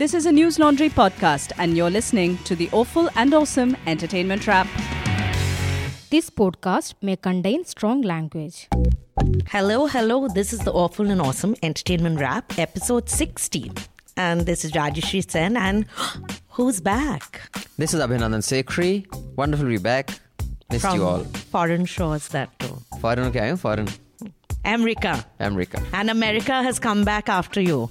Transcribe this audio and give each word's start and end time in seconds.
This 0.00 0.14
is 0.14 0.24
a 0.24 0.30
Newslaundry 0.30 0.88
podcast, 0.88 1.52
and 1.58 1.76
you're 1.76 1.90
listening 1.90 2.38
to 2.44 2.56
the 2.56 2.70
Awful 2.72 3.10
and 3.16 3.34
Awesome 3.34 3.76
Entertainment 3.86 4.46
Wrap. 4.46 4.66
This 6.08 6.30
podcast 6.30 6.94
may 7.02 7.16
contain 7.16 7.66
strong 7.66 8.00
language. 8.00 8.66
Hello, 9.48 9.86
hello. 9.88 10.26
This 10.28 10.54
is 10.54 10.60
the 10.60 10.72
Awful 10.72 11.10
and 11.10 11.20
Awesome 11.20 11.54
Entertainment 11.62 12.18
Wrap, 12.18 12.58
episode 12.58 13.10
60. 13.10 13.72
And 14.16 14.46
this 14.46 14.64
is 14.64 14.72
Rajyasree 14.72 15.30
Sen, 15.30 15.58
and 15.58 15.84
who's 16.48 16.80
back? 16.80 17.42
This 17.76 17.92
is 17.92 18.00
Abhinandan 18.00 18.40
Sekhri. 18.40 19.04
Wonderful 19.36 19.66
to 19.66 19.68
be 19.68 19.76
back. 19.76 20.18
Missed 20.70 20.86
From 20.86 20.96
you 20.96 21.04
all. 21.04 21.24
foreign 21.52 21.84
shores, 21.84 22.28
that 22.28 22.58
too. 22.58 22.78
Foreign, 23.02 23.26
okay, 23.26 23.40
I 23.40 23.48
am 23.48 23.58
foreign. 23.58 23.88
America. 24.64 25.26
America. 25.38 25.82
And 25.92 26.08
America 26.08 26.62
has 26.62 26.78
come 26.78 27.04
back 27.04 27.28
after 27.28 27.60
you 27.60 27.90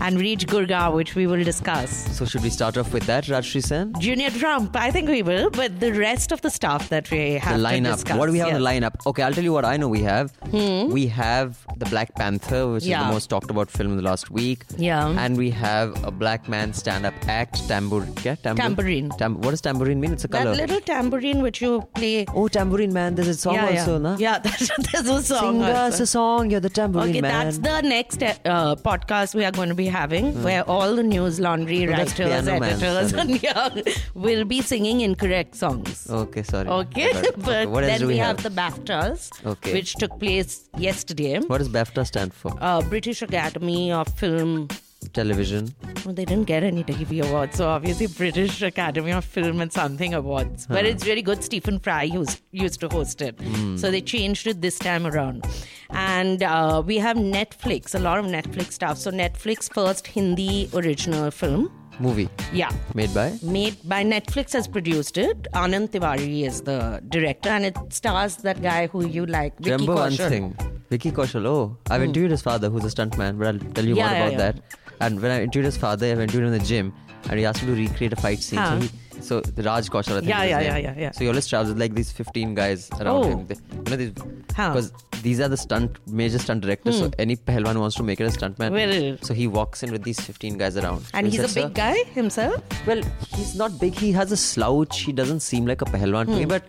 and 0.00 0.18
reach 0.20 0.46
Gurgaon, 0.46 0.94
which 0.94 1.14
we 1.14 1.26
will 1.26 1.42
discuss. 1.42 1.90
So 2.16 2.24
should 2.24 2.42
we 2.42 2.50
start 2.50 2.76
off 2.76 2.92
with 2.92 3.04
that, 3.04 3.24
Rajyasree 3.24 3.62
Sen? 3.64 3.92
Junior 3.98 4.30
Trump, 4.30 4.76
I 4.76 4.90
think 4.90 5.08
we 5.08 5.22
will, 5.22 5.50
but 5.50 5.80
the 5.80 5.92
rest 5.92 6.32
of 6.32 6.40
the 6.42 6.50
stuff 6.50 6.88
that 6.90 7.10
we 7.10 7.16
The 7.16 7.38
have 7.38 7.56
to 7.56 7.62
lineup. 7.62 8.18
What 8.18 8.26
do 8.26 8.32
we 8.32 8.38
have 8.38 8.48
yes. 8.48 8.56
on 8.56 8.62
the 8.62 8.68
lineup? 8.68 9.06
Okay, 9.06 9.22
I'll 9.22 9.32
tell 9.32 9.44
you 9.44 9.52
what 9.52 9.64
I 9.64 9.76
know 9.76 9.88
we 9.88 10.02
have. 10.02 10.32
We 10.52 11.06
have 11.08 11.66
the 11.76 11.86
Black 11.86 12.14
Panther, 12.14 12.72
which 12.72 12.84
is 12.84 12.90
the 12.90 13.04
most 13.04 13.28
talked 13.28 13.50
about 13.50 13.70
film 13.70 13.92
in 13.92 13.96
the 13.96 14.02
last 14.02 14.30
week. 14.30 14.64
Yeah. 14.76 15.08
And 15.08 15.36
we 15.36 15.50
have 15.50 16.04
a 16.04 16.10
black 16.10 16.48
man 16.48 16.72
stand-up 16.72 17.14
act, 17.28 17.66
tambour, 17.68 18.06
yeah, 18.22 18.34
tambour, 18.36 18.62
Tambourine. 18.62 19.10
Tam- 19.10 19.40
what 19.40 19.50
does 19.50 19.60
tambourine 19.60 20.00
mean? 20.00 20.12
It's 20.12 20.24
a 20.24 20.28
color. 20.28 20.54
That 20.54 20.56
little 20.56 20.80
tambourine 20.80 21.42
which 21.42 21.60
you 21.60 21.82
play. 21.94 22.26
oh, 22.34 22.48
tambourine 22.48 22.92
man. 22.92 23.14
There's 23.14 23.28
a 23.28 23.34
song 23.34 23.54
yeah, 23.54 23.66
also, 23.66 23.92
yeah. 23.92 23.98
na? 23.98 24.16
Yeah, 24.18 24.38
there's, 24.92 25.08
a 25.08 25.22
song. 25.22 25.54
Sing 25.54 25.62
us 25.62 26.00
a 26.00 26.06
song. 26.06 26.50
You're 26.50 26.60
the 26.60 26.70
tambourine 26.70 27.10
Okay, 27.10 27.20
man. 27.20 27.44
that's 27.44 27.58
the 27.58 27.80
next 27.82 28.22
uh, 28.22 28.76
podcast 28.76 29.34
we 29.34 29.44
are 29.44 29.52
going 29.52 29.65
to 29.68 29.74
be 29.74 29.86
having, 29.86 30.42
where 30.42 30.62
all 30.68 30.94
the 30.96 31.02
Newslaundry 31.02 31.86
that's 31.86 32.18
writers, 32.18 32.44
Piano 32.44 32.60
Man, 32.60 32.72
editors, 32.72 33.12
and 33.12 33.42
yeah, 33.42 33.70
will 34.14 34.44
be 34.44 34.60
singing 34.62 35.00
incorrect 35.02 35.54
songs. 35.54 36.06
Okay, 36.10 36.42
sorry. 36.42 36.68
Okay, 36.68 37.12
but 37.36 37.66
Okay, 37.68 37.86
then 37.86 38.00
we, 38.02 38.06
we 38.08 38.16
have? 38.18 38.40
have? 38.40 38.42
the 38.54 38.60
BAFTAs, 38.60 39.44
Okay. 39.46 39.72
which 39.72 39.94
took 39.94 40.18
place 40.18 40.68
yesterday. 40.76 41.38
What 41.40 41.58
does 41.58 41.68
BAFTA 41.68 42.06
stand 42.06 42.32
for? 42.34 42.56
Uh, 42.60 42.80
British 42.82 43.22
Academy 43.22 43.92
of 43.92 44.08
Film. 44.08 44.68
Television. 45.12 45.74
Well, 46.04 46.14
they 46.14 46.24
didn't 46.24 46.44
get 46.46 46.62
any 46.62 46.82
TV 46.82 47.22
awards, 47.26 47.56
so 47.56 47.68
obviously 47.68 48.06
British 48.06 48.60
Academy 48.62 49.12
of 49.12 49.24
Film 49.24 49.60
and 49.60 49.72
something 49.72 50.14
awards. 50.14 50.66
But 50.66 50.84
it's 50.84 51.06
really 51.06 51.22
good. 51.22 51.44
Stephen 51.44 51.78
Fry 51.78 52.02
used, 52.04 52.40
used 52.50 52.80
to 52.80 52.88
host 52.88 53.22
it, 53.22 53.38
Hmm. 53.40 53.76
so 53.76 53.90
they 53.90 54.00
changed 54.00 54.46
it 54.46 54.60
this 54.60 54.78
time 54.78 55.06
around. 55.06 55.46
And 55.90 56.42
uh, 56.42 56.82
we 56.84 56.96
have 56.98 57.16
Netflix, 57.16 57.94
a 57.94 57.98
lot 57.98 58.18
of 58.18 58.26
Netflix 58.26 58.72
stuff. 58.72 58.98
So 58.98 59.10
Netflix 59.10 59.72
first 59.72 60.06
Hindi 60.06 60.68
original 60.74 61.30
film, 61.30 61.70
Movie. 62.00 62.28
yeah, 62.52 62.70
Made 62.94 63.14
by? 63.14 63.38
made 63.42 63.76
by 63.88 64.02
Netflix 64.04 64.52
has 64.54 64.66
produced 64.66 65.16
it. 65.18 65.46
Anand 65.54 65.90
Tiwari 65.90 66.42
is 66.46 66.62
the 66.62 67.00
director, 67.08 67.48
and 67.50 67.64
it 67.64 67.76
stars 67.90 68.36
that 68.38 68.60
guy 68.60 68.86
who 68.88 69.06
you 69.06 69.24
like, 69.26 69.56
Vicky 69.58 69.70
Remember 69.72 69.94
one 69.94 70.12
thing. 70.12 70.56
Vicky 70.90 71.10
Kaushal. 71.10 71.46
Oh, 71.46 71.76
I've 71.90 72.02
interviewed 72.02 72.30
his 72.30 72.42
father, 72.42 72.68
who's 72.70 72.84
a 72.84 72.88
stuntman, 72.88 73.38
but 73.38 73.46
I'll 73.48 73.72
tell 73.72 73.84
you. 73.84 73.96
Yeah, 73.96 74.04
more 74.08 74.12
yeah, 74.12 74.18
about 74.26 74.32
yeah. 74.32 74.38
that. 74.38 74.56
And 75.00 75.20
when 75.20 75.30
I 75.30 75.42
interviewed 75.42 75.64
his 75.66 75.76
father, 75.76 76.06
I 76.06 76.14
went 76.14 76.30
to 76.32 76.38
him 76.38 76.44
in 76.46 76.52
the 76.52 76.58
gym, 76.64 76.92
and 77.28 77.38
he 77.38 77.44
asked 77.44 77.62
me 77.62 77.74
to 77.74 77.80
recreate 77.80 78.12
a 78.12 78.16
fight 78.16 78.40
scene. 78.40 78.58
Huh. 78.58 78.80
So, 78.80 78.86
he, 78.86 79.22
so 79.22 79.40
the 79.40 79.62
Raj 79.62 79.88
Kaushal, 79.90 80.12
I 80.16 80.20
think. 80.20 80.28
Yeah, 80.28 80.44
yeah, 80.44 80.60
yeah, 80.60 80.76
yeah, 80.76 80.94
yeah. 80.98 81.10
So 81.10 81.20
he 81.24 81.28
always 81.28 81.46
travels 81.46 81.70
with 81.70 81.80
like 81.80 81.94
these 81.94 82.10
15 82.12 82.54
guys 82.54 82.90
around 83.00 83.06
Oh. 83.24 83.28
him. 83.30 83.46
They, 83.46 83.54
you 83.54 83.90
know, 83.90 83.96
these, 83.96 84.12
Huh. 84.54 84.70
because 84.74 84.92
these 85.22 85.40
are 85.40 85.48
the 85.48 85.56
stunt, 85.56 85.98
major 86.06 86.38
stunt 86.38 86.60
directors. 86.62 86.98
So 86.98 87.10
any 87.18 87.36
Pehlwan 87.36 87.76
wants 87.80 87.96
to 87.96 88.02
make 88.02 88.20
it 88.20 88.24
a 88.24 88.30
stuntman. 88.38 88.70
Well. 88.72 89.18
So 89.22 89.34
he 89.34 89.46
walks 89.46 89.82
in 89.82 89.90
with 89.92 90.02
these 90.02 90.20
15 90.20 90.56
guys 90.58 90.76
around. 90.76 91.04
And 91.14 91.26
So 91.26 91.30
he's 91.42 91.54
he 91.54 91.60
a 91.62 91.64
big 91.66 91.76
"Sir, 91.76 91.82
guy 91.82 92.04
himself. 92.20 92.62
well, 92.86 93.02
he's 93.34 93.54
not 93.56 93.78
big. 93.80 93.94
He 93.94 94.12
has 94.12 94.30
a 94.32 94.36
slouch. 94.36 95.00
He 95.00 95.12
doesn't 95.12 95.40
seem 95.40 95.66
like 95.66 95.82
a 95.82 95.86
Pehlwan 95.86 96.26
to 96.26 96.32
me, 96.36 96.44
but 96.44 96.62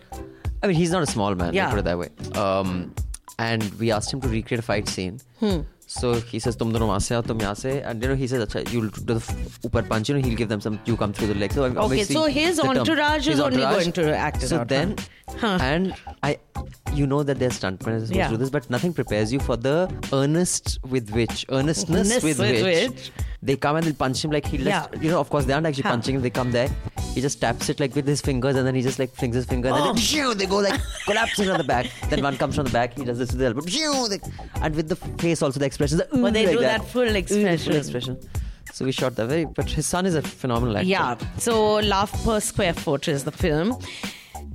I 0.62 0.66
mean, 0.66 0.76
he's 0.76 0.90
not 0.90 1.02
a 1.02 1.06
small 1.06 1.34
man. 1.34 1.50
Hmm. 1.50 1.54
Yeah. 1.56 1.70
Put 1.70 1.78
it 1.80 1.84
that 1.84 1.98
way. 1.98 2.08
Um, 2.34 2.94
and 3.38 3.62
we 3.74 3.92
asked 3.92 4.12
him 4.12 4.20
to 4.22 4.28
recreate 4.28 4.58
a 4.58 4.62
fight 4.62 4.88
scene. 4.88 5.20
Hmm. 5.38 5.60
So 5.88 6.12
he 6.12 6.38
says, 6.38 6.54
"Tum 6.54 6.70
dono 6.70 6.98
se 6.98 7.22
tum 7.22 7.40
se," 7.56 7.80
and 7.80 8.02
you 8.02 8.08
know 8.10 8.14
he 8.14 8.26
says, 8.26 8.44
"Acha, 8.46 8.70
you'll 8.70 8.90
do 8.90 9.14
the 9.14 9.22
upper 9.64 9.82
punch. 9.82 10.10
You 10.10 10.16
know, 10.16 10.20
he'll 10.20 10.36
give 10.36 10.50
them 10.50 10.60
some. 10.60 10.78
You 10.84 10.98
come 10.98 11.14
through 11.14 11.28
the 11.28 11.34
legs." 11.34 11.54
So 11.54 11.64
okay, 11.64 12.04
so 12.04 12.24
his 12.26 12.60
entourage 12.60 13.24
term, 13.24 13.32
is 13.32 13.38
his 13.38 13.40
only 13.40 13.62
going 13.62 13.92
to 13.92 14.14
act 14.14 14.42
so 14.42 14.64
then, 14.64 14.96
huh. 15.38 15.58
and 15.62 15.94
I, 16.22 16.38
you 16.92 17.06
know 17.06 17.22
that 17.22 17.38
they're 17.38 17.48
stuntmen 17.48 18.10
are 18.10 18.14
yeah. 18.14 18.28
do 18.28 18.36
this, 18.36 18.50
but 18.50 18.68
nothing 18.68 18.92
prepares 18.92 19.32
you 19.32 19.40
for 19.40 19.56
the 19.56 19.90
earnest 20.12 20.78
with 20.84 21.10
which 21.10 21.46
earnestness 21.48 22.22
with, 22.22 22.38
with, 22.38 22.62
which, 22.62 22.90
which 22.90 23.12
they 23.42 23.56
come 23.56 23.76
and 23.76 23.86
they'll 23.86 23.94
punch 23.94 24.24
him 24.24 24.30
like 24.30 24.46
he 24.46 24.56
yeah. 24.56 24.86
you 25.00 25.10
know 25.10 25.20
of 25.20 25.30
course 25.30 25.44
they 25.44 25.52
aren't 25.52 25.66
actually 25.66 25.82
huh. 25.82 25.90
punching 25.90 26.16
him 26.16 26.22
they 26.22 26.30
come 26.30 26.50
there 26.50 26.68
he 27.14 27.20
just 27.20 27.40
taps 27.40 27.68
it 27.68 27.78
like 27.78 27.94
with 27.94 28.06
his 28.06 28.20
fingers 28.20 28.56
and 28.56 28.66
then 28.66 28.74
he 28.74 28.82
just 28.82 28.98
like 28.98 29.10
flings 29.14 29.36
his 29.36 29.46
finger 29.46 29.68
and 29.68 29.76
oh. 29.76 29.84
then 29.86 29.96
shoo, 29.96 30.34
they 30.34 30.46
go 30.46 30.56
like 30.56 30.80
collapsing 31.04 31.48
on 31.48 31.58
the 31.58 31.64
back 31.64 31.86
then 32.08 32.22
one 32.22 32.36
comes 32.36 32.56
from 32.56 32.64
the 32.64 32.72
back 32.72 32.96
he 32.98 33.04
does 33.04 33.18
this 33.18 33.30
with 33.30 33.38
the 33.38 33.46
elbow 33.46 33.64
shoo, 33.66 34.08
they, 34.08 34.18
and 34.60 34.74
with 34.74 34.88
the 34.88 34.96
face 34.96 35.40
also 35.40 35.58
the 35.60 35.66
expression 35.80 35.98
the, 35.98 36.22
But 36.22 36.32
they 36.34 36.46
like 36.46 36.56
do 36.56 36.60
that 36.60 36.84
full 36.88 37.14
expression. 37.16 37.58
full 37.72 37.76
expression 37.76 38.18
so 38.72 38.84
we 38.84 38.92
shot 38.92 39.16
that 39.16 39.26
very 39.28 39.44
but 39.44 39.68
his 39.70 39.86
son 39.86 40.06
is 40.06 40.14
a 40.14 40.22
phenomenal 40.22 40.76
actor 40.76 40.88
Yeah. 40.88 41.16
So 41.38 41.76
Love 41.76 42.12
Per 42.24 42.40
Square 42.40 42.74
Foot 42.74 43.08
is 43.08 43.24
the 43.24 43.32
film. 43.32 43.78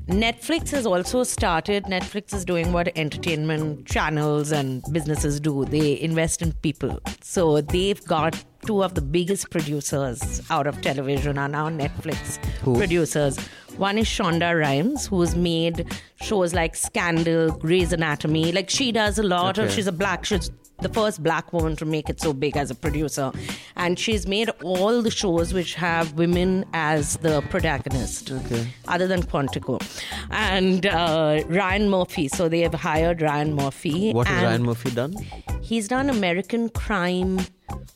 Netflix 0.07 0.69
has 0.71 0.85
also 0.85 1.23
started. 1.23 1.85
Netflix 1.85 2.33
is 2.33 2.43
doing 2.43 2.73
what 2.73 2.89
entertainment 2.97 3.85
channels 3.85 4.51
and 4.51 4.83
businesses 4.91 5.39
do. 5.39 5.63
They 5.65 5.99
invest 6.01 6.41
in 6.41 6.51
people. 6.51 6.99
So 7.21 7.61
they've 7.61 8.03
got 8.05 8.43
two 8.65 8.83
of 8.83 8.95
the 8.95 9.01
biggest 9.01 9.49
producers 9.49 10.41
out 10.49 10.67
of 10.67 10.81
television 10.81 11.37
are 11.37 11.47
now 11.47 11.69
Netflix 11.69 12.35
Who? 12.63 12.75
producers. 12.75 13.39
One 13.77 13.97
is 13.97 14.07
Shonda 14.07 14.57
Rhimes, 14.59 15.07
who's 15.07 15.35
made 15.35 15.85
shows 16.21 16.53
like 16.53 16.75
Scandal, 16.75 17.51
Grey's 17.51 17.91
Anatomy. 17.91 18.51
Like 18.51 18.69
she 18.69 18.91
does 18.91 19.17
a 19.17 19.23
lot 19.23 19.57
of. 19.57 19.65
Okay. 19.65 19.75
She's 19.75 19.87
a 19.87 19.91
black. 19.91 20.25
She's 20.25 20.51
the 20.79 20.89
first 20.89 21.23
black 21.23 21.53
woman 21.53 21.75
to 21.77 21.85
make 21.85 22.09
it 22.09 22.19
so 22.19 22.33
big 22.33 22.57
as 22.57 22.69
a 22.69 22.75
producer, 22.75 23.31
and 23.75 23.97
she's 23.97 24.27
made 24.27 24.49
all 24.63 25.01
the 25.01 25.11
shows 25.11 25.53
which 25.53 25.75
have 25.75 26.13
women 26.13 26.65
as 26.73 27.17
the 27.17 27.41
protagonist. 27.49 28.31
Okay. 28.31 28.67
Other 28.87 29.07
than 29.07 29.23
Quantico, 29.23 29.81
and 30.29 30.85
uh, 30.85 31.43
Ryan 31.47 31.89
Murphy. 31.89 32.27
So 32.27 32.49
they 32.49 32.59
have 32.59 32.73
hired 32.73 33.21
Ryan 33.21 33.55
Murphy. 33.55 34.11
what 34.13 34.27
has 34.27 34.43
Ryan 34.43 34.63
Murphy 34.63 34.91
done 34.91 35.15
He's 35.61 35.87
done 35.87 36.09
American 36.09 36.69
Crime, 36.69 37.39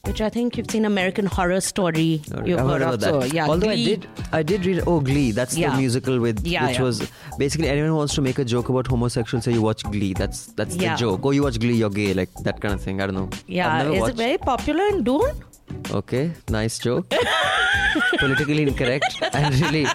which 0.06 0.22
I 0.22 0.30
think 0.30 0.58
you've 0.58 0.70
seen 0.72 0.86
American 0.86 1.26
Horror 1.26 1.60
Story. 1.62 2.22
You've 2.46 2.60
heard, 2.60 2.82
heard 2.82 2.82
of. 2.82 3.00
that. 3.02 3.10
So, 3.10 3.24
yeah, 3.24 3.48
Although 3.48 3.68
Glee. 3.68 3.84
I 3.84 3.86
did, 3.96 4.08
I 4.34 4.44
did 4.44 4.66
read. 4.66 4.84
Oh, 4.88 5.00
Glee. 5.00 5.32
That's 5.32 5.58
Yeah. 5.58 5.72
the 5.72 5.78
musical 5.78 6.20
with 6.20 6.46
Yeah, 6.46 6.68
which 6.68 6.80
was 6.80 7.10
basically 7.38 7.70
anyone 7.70 7.90
who 7.90 7.96
wants 7.98 8.16
to 8.16 8.22
make 8.22 8.40
a 8.40 8.46
joke 8.46 8.70
about 8.70 8.88
homosexuals. 8.88 9.46
Say 9.46 9.54
you 9.54 9.62
watch 9.62 9.84
Glee. 9.84 10.14
That's 10.14 10.48
that's 10.54 10.76
the 10.76 10.96
joke. 10.98 11.22
Oh, 11.24 11.32
you 11.32 11.44
watch 11.44 11.60
Glee, 11.60 11.76
you're 11.76 11.90
gay. 11.90 12.14
Like 12.14 12.34
that 12.44 12.60
kind 12.62 12.74
of 12.74 12.82
thing. 12.82 13.02
I 13.02 13.06
don't 13.08 13.16
know. 13.16 13.30
Yeah, 13.48 13.84
is 13.92 14.00
watched. 14.02 14.14
it 14.14 14.18
very 14.18 14.38
popular 14.38 14.84
in 14.88 15.04
Dune? 15.04 15.44
Okay, 15.92 16.32
nice 16.50 16.80
joke. 16.80 17.10
Politically 18.20 18.64
incorrect 18.64 19.18
and 19.34 19.54
really 19.60 19.86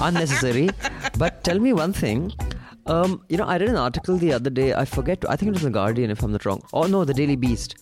unnecessary. 0.00 0.70
But 1.18 1.44
tell 1.44 1.58
me 1.58 1.72
one 1.72 1.92
thing. 1.92 2.32
Um, 2.88 3.22
you 3.28 3.36
know, 3.36 3.44
I 3.44 3.58
read 3.58 3.68
an 3.68 3.76
article 3.76 4.16
the 4.16 4.32
other 4.32 4.48
day. 4.48 4.72
I 4.72 4.84
forget. 4.86 5.22
I 5.28 5.36
think 5.36 5.48
it 5.48 5.52
was 5.52 5.62
the 5.62 5.70
Guardian, 5.70 6.10
if 6.10 6.22
I'm 6.22 6.32
not 6.32 6.46
wrong. 6.46 6.62
Oh 6.72 6.84
no, 6.84 7.04
the 7.04 7.12
Daily 7.12 7.36
Beast, 7.36 7.74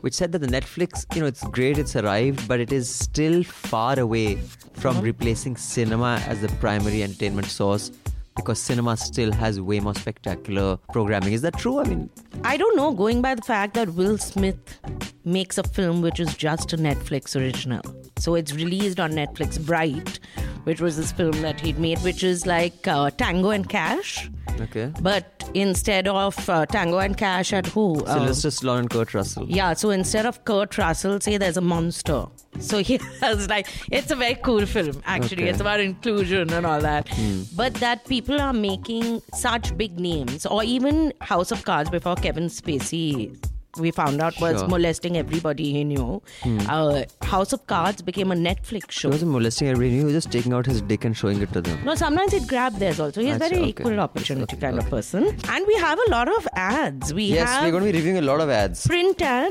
which 0.00 0.14
said 0.14 0.32
that 0.32 0.38
the 0.38 0.46
Netflix, 0.46 1.04
you 1.14 1.20
know, 1.20 1.26
it's 1.26 1.44
great, 1.48 1.76
it's 1.76 1.94
arrived, 1.96 2.48
but 2.48 2.60
it 2.60 2.72
is 2.72 2.88
still 2.88 3.42
far 3.42 3.98
away 4.00 4.36
from 4.72 5.00
replacing 5.02 5.56
cinema 5.56 6.22
as 6.26 6.40
the 6.40 6.48
primary 6.64 7.02
entertainment 7.02 7.46
source 7.48 7.90
because 8.36 8.58
cinema 8.60 8.96
still 8.96 9.32
has 9.32 9.60
way 9.60 9.80
more 9.80 9.94
spectacular 9.94 10.76
programming. 10.92 11.32
Is 11.32 11.42
that 11.42 11.56
true? 11.58 11.78
I 11.80 11.84
mean, 11.84 12.10
I 12.42 12.56
don't 12.56 12.76
know, 12.76 12.92
going 12.92 13.22
by 13.22 13.34
the 13.34 13.42
fact 13.42 13.74
that 13.74 13.94
Will 13.94 14.18
Smith 14.18 14.78
makes 15.24 15.56
a 15.58 15.62
film 15.62 16.02
which 16.02 16.20
is 16.20 16.34
just 16.36 16.72
a 16.72 16.76
Netflix 16.76 17.36
original. 17.40 17.82
So 18.18 18.34
it's 18.34 18.52
released 18.52 19.00
on 19.00 19.12
Netflix 19.12 19.64
Bright, 19.64 20.18
which 20.64 20.80
was 20.80 20.96
this 20.96 21.12
film 21.12 21.40
that 21.42 21.60
he'd 21.60 21.78
made, 21.78 21.98
which 22.00 22.22
is 22.22 22.46
like 22.46 22.86
uh, 22.86 23.10
Tango 23.10 23.50
and 23.50 23.68
Cash. 23.68 24.30
okay. 24.60 24.92
But 25.00 25.48
instead 25.54 26.06
of 26.08 26.48
uh, 26.48 26.66
Tango 26.66 26.98
and 26.98 27.16
Cash 27.16 27.52
at 27.52 27.66
who? 27.66 28.04
Uh, 28.04 28.14
Sylvester 28.14 28.48
Stallone 28.48 28.78
and 28.80 28.90
Kurt 28.90 29.14
Russell. 29.14 29.46
yeah, 29.48 29.72
so 29.74 29.90
instead 29.90 30.26
of 30.26 30.44
Kurt 30.44 30.76
Russell, 30.78 31.20
say 31.20 31.36
there's 31.38 31.56
a 31.56 31.60
monster. 31.60 32.26
So 32.60 32.78
he 32.82 32.98
has 33.20 33.48
like, 33.48 33.68
it's 33.90 34.10
a 34.10 34.16
very 34.16 34.34
cool 34.36 34.64
film, 34.66 35.02
actually. 35.06 35.42
Okay. 35.44 35.48
It's 35.50 35.60
about 35.60 35.80
inclusion 35.80 36.52
and 36.52 36.64
all 36.66 36.80
that. 36.80 37.08
Hmm. 37.08 37.42
But 37.56 37.74
that 37.74 38.06
people 38.06 38.40
are 38.40 38.52
making 38.52 39.22
such 39.34 39.76
big 39.76 39.98
names, 39.98 40.46
or 40.46 40.62
even 40.64 41.12
House 41.20 41.50
of 41.50 41.64
Cards 41.64 41.90
before 41.90 42.16
Kevin 42.16 42.44
Spacey. 42.44 43.36
We 43.76 43.90
found 43.90 44.20
out 44.20 44.40
was 44.40 44.60
Sure. 44.60 44.68
molesting 44.68 45.16
everybody 45.16 45.72
he 45.72 45.82
knew. 45.82 46.22
Uh, 46.68 47.02
House 47.22 47.52
of 47.52 47.66
Cards 47.66 48.02
became 48.02 48.30
a 48.30 48.36
Netflix 48.36 48.92
show. 48.92 49.08
He 49.08 49.14
wasn't 49.14 49.32
molesting 49.32 49.66
everybody. 49.66 49.98
He 49.98 50.04
was 50.04 50.12
just 50.12 50.30
taking 50.30 50.52
out 50.52 50.64
his 50.64 50.80
dick 50.80 51.04
and 51.04 51.16
showing 51.16 51.42
it 51.42 51.52
to 51.54 51.60
them. 51.60 51.84
No, 51.84 51.96
sometimes 51.96 52.30
he'd 52.32 52.46
grab 52.46 52.74
theirs 52.76 53.00
also. 53.00 53.20
He's 53.20 53.32
That's- 53.32 53.50
very 53.50 53.62
okay. 53.62 53.70
equal 53.70 53.98
opportunity 53.98 54.54
Okay, 54.56 54.64
kind 54.68 54.78
of 54.78 54.88
person. 54.88 55.24
And 55.48 55.66
we 55.66 55.74
have 55.74 55.98
a 56.06 56.10
lot 56.12 56.28
of 56.28 56.46
ads. 56.54 57.12
We 57.12 57.24
Yes, 57.24 57.62
we're 57.64 57.72
going 57.72 57.82
to 57.84 57.90
be 57.90 57.98
reviewing 57.98 58.18
a 58.18 58.22
lot 58.22 58.40
of 58.40 58.48
ads. 58.48 58.86
print 58.86 59.20
ad. 59.20 59.50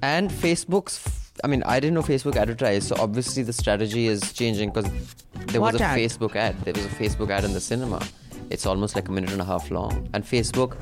And 0.00 0.30
Facebook's 0.30 1.27
I 1.44 1.46
mean, 1.46 1.62
I 1.64 1.80
didn't 1.80 1.94
know 1.94 2.02
Facebook 2.02 2.36
advertised, 2.36 2.88
so 2.88 2.96
obviously 2.98 3.42
the 3.42 3.52
strategy 3.52 4.06
is 4.06 4.32
changing 4.32 4.70
because 4.70 4.90
there 5.46 5.60
was 5.60 5.80
a 5.80 5.84
ad? 5.84 5.98
Facebook 5.98 6.36
ad. 6.36 6.60
There 6.64 6.74
was 6.74 6.84
a 6.84 6.88
Facebook 6.88 7.30
ad 7.30 7.44
in 7.44 7.52
the 7.52 7.60
cinema. 7.60 8.00
It's 8.50 8.66
almost 8.66 8.94
like 8.96 9.08
a 9.08 9.12
minute 9.12 9.30
and 9.30 9.40
a 9.40 9.44
half 9.44 9.70
long. 9.70 10.08
And 10.14 10.24
Facebook, 10.24 10.76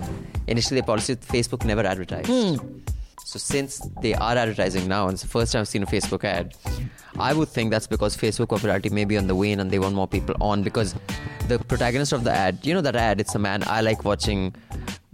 initially, 0.46 0.80
the 0.80 0.86
policy 0.86 1.16
Facebook 1.16 1.64
never 1.64 1.84
advertised. 1.84 2.28
Hmm. 2.28 2.56
So 3.24 3.40
since 3.40 3.80
they 4.02 4.14
are 4.14 4.36
advertising 4.36 4.86
now, 4.86 5.08
and 5.08 5.14
it's 5.14 5.22
the 5.22 5.28
first 5.28 5.52
time 5.52 5.62
I've 5.62 5.68
seen 5.68 5.82
a 5.82 5.86
Facebook 5.86 6.22
ad, 6.22 6.54
I 7.18 7.32
would 7.32 7.48
think 7.48 7.72
that's 7.72 7.88
because 7.88 8.16
Facebook 8.16 8.50
popularity 8.50 8.88
may 8.88 9.04
be 9.04 9.18
on 9.18 9.26
the 9.26 9.34
wane 9.34 9.58
and 9.58 9.70
they 9.70 9.80
want 9.80 9.96
more 9.96 10.06
people 10.06 10.36
on 10.40 10.62
because 10.62 10.94
the 11.48 11.58
protagonist 11.58 12.12
of 12.12 12.22
the 12.22 12.30
ad, 12.30 12.64
you 12.64 12.72
know 12.72 12.80
that 12.82 12.94
ad, 12.94 13.20
it's 13.20 13.34
a 13.34 13.38
man, 13.38 13.64
I 13.66 13.80
like 13.80 14.04
watching 14.04 14.54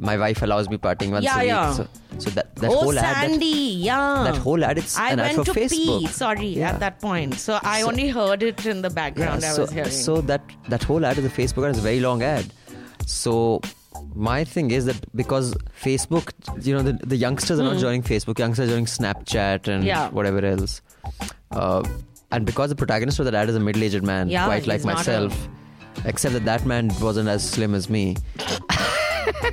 my 0.09 0.17
wife 0.23 0.43
allows 0.47 0.69
me 0.69 0.77
partying 0.87 1.11
once 1.17 1.25
Yeah, 1.25 1.37
a 1.37 1.41
week. 1.41 1.49
yeah. 1.49 1.73
So, 1.75 1.87
so 2.19 2.31
that, 2.31 2.55
that 2.57 2.71
oh, 2.71 2.79
whole 2.85 2.99
ad 2.99 3.31
that- 3.41 3.43
yeah. 3.45 4.25
that 4.29 4.37
whole 4.47 4.65
ad, 4.71 4.79
it's 4.79 4.97
I 4.99 5.11
an 5.13 5.21
ad 5.21 5.35
for 5.37 5.45
to 5.45 5.53
Facebook. 5.59 6.01
pee. 6.01 6.07
Sorry, 6.09 6.49
Yeah. 6.63 6.71
at 6.73 6.81
that 6.81 7.01
point. 7.01 7.35
So 7.35 7.59
I 7.63 7.81
So- 7.83 7.89
only 7.89 8.09
heard 8.09 8.43
it 8.43 8.67
in 8.67 8.83
the 8.83 8.91
background. 8.91 9.45
I 9.45 9.49
so, 9.59 9.63
was 9.63 9.71
hearing. 9.71 9.91
so 9.91 10.21
that 10.33 10.43
that 10.69 10.83
whole 10.83 11.07
ad 11.13 11.19
is 11.19 11.25
a 11.25 11.31
Facebook 11.39 11.65
ad 11.69 11.73
is 11.77 11.79
a 11.79 11.87
very 11.91 12.01
long 12.01 12.23
ad. 12.23 12.53
So 13.07 13.61
my 14.15 14.43
thing 14.45 14.71
is 14.71 14.85
that 14.87 15.01
because 15.23 15.55
Facebook, 15.89 16.33
you 16.67 16.75
know, 16.75 16.83
the, 16.83 16.95
the 17.15 17.17
youngsters 17.17 17.59
are 17.61 17.65
not 17.71 17.79
joining 17.79 18.03
Facebook. 18.03 18.39
Youngsters 18.39 18.69
are 18.69 18.73
joining 18.73 18.87
Snapchat 18.87 19.69
and 19.69 19.83
Hmm. 19.83 19.89
Yeah. 19.95 20.09
whatever 20.11 20.45
else. 20.45 20.81
Uh, 21.51 21.83
and 22.31 22.47
because 22.47 22.71
the 22.71 22.77
protagonist 22.77 23.19
of 23.21 23.27
that 23.27 23.35
ad 23.35 23.49
is 23.51 23.57
a 23.57 23.61
middle-aged 23.61 24.03
man, 24.03 24.29
Yeah, 24.29 24.47
quite 24.47 24.67
like 24.67 24.85
not 24.85 24.93
a- 24.93 24.97
myself, 24.97 25.49
except 26.07 26.33
that 26.35 26.45
that 26.47 26.65
man 26.67 26.91
wasn't 27.01 27.29
as 27.29 27.49
slim 27.49 27.75
as 27.75 27.89
me. 27.91 28.17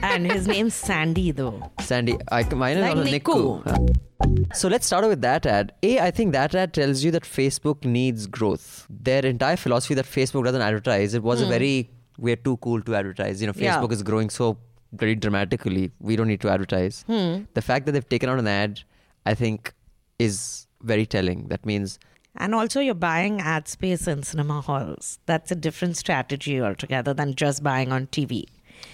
and 0.01 0.31
his 0.31 0.47
name's 0.47 0.73
Sandy, 0.73 1.31
though. 1.31 1.71
Sandy, 1.81 2.17
I, 2.31 2.43
mine 2.53 2.77
is 2.77 2.81
Like 2.81 2.95
not 2.95 3.07
a 3.07 3.09
Niku. 3.09 3.63
Niku. 3.63 4.55
So 4.55 4.67
let's 4.67 4.85
start 4.85 5.07
with 5.07 5.21
that 5.21 5.45
ad. 5.45 5.73
A, 5.83 5.99
I 5.99 6.11
think 6.11 6.33
that 6.33 6.53
ad 6.55 6.73
tells 6.73 7.03
you 7.03 7.11
that 7.11 7.23
Facebook 7.23 7.85
needs 7.85 8.27
growth. 8.27 8.85
Their 8.89 9.25
entire 9.25 9.55
philosophy 9.55 9.93
that 9.95 10.05
Facebook 10.05 10.43
doesn't 10.45 10.61
advertise, 10.61 11.13
it 11.13 11.23
was 11.23 11.41
a 11.41 11.45
very 11.45 11.89
we're 12.17 12.35
too 12.35 12.57
cool 12.57 12.81
to 12.81 12.95
advertise. 12.95 13.41
You 13.41 13.47
know, 13.47 13.53
Hmm. 13.53 13.63
Yeah. 13.63 13.77
Facebook 13.77 13.91
is 13.93 14.03
growing 14.03 14.29
so 14.29 14.57
very 14.91 15.15
dramatically. 15.15 15.91
We 15.99 16.15
don't 16.15 16.27
need 16.27 16.41
to 16.41 16.49
advertise. 16.49 17.03
Hmm. 17.07 17.43
The 17.53 17.61
fact 17.61 17.85
that 17.85 17.93
they've 17.93 18.09
taken 18.09 18.29
out 18.29 18.39
an 18.39 18.47
ad, 18.47 18.81
I 19.25 19.33
think, 19.35 19.73
is 20.17 20.67
very 20.81 21.05
telling. 21.05 21.47
That 21.47 21.65
means 21.65 21.99
And 22.35 22.53
also, 22.53 22.79
you're 22.79 22.93
buying 22.93 23.41
ad 23.41 23.67
space 23.67 24.07
in 24.07 24.23
cinema 24.23 24.61
halls. 24.61 25.19
That's 25.25 25.51
a 25.51 25.55
different 25.55 25.97
strategy 25.97 26.61
altogether 26.61 27.13
than 27.13 27.33
just 27.35 27.63
buying 27.63 27.91
on 27.91 28.07
TV. 28.07 28.45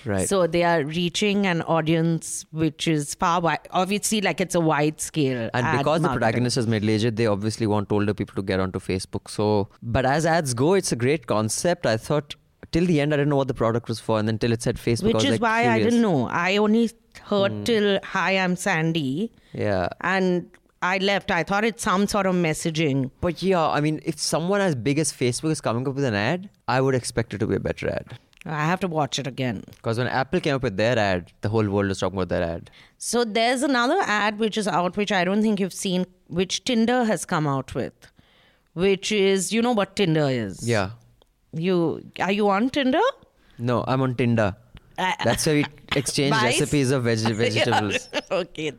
Right. 0.05 0.27
So 0.29 0.45
they 0.47 0.63
are 0.63 0.83
reaching 0.83 1.45
an 1.47 1.61
audience 1.63 2.45
which 2.51 2.87
is 2.87 3.15
far 3.15 3.41
wide. 3.41 3.59
Obviously, 3.71 4.21
like 4.21 4.39
it's 4.39 4.55
a 4.55 4.59
wide 4.59 5.01
scale. 5.01 5.49
And 5.53 5.77
because 5.77 6.01
the 6.01 6.09
protagonist 6.09 6.57
is 6.57 6.67
middle 6.67 6.89
aged, 6.89 7.15
they 7.15 7.25
obviously 7.27 7.67
want 7.67 7.91
older 7.91 8.13
people 8.13 8.35
to 8.35 8.41
get 8.43 8.59
onto 8.59 8.79
Facebook. 8.79 9.29
So, 9.29 9.69
but 9.81 10.05
as 10.05 10.25
ads 10.25 10.53
go, 10.53 10.73
it's 10.73 10.91
a 10.91 10.95
great 10.95 11.27
concept. 11.27 11.85
I 11.85 11.97
thought 11.97 12.35
till 12.71 12.85
the 12.85 12.99
end, 13.01 13.13
I 13.13 13.17
didn't 13.17 13.29
know 13.29 13.37
what 13.37 13.47
the 13.47 13.53
product 13.53 13.87
was 13.89 13.99
for, 13.99 14.19
and 14.19 14.27
then 14.27 14.37
till 14.37 14.51
it 14.51 14.61
said 14.61 14.75
Facebook, 14.77 15.13
Which 15.13 15.23
is 15.25 15.31
like, 15.31 15.41
why 15.41 15.67
I 15.69 15.81
didn't 15.81 16.01
know. 16.01 16.27
I 16.27 16.57
only 16.57 16.91
heard 17.23 17.51
Hmm. 17.51 17.63
till 17.63 17.99
"Hi, 18.03 18.31
I'm 18.37 18.55
Sandy," 18.55 19.31
Yeah, 19.53 19.87
and 20.01 20.47
I 20.81 20.97
left. 20.99 21.31
I 21.31 21.43
thought 21.43 21.63
it's 21.63 21.81
some 21.83 22.05
sort 22.07 22.25
of 22.27 22.35
messaging. 22.35 23.09
but 23.21 23.41
yeah, 23.41 23.65
I 23.67 23.81
mean, 23.81 24.01
if 24.05 24.19
someone 24.19 24.61
as 24.61 24.75
big 24.75 24.99
as 24.99 25.11
Facebook 25.11 25.51
is 25.51 25.61
coming 25.61 25.87
up 25.87 25.95
with 25.95 26.03
an 26.03 26.13
ad, 26.13 26.49
I 26.67 26.81
would 26.81 26.93
expect 26.95 27.33
it 27.33 27.39
to 27.39 27.47
be 27.47 27.55
a 27.55 27.59
better 27.59 27.89
ad. 27.89 28.19
I 28.45 28.65
have 28.65 28.79
to 28.81 28.87
watch 28.87 29.17
it 29.17 29.25
again. 29.27 29.63
Because 29.75 29.97
when 29.97 30.07
Apple 30.07 30.39
came 30.39 30.55
up 30.55 30.61
with 30.63 30.77
their 30.77 30.97
ad, 30.99 31.31
the 31.41 31.49
whole 31.49 31.67
world 31.67 31.87
was 31.89 31.99
talking 31.99 32.17
about 32.17 32.29
their 32.29 32.43
ad. 32.43 32.69
So 32.97 33.23
there's 33.23 33.63
another 33.63 33.97
ad 34.05 34.37
which 34.39 34.57
is 34.57 34.67
out, 34.67 34.97
which 34.97 35.11
I 35.11 35.23
don't 35.23 35.41
think 35.41 35.59
you've 35.59 35.73
seen, 35.73 36.05
which 36.27 36.63
Tinder 36.63 37.05
has 37.05 37.25
come 37.25 37.47
out 37.47 37.73
with, 37.73 37.93
which 38.73 39.11
is 39.11 39.51
you 39.51 39.61
know 39.61 39.71
what 39.71 39.95
Tinder 39.95 40.29
is. 40.29 40.67
Yeah. 40.67 40.91
You 41.53 42.03
are 42.19 42.31
you 42.31 42.49
on 42.49 42.69
Tinder? 42.69 43.01
No, 43.57 43.83
I'm 43.87 44.01
on 44.01 44.15
Tinder. 44.15 44.55
Uh, 44.97 45.11
That's 45.23 45.45
where 45.45 45.55
we 45.55 45.65
exchange 45.95 46.33
Vice? 46.35 46.59
recipes 46.59 46.91
of 46.91 47.03
veg- 47.03 47.19
vegetables. 47.35 48.07
Yeah. 48.13 48.21
okay. 48.31 48.71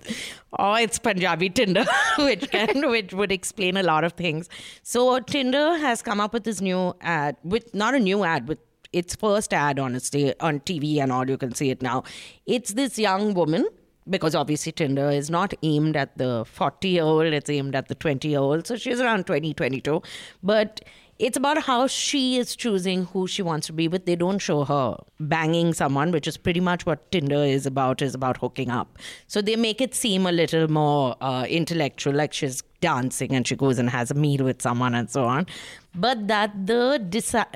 Oh, 0.59 0.75
it's 0.75 0.99
Punjabi 0.99 1.51
Tinder, 1.51 1.85
which 2.19 2.51
can 2.51 2.89
which 2.91 3.13
would 3.13 3.33
explain 3.33 3.77
a 3.77 3.83
lot 3.83 4.05
of 4.05 4.13
things. 4.13 4.49
So 4.83 5.19
Tinder 5.21 5.77
has 5.79 6.03
come 6.03 6.21
up 6.21 6.33
with 6.33 6.45
this 6.45 6.61
new 6.61 6.95
ad, 7.01 7.37
with 7.43 7.75
not 7.75 7.95
a 7.95 7.99
new 7.99 8.25
ad, 8.25 8.49
with 8.49 8.59
its 8.93 9.15
first 9.15 9.53
ad, 9.53 9.79
honestly, 9.79 10.39
on 10.41 10.61
TV 10.61 10.99
and 11.03 11.13
all. 11.13 11.29
You 11.29 11.37
can 11.37 11.55
see 11.55 11.71
it 11.71 11.83
now. 11.83 12.05
It's 12.47 12.73
this 12.73 12.99
young 12.99 13.35
woman. 13.35 13.67
Because 14.09 14.37
obviously 14.37 14.71
Tinder 14.71 15.11
is 15.11 15.31
not 15.31 15.53
aimed 15.65 15.97
at 15.97 16.17
the 16.17 16.45
40 16.45 16.89
year 16.89 17.03
old, 17.03 17.25
it's 17.25 17.51
aimed 17.51 17.75
at 17.75 17.89
the 17.89 17.97
20 17.97 18.29
year 18.29 18.39
old. 18.39 18.65
So 18.65 18.77
she's 18.77 19.01
around 19.01 19.27
20, 19.27 19.53
22. 19.53 20.01
But 20.45 20.81
it's 21.19 21.37
about 21.37 21.63
how 21.63 21.87
she 21.87 22.37
is 22.37 22.55
choosing 22.55 23.07
who 23.07 23.27
she 23.27 23.41
wants 23.43 23.67
to 23.69 23.73
be 23.73 23.89
with. 23.89 24.05
They 24.05 24.17
don't 24.17 24.39
show 24.39 24.65
her 24.65 24.97
banging 25.19 25.73
someone, 25.73 26.11
which 26.11 26.29
is 26.29 26.37
pretty 26.37 26.61
much 26.61 26.85
what 26.85 27.11
Tinder 27.11 27.43
is 27.43 27.65
about, 27.65 28.03
is 28.03 28.15
about 28.15 28.37
hooking 28.37 28.71
up. 28.71 28.99
So 29.27 29.41
they 29.41 29.57
make 29.57 29.81
it 29.81 29.95
seem 29.95 30.27
a 30.27 30.33
little 30.33 30.71
more 30.71 31.17
uh, 31.23 31.47
intellectual, 31.49 32.15
like 32.15 32.35
she's 32.35 32.63
dancing 32.81 33.35
and 33.35 33.47
she 33.47 33.57
goes 33.57 33.79
and 33.79 33.89
has 33.89 34.11
a 34.11 34.15
meal 34.15 34.45
with 34.45 34.61
someone 34.61 34.95
and 34.95 35.09
so 35.09 35.25
on. 35.25 35.47
But 35.95 36.29
that 36.29 36.67
the 36.67 37.03
deci- 37.09 37.55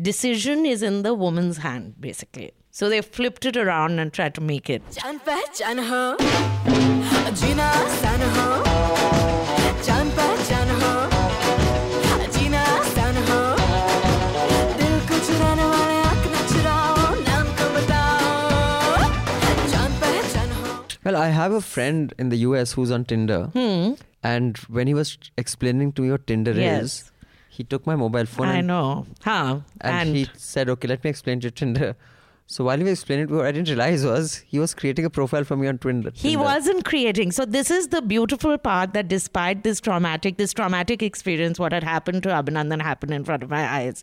decision 0.00 0.66
is 0.66 0.82
in 0.82 1.02
the 1.02 1.14
woman's 1.14 1.58
hand, 1.58 1.94
basically. 2.00 2.52
So 2.70 2.88
they 2.88 3.02
flipped 3.02 3.44
it 3.44 3.56
around 3.56 3.98
and 3.98 4.12
tried 4.12 4.34
to 4.36 4.40
make 4.40 4.70
it. 4.70 4.82
Well, 21.04 21.16
I 21.16 21.28
have 21.28 21.52
a 21.52 21.60
friend 21.60 22.14
in 22.18 22.28
the 22.28 22.36
US 22.38 22.72
who's 22.72 22.90
on 22.90 23.04
Tinder. 23.04 23.46
Hmm. 23.52 23.94
And 24.22 24.56
when 24.68 24.86
he 24.86 24.94
was 24.94 25.18
explaining 25.36 25.92
to 25.92 26.02
me 26.02 26.12
what 26.12 26.26
Tinder 26.26 26.52
yes. 26.52 26.82
is, 26.82 27.11
he 27.52 27.64
took 27.64 27.86
my 27.86 27.94
mobile 27.94 28.24
phone 28.24 28.48
I 28.48 28.56
and, 28.56 28.66
know. 28.66 29.06
Huh. 29.22 29.60
and, 29.82 30.16
he 30.16 30.26
said, 30.34 30.70
Okay, 30.70 30.88
let 30.88 31.04
me 31.04 31.10
explain 31.10 31.40
to 31.40 31.48
you 31.48 31.50
Tinder. 31.50 31.94
So 32.46 32.64
while 32.64 32.78
he 32.78 32.84
was 32.84 32.92
explaining 32.94 33.28
to 33.28 33.34
what 33.34 33.46
I 33.46 33.52
didn't 33.52 33.68
realize 33.68 34.04
was 34.04 34.36
he 34.46 34.58
was 34.58 34.74
creating 34.74 35.04
a 35.04 35.10
profile 35.10 35.44
for 35.44 35.56
me 35.56 35.68
on 35.68 35.78
Tinder. 35.78 36.12
He 36.14 36.36
wasn't 36.36 36.84
creating. 36.84 37.32
So 37.32 37.44
this 37.44 37.70
is 37.70 37.88
the 37.88 38.00
beautiful 38.00 38.56
part 38.56 38.94
that 38.94 39.08
despite 39.08 39.64
this 39.64 39.80
traumatic, 39.80 40.38
this 40.38 40.54
traumatic 40.54 41.02
experience, 41.02 41.58
what 41.58 41.72
had 41.72 41.84
happened 41.84 42.22
to 42.22 42.30
Abhinandan 42.30 42.80
happened 42.80 43.12
in 43.12 43.24
front 43.24 43.42
of 43.42 43.50
my 43.50 43.70
eyes. 43.70 44.02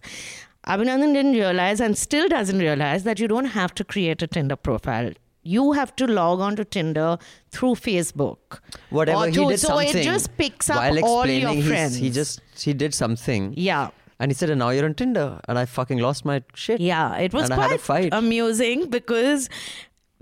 Abhinandan 0.67 1.13
didn't 1.13 1.33
realize 1.33 1.79
and 1.79 1.97
still 1.97 2.27
doesn't 2.27 2.59
realize 2.59 3.03
that 3.03 3.19
you 3.19 3.27
don't 3.27 3.45
have 3.45 3.73
to 3.75 3.83
create 3.83 4.21
a 4.21 4.27
Tinder 4.27 4.55
profile. 4.55 5.11
You 5.55 5.71
have 5.73 5.95
to 6.01 6.07
log 6.07 6.39
on 6.47 6.55
to 6.57 6.65
Tinder 6.77 7.17
through 7.51 7.75
Facebook. 7.75 8.59
Whatever 8.89 9.19
Or 9.23 9.27
he 9.27 9.45
did 9.53 9.59
so 9.59 9.67
something. 9.69 9.97
it 9.97 10.03
just 10.03 10.35
picks 10.37 10.69
up 10.69 10.77
while 10.77 11.05
all 11.05 11.25
your 11.27 11.55
friends. 11.69 11.95
He 11.95 12.09
just 12.09 12.41
he 12.67 12.73
did 12.73 12.93
something. 12.93 13.53
Yeah. 13.57 13.89
And 14.21 14.29
he 14.31 14.35
said, 14.35 14.49
and 14.49 14.59
now 14.59 14.69
you're 14.69 14.85
on 14.85 14.95
Tinder. 14.95 15.27
And 15.47 15.57
I 15.57 15.65
fucking 15.65 15.97
lost 15.99 16.25
my 16.25 16.43
shit. 16.53 16.81
Yeah, 16.81 17.15
it 17.17 17.33
was 17.33 17.45
and 17.49 17.53
I 17.53 17.61
had 17.61 17.65
a 17.71 17.77
quite 17.77 17.81
fight. 18.11 18.13
amusing 18.13 18.89
because 18.89 19.47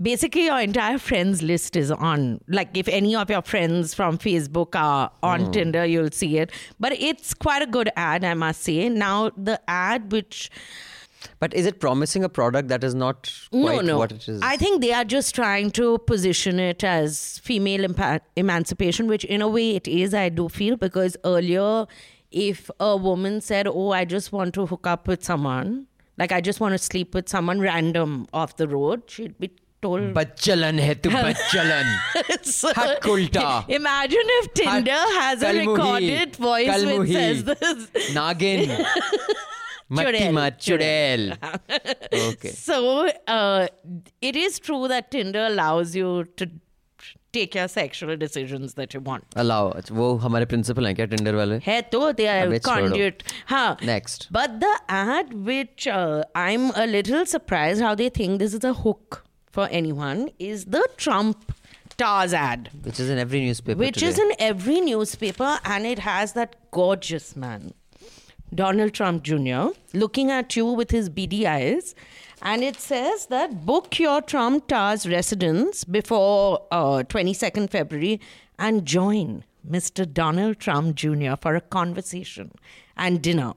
basically 0.00 0.44
your 0.44 0.60
entire 0.60 0.98
friends 0.98 1.42
list 1.42 1.74
is 1.76 1.90
on. 1.90 2.40
Like 2.46 2.76
if 2.82 2.86
any 2.88 3.16
of 3.16 3.28
your 3.28 3.42
friends 3.42 3.94
from 3.94 4.16
Facebook 4.26 4.76
are 4.76 5.10
on 5.22 5.46
Hmm. 5.46 5.50
Tinder, 5.56 5.84
you'll 5.84 6.12
see 6.12 6.38
it. 6.38 6.52
But 6.78 6.92
it's 6.92 7.34
quite 7.34 7.62
a 7.62 7.66
good 7.66 7.90
ad, 7.96 8.24
I 8.24 8.34
must 8.34 8.62
say. 8.62 8.88
Now 8.88 9.30
the 9.36 9.60
ad 9.66 10.12
which 10.12 10.48
But 11.40 11.54
is 11.54 11.66
it 11.66 11.80
promising 11.80 12.24
a 12.24 12.28
product 12.28 12.68
that 12.68 12.84
is 12.84 12.94
not 12.94 13.32
no 13.52 13.62
quite 13.66 13.84
no, 13.84 13.98
what 13.98 14.12
it 14.12 14.28
is? 14.28 14.40
I 14.42 14.56
think 14.56 14.80
they 14.82 14.92
are 14.92 15.04
just 15.04 15.34
trying 15.34 15.70
to 15.72 15.98
position 15.98 16.58
it 16.60 16.82
as 16.84 17.38
female 17.38 17.88
empa- 17.88 18.20
emancipation, 18.36 19.06
which 19.08 19.24
in 19.24 19.42
a 19.42 19.48
way 19.48 19.76
it 19.76 19.86
is. 19.88 20.14
I 20.14 20.28
do 20.28 20.48
feel 20.48 20.76
because 20.76 21.16
earlier, 21.24 21.86
if 22.30 22.70
a 22.80 22.96
woman 22.96 23.40
said, 23.40 23.66
"Oh, 23.66 23.90
I 23.90 24.04
just 24.04 24.32
want 24.32 24.54
to 24.54 24.66
hook 24.66 24.86
up 24.86 25.08
with 25.08 25.24
someone," 25.24 25.86
like 26.18 26.32
I 26.32 26.40
just 26.40 26.60
want 26.60 26.72
to 26.72 26.78
sleep 26.78 27.14
with 27.14 27.28
someone 27.28 27.60
random 27.60 28.26
off 28.32 28.56
the 28.56 28.68
road, 28.68 29.02
she'd 29.06 29.38
be 29.38 29.50
told 29.80 30.12
Bacchalan 30.14 30.78
hai 30.84 30.94
tu 30.94 31.10
bacchalan. 31.16 31.86
So, 32.42 32.72
Hat 32.74 33.00
kulta. 33.02 33.68
Imagine 33.68 34.32
if 34.40 34.54
Tinder 34.54 34.90
has 35.20 35.42
a 35.42 35.52
recorded 35.58 36.34
voice 36.36 36.84
which 36.84 37.10
says 37.12 37.44
this. 37.44 38.10
Nagin. 38.10 38.84
Matti 39.89 40.17
Chudel. 40.19 40.33
mat 40.33 40.59
chudel. 40.59 41.37
Okay. 42.33 42.49
So 42.49 43.07
uh, 43.27 43.67
it 44.21 44.35
is 44.35 44.59
true 44.59 44.87
that 44.87 45.11
Tinder 45.11 45.45
allows 45.45 45.95
you 45.95 46.25
to 46.37 46.49
take 47.33 47.55
your 47.55 47.67
sexual 47.67 48.15
decisions 48.15 48.75
that 48.75 48.93
you 48.93 48.99
want. 48.99 49.23
Allow. 49.35 49.61
वो 49.91 50.09
हमारे 50.25 50.45
principal 50.49 50.85
हैं 50.87 50.95
क्या 50.95 51.09
Tinder 51.15 51.33
वाले? 51.35 51.59
है 51.65 51.81
तो 51.91 52.01
they 52.15 52.27
are 52.27 52.45
अबे 52.47 52.59
छोड़ो. 52.59 52.89
conduit. 52.89 53.23
हाँ. 53.49 53.79
Next. 53.81 54.27
But 54.31 54.59
the 54.59 54.73
ad, 54.89 55.33
which 55.33 55.87
uh, 55.87 56.23
I'm 56.35 56.69
a 56.75 56.85
little 56.87 57.25
surprised 57.25 57.81
how 57.81 57.95
they 57.95 58.09
think 58.09 58.39
this 58.39 58.53
is 58.53 58.63
a 58.63 58.73
hook 58.73 59.23
for 59.51 59.67
anyone, 59.71 60.29
is 60.39 60.65
the 60.65 60.87
Trump 60.97 61.51
Stars 61.93 62.33
ad, 62.33 62.69
Which 62.83 62.99
is 62.99 63.07
in 63.07 63.19
every 63.19 63.39
newspaper. 63.41 63.77
which 63.77 64.01
is 64.01 64.15
today. 64.15 64.29
in 64.29 64.35
every 64.51 64.79
newspaper, 64.81 65.59
and 65.63 65.85
it 65.85 65.99
has 65.99 66.31
that 66.33 66.55
gorgeous 66.71 67.35
man, 67.35 67.73
Donald 68.53 68.93
Trump 68.93 69.23
Jr., 69.23 69.69
looking 69.93 70.29
at 70.31 70.55
you 70.55 70.65
with 70.65 70.91
his 70.91 71.09
beady 71.09 71.47
eyes. 71.47 71.95
And 72.41 72.61
it 72.61 72.75
says 72.79 73.27
that 73.27 73.65
book 73.65 73.97
your 73.99 74.21
Trump 74.21 74.67
Towers 74.67 75.07
residence 75.07 75.83
before 75.85 76.61
uh, 76.71 77.03
22nd 77.03 77.69
February 77.69 78.19
and 78.59 78.85
join 78.85 79.45
Mr. 79.69 80.05
Donald 80.11 80.59
Trump 80.59 80.95
Jr. 80.95 81.35
for 81.39 81.55
a 81.55 81.61
conversation 81.61 82.51
and 82.97 83.21
dinner. 83.21 83.53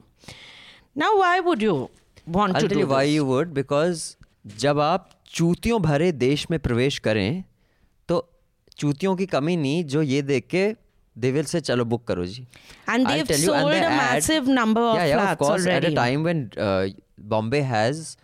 Now, 0.94 1.16
why 1.18 1.40
would 1.40 1.60
you 1.60 1.90
want 2.26 2.54
I'll 2.54 2.62
to 2.62 2.68
tell 2.68 2.74
do 2.76 2.80
you 2.80 2.86
why 2.86 3.04
this? 3.06 3.14
you 3.14 3.24
would 3.24 3.52
because 3.52 4.16
जब 4.46 4.78
आप 4.80 5.10
चूतियों 5.34 5.80
भरे 5.82 6.10
देश 6.12 6.46
में 6.50 6.58
प्रवेश 6.60 6.98
करें 7.06 7.44
तो 8.08 8.18
चूतियों 8.78 9.14
की 9.16 9.26
कमी 9.26 9.56
नहीं 9.56 9.84
जो 9.84 10.02
ये 10.02 10.22
देख 10.22 10.46
के 10.54 10.64
they 11.15 11.31
will 11.31 11.43
say 11.43 11.59
chalo 11.59 11.87
book 11.87 12.05
karo 12.05 12.25
ji. 12.25 12.47
And 12.87 13.05
they've 13.05 13.27
sold 13.27 13.41
you, 13.41 13.53
and 13.53 13.67
they 13.67 13.79
a 13.79 13.89
add, 13.89 14.13
massive 14.13 14.47
number 14.47 14.81
of 14.81 14.95
yeah, 14.95 15.05
yeah, 15.05 15.15
flats 15.15 15.31
of 15.31 15.37
course, 15.39 15.65
already. 15.67 15.87
at 15.87 15.91
a 15.91 15.95
time 15.95 16.23
when 16.23 16.51
uh, 16.57 16.87
bombay 17.17 17.61
has 17.61 18.17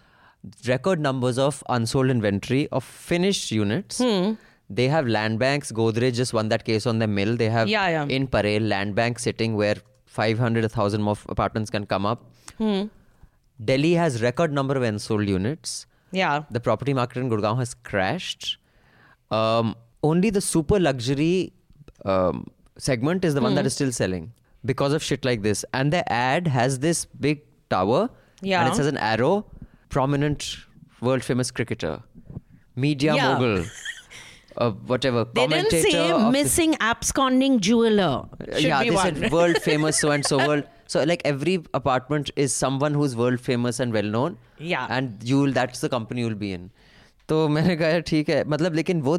record 0.68 1.00
numbers 1.00 1.38
of 1.38 1.64
unsold 1.70 2.10
inventory 2.10 2.68
of 2.72 2.84
finished 2.84 3.52
units. 3.52 4.00
Hmm. 4.00 4.34
they 4.78 4.86
have 4.92 5.08
land 5.08 5.40
banks. 5.40 5.72
Godrej 5.72 6.16
just 6.16 6.34
won 6.34 6.50
that 6.50 6.64
case 6.70 6.86
on 6.86 7.00
the 7.00 7.08
mill. 7.08 7.38
They 7.42 7.50
have 7.50 7.70
yeah, 7.70 7.88
yeah. 7.90 8.06
in 8.16 8.28
parel 8.28 8.64
land 8.64 8.96
bank 8.96 9.20
sitting 9.20 9.56
where 9.56 9.76
500 10.06 10.64
1000 10.64 11.02
more 11.02 11.16
apartments 11.30 11.70
can 11.70 11.86
come 11.86 12.06
up. 12.06 12.26
Hmm. 12.58 12.82
delhi 13.70 13.94
has 13.94 14.22
record 14.22 14.52
number 14.52 14.76
of 14.76 14.84
unsold 14.84 15.28
units. 15.28 15.86
Yeah. 16.12 16.44
The 16.52 16.60
property 16.60 16.94
market 16.94 17.20
in 17.20 17.30
gurgaon 17.30 17.58
has 17.58 17.74
crashed. 17.74 18.58
Um, 19.32 19.76
only 20.04 20.30
the 20.30 20.42
super 20.42 20.80
luxury 20.80 21.54
um, 22.06 22.46
segment 22.79 23.25
is 23.25 23.35
the 23.35 23.41
one 23.47 23.55
that 23.55 23.63
Hmm. 23.63 23.67
is 23.73 23.75
still 23.75 23.93
selling 23.93 24.33
because 24.65 24.93
of 24.93 25.03
shit 25.03 25.25
like 25.25 25.43
this. 25.43 25.65
And 25.73 25.93
the 25.93 26.03
ad 26.13 26.47
has 26.49 26.79
this 26.81 27.05
big 27.29 27.43
tower. 27.71 28.01
And 28.41 28.49
Yeah. 28.51 28.69
it 28.69 28.75
says 28.81 28.87
an 28.87 28.97
arrow, 29.13 29.33
prominent 29.89 30.47
world 31.09 31.25
famous 31.31 31.51
cricketer, 31.51 31.95
media 32.85 33.15
Yeah. 33.15 33.33
mogul, 33.33 33.65
uh, 34.57 34.71
whatever. 34.93 35.25
They 35.39 35.47
didn't 35.47 35.71
say 35.71 35.83
commentator 35.83 36.15
of 36.15 36.23
the- 36.27 36.31
missing 36.37 36.77
absconding 36.81 37.59
jeweler. 37.61 38.13
Should 38.53 38.63
yeah, 38.63 38.83
be 38.83 38.89
they 38.91 38.95
one. 38.97 39.21
said 39.23 39.33
world 39.33 39.59
famous 39.67 39.99
so 40.05 40.11
and 40.17 40.27
so 40.33 40.39
world. 40.47 40.65
So 40.95 41.03
like 41.11 41.23
every 41.25 41.55
apartment 41.81 42.31
is 42.37 42.55
someone 42.63 42.95
who's 42.95 43.15
world 43.17 43.41
famous 43.51 43.81
and 43.81 43.93
well 43.99 44.11
known. 44.17 44.39
Yeah. 44.73 44.87
And 44.99 45.23
you'll 45.33 45.53
that's 45.53 45.81
the 45.81 45.89
company 45.99 46.21
you'll 46.27 46.41
be 46.47 46.53
in. 46.61 46.71
तो 47.29 47.37
मैंने 47.49 47.75
कहा 47.81 47.89
यार 47.89 48.01
ठीक 48.07 48.29
है 48.29 48.43
मतलब 48.53 48.75
लेकिन 48.75 49.01
वो 49.03 49.17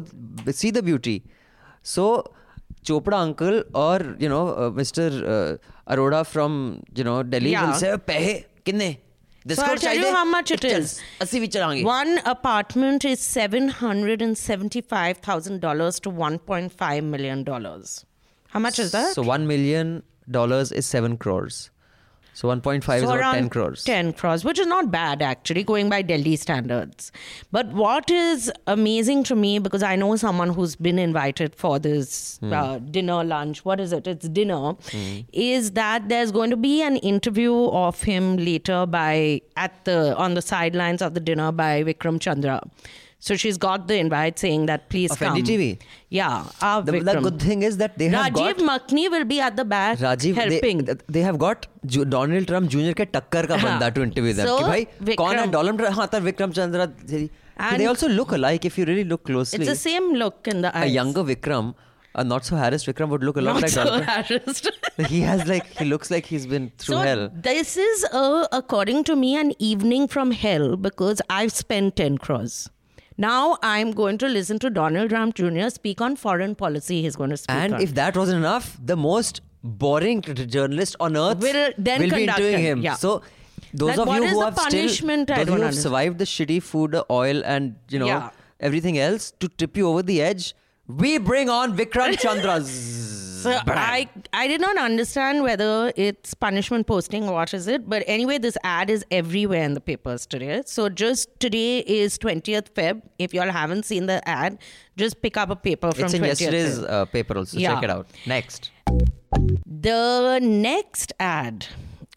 see 0.56 0.70
the 0.72 0.82
beauty 0.84 1.14
so 1.92 2.04
Chopra 2.83 3.13
uncle 3.13 3.63
or 3.73 4.15
you 4.19 4.29
know 4.29 4.49
uh, 4.49 4.69
Mr. 4.71 5.05
Uh, 5.33 5.93
Aroda 5.93 6.25
from 6.25 6.81
you 6.95 7.03
know 7.03 7.23
Delhi 7.23 7.51
yeah. 7.51 7.67
will 7.67 7.73
I'll 9.57 9.77
tell 9.77 9.95
you 9.95 10.11
how 10.11 10.25
much 10.25 10.51
it 10.51 10.63
is. 10.63 11.01
One 11.83 12.19
apartment 12.25 13.05
is 13.05 13.19
seven 13.19 13.69
hundred 13.69 14.21
and 14.21 14.37
seventy-five 14.37 15.17
thousand 15.17 15.61
dollars 15.61 15.99
to 16.01 16.09
one 16.09 16.39
point 16.39 16.71
five 16.71 17.03
million 17.03 17.43
dollars. 17.43 18.05
How 18.49 18.59
much 18.59 18.79
is 18.79 18.91
that? 18.91 19.13
So 19.13 19.21
one 19.21 19.47
million 19.47 20.03
dollars 20.29 20.71
is 20.71 20.85
seven 20.85 21.17
crores. 21.17 21.71
So 22.39 22.47
1.5 22.47 22.77
is 22.77 23.01
So 23.01 23.07
about 23.07 23.17
around 23.19 23.33
10 23.35 23.49
crores. 23.49 23.83
10 23.83 24.13
crores, 24.13 24.45
which 24.45 24.59
is 24.59 24.65
not 24.65 24.89
bad 24.91 25.21
actually, 25.21 25.61
going 25.61 25.89
by 25.89 26.01
Delhi 26.01 26.37
standards. 26.37 27.11
But 27.51 27.67
what 27.73 28.09
is 28.09 28.49
amazing 28.65 29.25
to 29.25 29.35
me, 29.35 29.59
because 29.59 29.83
I 29.83 29.97
know 29.97 30.15
someone 30.15 30.53
who's 30.53 30.77
been 30.77 30.99
invited 30.99 31.53
for 31.53 31.79
this 31.79 32.37
Hmm. 32.41 32.53
uh, 32.53 32.77
dinner, 32.79 33.25
lunch, 33.25 33.65
what 33.65 33.81
is 33.81 33.91
it? 33.91 34.07
It's 34.07 34.29
dinner, 34.29 34.77
is 35.33 35.71
that 35.71 36.07
there's 36.07 36.31
going 36.31 36.49
to 36.51 36.55
be 36.69 36.81
an 36.81 36.95
interview 37.13 37.65
of 37.83 38.01
him 38.03 38.37
later 38.37 38.85
by 38.85 39.41
at 39.57 39.83
the 39.83 39.99
on 40.15 40.35
the 40.35 40.41
sidelines 40.41 41.01
of 41.01 41.15
the 41.15 41.19
dinner 41.19 41.51
by 41.51 41.83
Vikram 41.83 42.21
Chandra. 42.21 42.61
So 43.26 43.36
she's 43.42 43.56
got 43.64 43.84
the 43.88 43.96
invite 43.98 44.38
saying 44.38 44.64
that 44.70 44.82
please 44.94 45.10
Of 45.12 45.18
come. 45.20 45.36
NDTV? 45.36 45.68
Yeah, 46.10 46.44
our 46.60 46.82
The, 46.82 46.92
the 46.92 46.98
Vikram. 46.98 47.22
good 47.26 47.38
thing 47.44 47.62
is 47.68 47.78
that 47.82 47.96
they 48.02 48.08
have 48.14 48.26
Rajiv 48.32 48.58
got 48.58 48.58
Makhni 48.70 49.04
will 49.14 49.24
be 49.30 49.38
at 49.40 49.56
the 49.60 49.64
back 49.64 49.98
Rajiv 49.98 50.34
helping. 50.40 50.82
they, 50.90 50.96
they 51.08 51.22
have 51.28 51.38
got 51.44 51.66
Ju- 51.94 52.04
Donald 52.16 52.46
Trump 52.48 52.68
Jr. 52.74 52.92
के 52.98 53.06
टक्कर 53.14 53.46
का 53.52 53.56
हाँ. 53.62 53.70
बंदा 53.70 53.88
to 53.94 54.02
interview 54.08 54.34
them 54.40 54.46
So, 54.50 54.58
कि 54.58 54.64
भाई 54.64 55.14
कौन 55.22 55.36
है 55.36 55.42
Vikram- 55.44 55.52
Donald 55.56 55.78
Trump 55.84 55.96
हाँ 56.00 56.06
था 56.14 56.18
Vikram 56.28 56.52
Chandra 56.60 56.86
they 57.14 57.22
And- 57.70 57.86
also 57.94 58.08
look 58.18 58.32
alike 58.40 58.64
if 58.72 58.76
you 58.78 58.84
really 58.92 59.04
look 59.14 59.24
closely 59.30 59.60
it's 59.60 59.72
the 59.72 59.80
same 59.86 60.12
look 60.24 60.52
in 60.54 60.60
the 60.66 60.74
a 60.76 60.82
eyes. 60.84 60.92
younger 60.98 61.24
Vikram 61.32 61.72
a 62.16 62.22
not 62.32 62.44
so 62.50 62.56
harassed 62.56 62.86
Vikram 62.92 63.08
would 63.16 63.24
look 63.30 63.38
a 63.38 63.46
lot 63.48 63.54
Not 63.54 63.62
like 63.62 63.70
so 63.78 63.84
Donald 63.84 64.04
Trump 64.04 64.28
harassed. 64.28 64.70
he 65.14 65.20
has 65.30 65.46
like 65.54 65.72
he 65.80 65.86
looks 65.94 66.10
like 66.16 66.26
he's 66.34 66.46
been 66.54 66.70
through 66.78 66.96
so 66.96 67.00
hell 67.08 67.24
this 67.48 67.76
is, 67.88 68.04
a, 68.12 68.48
according 68.52 69.02
to 69.04 69.16
me, 69.16 69.34
an 69.40 69.52
evening 69.58 70.06
from 70.08 70.30
hell 70.44 70.76
because 70.76 71.22
I've 71.40 71.52
spent 71.52 71.96
10 71.96 72.18
crores. 72.18 72.60
Now 73.23 73.57
I'm 73.69 73.91
going 73.99 74.17
to 74.19 74.27
listen 74.33 74.59
to 74.59 74.69
Donald 74.69 75.09
Trump 75.13 75.35
Jr. 75.35 75.69
speak 75.69 76.01
on 76.07 76.15
foreign 76.15 76.55
policy. 76.55 77.01
He's 77.01 77.15
going 77.21 77.31
to 77.31 77.37
speak 77.37 77.55
and 77.55 77.73
on. 77.75 77.81
if 77.81 77.93
that 77.95 78.15
wasn't 78.15 78.37
enough 78.37 78.77
the 78.91 78.95
most 78.95 79.41
boring 79.63 80.21
journalist 80.21 80.95
on 81.01 81.17
earth 81.17 81.39
Will 81.47 81.73
then 81.77 82.01
be 82.03 82.09
conduct 82.09 82.39
interviewing 82.39 82.63
him, 82.63 82.81
yeah. 82.81 82.93
so 82.93 83.21
those 83.73 83.97
Like, 83.97 84.07
of 84.07 84.15
you 84.15 84.27
who 84.27 84.41
have 84.41 84.55
punishment? 84.55 85.29
Still 85.29 85.35
those 85.37 85.47
who 85.47 85.51
have 85.51 85.61
understand. 85.63 85.83
survived 85.83 86.17
the 86.17 86.25
shitty 86.35 86.61
food 86.63 86.95
oil 87.11 87.43
and 87.43 87.75
you 87.89 87.99
know 87.99 88.07
Yeah. 88.13 88.29
everything 88.69 88.97
else 88.97 89.31
to 89.41 89.49
tip 89.49 89.75
you 89.75 89.89
over 89.89 90.01
the 90.01 90.21
edge 90.21 90.53
we 90.87 91.17
bring 91.17 91.49
on 91.49 91.75
Vikram 91.77 92.15
Chandras 92.23 92.71
So 93.43 93.51
I 93.67 94.07
I 94.33 94.47
did 94.47 94.61
not 94.61 94.77
understand 94.77 95.43
whether 95.43 95.91
it's 95.95 96.33
punishment 96.33 96.87
posting 96.87 97.27
or 97.29 97.33
what 97.33 97.53
is 97.53 97.67
it, 97.67 97.87
but 97.89 98.03
anyway, 98.07 98.37
this 98.37 98.57
ad 98.63 98.89
is 98.89 99.05
everywhere 99.11 99.63
in 99.63 99.73
the 99.73 99.81
papers 99.81 100.25
today. 100.25 100.61
So 100.65 100.89
just 100.89 101.39
today 101.39 101.79
is 101.79 102.17
20th 102.17 102.71
Feb. 102.73 103.01
If 103.17 103.33
y'all 103.33 103.51
haven't 103.51 103.85
seen 103.85 104.05
the 104.07 104.17
ad, 104.27 104.57
just 104.97 105.21
pick 105.21 105.37
up 105.37 105.49
a 105.49 105.55
paper 105.55 105.91
from 105.91 106.05
it's 106.05 106.13
in 106.13 106.21
20th 106.21 106.27
yesterday's 106.27 106.79
uh, 106.79 107.05
paper 107.05 107.37
also 107.37 107.57
Yeah. 107.57 107.75
check 107.75 107.83
it 107.83 107.89
out 107.89 108.07
next 108.25 108.71
The 109.65 110.39
next 110.41 111.13
ad, 111.19 111.67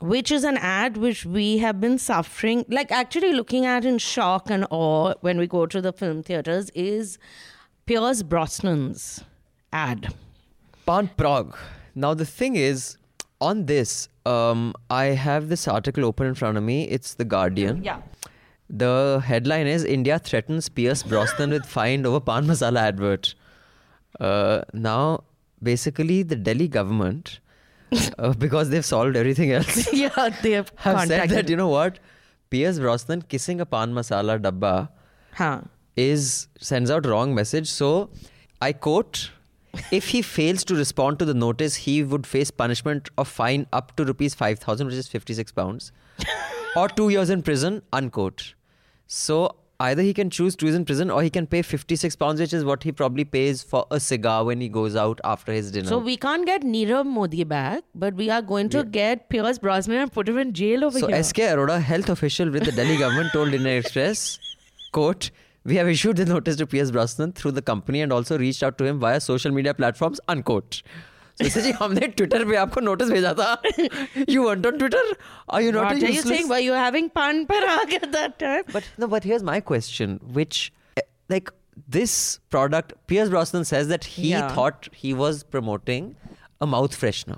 which 0.00 0.32
is 0.32 0.44
an 0.44 0.56
ad 0.56 0.96
which 0.96 1.24
we 1.24 1.58
have 1.58 1.80
been 1.80 1.98
suffering, 1.98 2.64
like 2.68 2.90
actually 2.90 3.32
looking 3.32 3.66
at 3.66 3.84
in 3.84 3.98
shock 3.98 4.50
and 4.50 4.66
awe 4.70 5.14
when 5.20 5.38
we 5.38 5.46
go 5.46 5.66
to 5.66 5.80
the 5.80 5.92
film 5.92 6.22
theaters, 6.22 6.70
is 6.74 7.18
Pierce 7.86 8.22
Brosnan's 8.22 9.22
ad. 9.72 10.12
Pan 10.86 11.10
Parag. 11.16 11.54
Now 11.94 12.14
the 12.14 12.26
thing 12.26 12.56
is, 12.56 12.96
on 13.40 13.66
this, 13.66 14.08
um, 14.24 14.74
I 14.90 15.04
have 15.06 15.48
this 15.48 15.66
article 15.68 16.04
open 16.04 16.26
in 16.26 16.34
front 16.34 16.56
of 16.56 16.62
me. 16.64 16.88
It's 16.88 17.14
the 17.14 17.24
Guardian. 17.24 17.82
Yeah. 17.84 18.00
The 18.70 19.22
headline 19.24 19.66
is 19.66 19.84
India 19.84 20.18
threatens 20.18 20.68
Pierce 20.68 21.02
Brosnan 21.02 21.50
with 21.50 21.66
fine 21.66 22.06
over 22.06 22.20
Pan 22.20 22.46
Masala 22.46 22.80
advert. 22.80 23.34
Uh, 24.18 24.62
now, 24.72 25.24
basically, 25.62 26.22
the 26.22 26.36
Delhi 26.36 26.68
government, 26.68 27.40
uh, 28.18 28.32
because 28.38 28.70
they've 28.70 28.84
solved 28.84 29.16
everything 29.16 29.52
else, 29.52 29.92
yeah, 29.92 30.30
they 30.42 30.52
have, 30.52 30.72
have 30.76 31.06
said 31.06 31.28
that 31.30 31.48
you 31.48 31.56
know 31.56 31.68
what, 31.68 31.98
Pierce 32.50 32.78
Brosnan 32.78 33.22
kissing 33.22 33.60
a 33.60 33.66
Pan 33.66 33.92
Masala 33.92 34.38
dabba 34.40 34.88
Huh. 35.34 35.62
is 35.96 36.48
sends 36.60 36.90
out 36.90 37.06
wrong 37.06 37.34
message. 37.34 37.68
So, 37.68 38.10
I 38.60 38.72
quote. 38.72 39.30
If 39.90 40.08
he 40.08 40.20
fails 40.22 40.64
to 40.64 40.74
respond 40.74 41.18
to 41.20 41.24
the 41.24 41.34
notice, 41.34 41.74
he 41.76 42.02
would 42.02 42.26
face 42.26 42.50
punishment 42.50 43.08
of 43.16 43.28
fine 43.28 43.66
up 43.72 43.96
to 43.96 44.04
rupees 44.04 44.34
5,000, 44.34 44.86
which 44.86 44.96
is 44.96 45.08
56 45.08 45.52
pounds, 45.52 45.92
or 46.76 46.88
two 46.88 47.08
years 47.08 47.30
in 47.30 47.42
prison, 47.42 47.82
unquote. 47.92 48.54
So 49.06 49.56
either 49.80 50.02
he 50.02 50.12
can 50.14 50.28
choose 50.30 50.54
two 50.54 50.66
years 50.66 50.76
in 50.76 50.84
prison 50.84 51.10
or 51.10 51.22
he 51.22 51.30
can 51.30 51.46
pay 51.46 51.62
56 51.62 52.16
pounds, 52.16 52.38
which 52.40 52.52
is 52.52 52.64
what 52.64 52.82
he 52.82 52.92
probably 52.92 53.24
pays 53.24 53.62
for 53.62 53.86
a 53.90 53.98
cigar 53.98 54.44
when 54.44 54.60
he 54.60 54.68
goes 54.68 54.94
out 54.94 55.20
after 55.24 55.52
his 55.52 55.70
dinner. 55.70 55.88
So 55.88 55.98
we 55.98 56.16
can't 56.16 56.44
get 56.46 56.62
Nirav 56.62 57.06
Modi 57.06 57.42
back, 57.44 57.82
but 57.94 58.14
we 58.14 58.28
are 58.30 58.42
going 58.42 58.68
to 58.70 58.84
get 58.84 59.28
Pierce 59.30 59.58
Brosnan 59.58 59.96
and 60.02 60.12
put 60.12 60.28
him 60.28 60.38
in 60.38 60.52
jail 60.52 60.84
over 60.84 60.98
So 60.98 61.06
here. 61.08 61.22
SK 61.22 61.36
Arora, 61.38 61.80
health 61.80 62.10
official 62.10 62.50
with 62.50 62.64
the 62.64 62.72
Delhi 62.72 62.96
government, 62.98 63.32
told 63.32 63.54
Indian 63.54 63.78
Express, 63.78 64.38
quote, 64.92 65.30
we 65.65 65.75
have 65.75 65.87
issued 65.89 66.17
the 66.17 66.25
notice 66.25 66.55
to 66.57 66.65
P.S. 66.73 66.91
Brosnan 66.91 67.31
through 67.33 67.51
the 67.51 67.61
company 67.61 68.01
and 68.01 68.13
also 68.13 68.37
reached 68.37 68.63
out 68.63 68.77
to 68.77 68.85
him 68.85 68.99
via 68.99 69.19
social 69.19 69.51
media 69.51 69.73
platforms, 69.73 70.19
unquote. 70.35 70.81
So 71.39 71.45
इसे 71.45 71.61
जी 71.61 71.71
हमने 71.79 72.07
Twitter 72.19 72.43
पे 72.49 72.55
आपको 72.57 72.81
notice 72.81 73.09
भेजा 73.09 73.33
था 73.39 73.49
you 74.29 74.43
want 74.45 74.65
on 74.67 74.77
Twitter 74.77 75.11
are 75.53 75.61
you 75.61 75.71
what 75.71 75.83
not 75.83 76.03
are 76.07 76.11
you 76.13 76.21
saying? 76.29 76.47
Were 76.51 76.61
you 76.67 76.77
having 76.83 77.09
pan 77.17 77.41
parag 77.51 77.93
at 77.97 78.07
that 78.15 78.39
time? 78.43 78.63
But 78.77 78.87
no, 79.03 79.09
but 79.15 79.27
here's 79.31 79.43
my 79.49 79.57
question, 79.71 80.15
which 80.39 80.61
eh, 81.01 81.03
like 81.35 81.51
this 81.97 82.15
product, 82.55 82.95
Pierce 83.11 83.29
Brosnan 83.35 83.67
says 83.71 83.91
that 83.93 84.07
he 84.15 84.31
Yeah. 84.31 84.47
thought 84.55 84.89
he 85.03 85.13
was 85.19 85.43
promoting 85.57 86.09
a 86.67 86.69
mouth 86.75 86.97
freshener. 87.03 87.37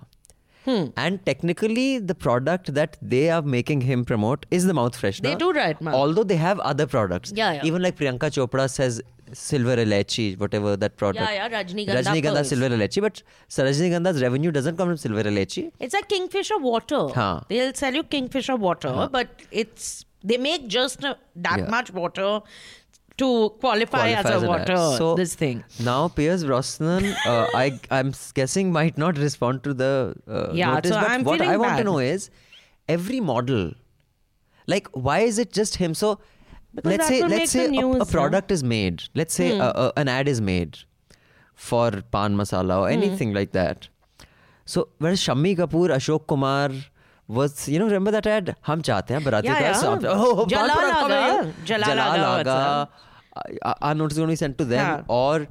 Hmm. 0.64 0.84
And 0.96 1.24
technically, 1.26 1.98
the 1.98 2.14
product 2.14 2.72
that 2.74 2.96
they 3.02 3.30
are 3.30 3.42
making 3.42 3.82
him 3.82 4.04
promote 4.04 4.46
is 4.50 4.64
the 4.64 4.74
mouth 4.74 5.00
freshener. 5.00 5.22
They 5.24 5.34
do 5.34 5.50
right, 5.52 5.80
ma'am. 5.80 5.94
Although 5.94 6.24
they 6.24 6.36
have 6.36 6.60
other 6.60 6.86
products. 6.86 7.32
Yeah, 7.34 7.52
yeah. 7.54 7.64
Even 7.64 7.82
like 7.82 7.96
Priyanka 7.96 8.30
Chopra 8.36 8.68
says 8.70 9.02
silver 9.32 9.76
elachi, 9.76 10.38
whatever 10.38 10.76
that 10.76 10.96
product. 10.96 11.22
Yeah, 11.28 11.34
yeah, 11.34 11.48
Rajnigandha 11.48 12.02
Rajnigandha 12.02 12.34
pearls. 12.34 12.48
silver 12.48 12.68
elachi, 12.76 13.02
but 13.02 13.22
Rajnigandha's 13.50 14.22
revenue 14.22 14.50
doesn't 14.50 14.76
come 14.76 14.88
from 14.88 14.96
silver 14.96 15.22
elachi. 15.24 15.70
It's 15.80 15.94
like 15.94 16.08
Kingfisher 16.08 16.58
water. 16.58 17.08
Huh. 17.08 17.40
They'll 17.48 17.74
sell 17.74 17.94
you 17.94 18.02
Kingfisher 18.04 18.56
water, 18.56 19.08
but 19.12 19.42
it's 19.50 20.04
they 20.22 20.38
make 20.38 20.68
just 20.68 21.00
that 21.00 21.18
Yeah. 21.58 21.68
much 21.68 21.92
water 21.92 22.40
to 23.22 23.26
qualify 23.60 24.08
as 24.10 24.22
qualifies 24.26 24.42
a 24.42 24.48
water. 24.48 24.76
So 24.98 25.14
this 25.14 25.34
thing. 25.34 25.62
Now 25.88 26.08
Pierce 26.08 26.44
Brosnan, 26.44 27.04
uh, 27.26 27.46
I 27.54 27.78
I'm 27.90 28.12
guessing 28.34 28.72
might 28.72 28.98
not 28.98 29.18
respond 29.18 29.62
to 29.64 29.74
the 29.74 30.14
uh, 30.28 30.52
Yeah, 30.52 30.74
notice. 30.74 30.90
so 30.92 31.00
but 31.00 31.10
I'm 31.10 31.24
what 31.24 31.40
I 31.40 31.56
want 31.56 31.78
to 31.78 31.84
know 31.84 31.98
is 31.98 32.30
every 32.88 33.20
model, 33.20 33.72
like 34.66 34.88
why 34.92 35.20
is 35.20 35.38
it 35.38 35.52
just 35.52 35.76
him? 35.76 35.94
So 35.94 36.18
Because 36.74 36.90
let's 36.92 37.06
say 37.08 37.22
let's 37.22 37.52
say 37.52 37.66
a, 37.66 37.70
news, 37.70 37.96
a 37.96 37.98
huh? 38.00 38.04
Hmm. 38.04 38.10
product 38.16 38.50
is 38.50 38.64
made. 38.64 39.04
Let's 39.14 39.34
say 39.42 39.50
a, 39.58 39.70
a, 39.84 39.92
an 39.96 40.08
ad 40.08 40.26
is 40.34 40.40
made 40.40 40.78
for 41.54 41.90
pan 42.16 42.36
masala 42.42 42.74
Hmm. 42.78 42.82
or 42.86 42.88
anything 42.88 43.32
like 43.32 43.52
that. 43.52 43.88
So 44.72 44.88
whereas 44.98 45.20
Shammi 45.20 45.56
Kapoor, 45.62 45.90
Ashok 46.00 46.26
Kumar. 46.26 46.70
Was 47.37 47.67
you 47.71 47.79
know 47.79 47.87
remember 47.87 48.11
that 48.13 48.27
ad? 48.35 48.47
हम 48.67 48.81
चाहते 48.81 49.13
हैं 49.13 49.23
बराती 49.23 49.47
Yeah, 49.47 49.59
का 49.59 49.65
yeah. 49.65 49.81
साथ- 49.81 50.05
Oh, 50.13 50.45
Jala 50.53 50.75
Pan 50.77 50.79
Parag 50.79 50.93
Laga. 50.93 51.27
coming. 51.29 51.53
Jala 51.71 51.85
Jala 51.89 52.05
Laga 52.11 52.29
was 52.29 52.47
Laga. 52.47 52.87
Uh, 53.65 53.73
our 53.81 53.93
notice 53.99 54.17
is 54.17 54.21
going 54.21 54.29
to 54.29 54.33
be 54.33 54.39
sent 54.43 54.57
to 54.61 54.65
them, 54.65 54.85
Yeah. 54.85 55.03
or 55.07 55.47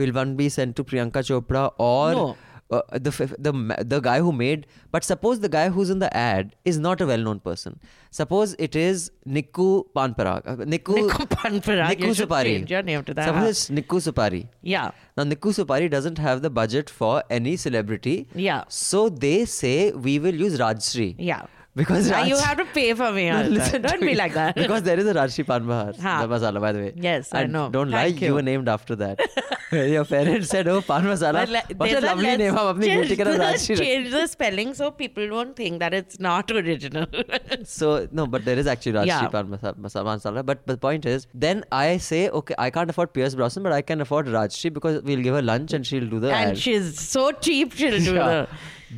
will 0.00 0.12
one 0.16 0.32
be 0.40 0.48
sent 0.56 0.74
to 0.80 0.84
Priyanka 0.84 1.22
Chopra, 1.28 1.62
or 1.78 2.10
No. 2.16 2.24
Uh, 2.71 2.81
the 2.93 3.11
the 3.37 3.83
the 3.85 3.99
guy 3.99 4.19
who 4.19 4.31
made? 4.31 4.65
But 4.91 5.03
suppose 5.03 5.39
the 5.39 5.49
guy 5.49 5.69
who's 5.69 5.89
in 5.89 5.99
the 5.99 6.15
ad 6.17 6.55
is 6.65 6.77
not 6.79 7.01
a 7.01 7.05
well-known 7.05 7.39
person. 7.39 7.79
Suppose 8.11 8.55
it 8.57 8.75
is 8.75 9.11
Nikku 9.27 9.85
Panparag, 9.95 10.47
uh, 10.47 10.55
Nikku 10.57 10.95
Nikku 11.09 11.27
Panparag, 11.29 11.89
Nikku 11.97 12.07
you 12.07 12.15
Supari. 12.25 12.43
change 12.45 12.71
your 12.71 12.81
name 12.81 13.03
to 13.03 13.13
that. 13.13 13.27
Suppose 13.27 13.49
it's 13.49 13.69
Nikku 13.69 14.01
Supari. 14.07 14.47
Yeah. 14.61 14.91
Now 15.17 15.23
Nikku 15.23 15.53
Supari 15.59 15.89
doesn't 15.89 16.17
have 16.17 16.41
the 16.41 16.49
budget 16.49 16.89
for 16.89 17.23
any 17.29 17.55
celebrity. 17.55 18.27
Yeah. 18.33 18.63
So 18.69 19.09
they 19.09 19.45
say 19.45 19.91
we 19.91 20.17
will 20.19 20.33
use 20.35 20.57
Rajshri. 20.59 21.15
Yeah 21.19 21.45
Because 21.76 22.10
Uh, 22.10 22.16
you 22.28 22.34
Raj- 22.34 22.44
have 22.44 22.56
to 22.58 22.64
pay 22.76 22.94
for 22.94 23.12
me. 23.12 23.30
no, 23.30 23.36
all 23.36 23.42
the 23.44 23.50
listen 23.50 23.74
time. 23.74 23.82
Don't 23.82 24.00
to 24.00 24.06
be 24.06 24.06
me. 24.06 24.14
like 24.16 24.32
that. 24.34 24.56
Because 24.56 24.82
there 24.82 24.98
is 24.98 25.06
a 25.06 25.12
Rajshri 25.14 25.46
Pan 25.46 25.66
Bahar, 25.68 25.92
Ha. 26.04 26.14
the 26.22 26.28
masala, 26.32 26.60
by 26.64 26.72
the 26.72 26.80
way. 26.80 26.92
Yes, 26.96 27.28
I 27.32 27.42
and 27.42 27.52
know. 27.52 27.68
Don't 27.70 27.92
Thank 27.92 28.16
lie, 28.16 28.20
you. 28.22 28.26
you. 28.28 28.34
were 28.38 28.42
named 28.42 28.68
after 28.68 28.96
that. 28.96 29.20
Your 29.70 30.04
parents 30.04 30.48
said, 30.48 30.66
oh, 30.66 30.80
Pan 30.88 31.04
Masala. 31.04 31.32
But 31.44 31.48
le- 31.50 31.62
what 31.76 31.88
a 31.88 31.92
there's 31.92 32.04
lovely 32.08 32.24
let's 32.26 32.38
name. 32.42 32.54
हम 32.56 32.70
अपनी 32.72 32.86
change 32.90 33.06
बेटी 33.08 33.16
का 33.20 33.24
नाम 33.28 33.36
the- 33.36 33.44
Rajshri 33.44 33.76
रख- 33.76 33.82
Change 33.84 34.10
the 34.16 34.22
spelling 34.32 34.72
so 34.80 34.90
people 35.02 35.28
don't 35.34 35.54
think 35.60 35.78
that 35.84 35.94
it's 36.00 36.18
not 36.28 36.50
original. 36.62 37.06
So, 37.76 37.92
no, 38.20 38.26
but 38.26 38.44
there 38.44 38.58
is 38.64 38.66
actually 38.74 38.94
Rajshri 38.98 39.06
Yeah. 39.12 39.28
Pan 39.36 39.46
Masala, 39.54 39.76
masala, 39.86 40.04
masala. 40.16 40.44
But 40.50 40.66
the 40.72 40.76
point 40.88 41.06
is, 41.06 41.28
then 41.46 41.62
I 41.70 41.98
say, 41.98 42.28
okay, 42.40 42.56
I 42.58 42.68
can't 42.78 42.90
afford 42.96 43.12
Pierce 43.20 43.36
Brosnan, 43.36 43.62
but 43.62 43.72
I 43.78 43.80
can 43.92 44.00
afford 44.00 44.26
Rajshri 44.26 44.72
because 44.80 45.00
we'll 45.04 45.22
give 45.28 45.34
her 45.36 45.42
lunch 45.52 45.72
and 45.72 45.86
she'll 45.86 46.10
do 46.16 46.18
the 46.26 46.32
and 46.40 46.50
ad. 46.50 46.58
she's 46.58 46.98
so 46.98 47.30
cheap, 47.48 47.74
she'll 47.74 48.00
do 48.10 48.14
Yeah. 48.14 48.28
the. 48.28 48.48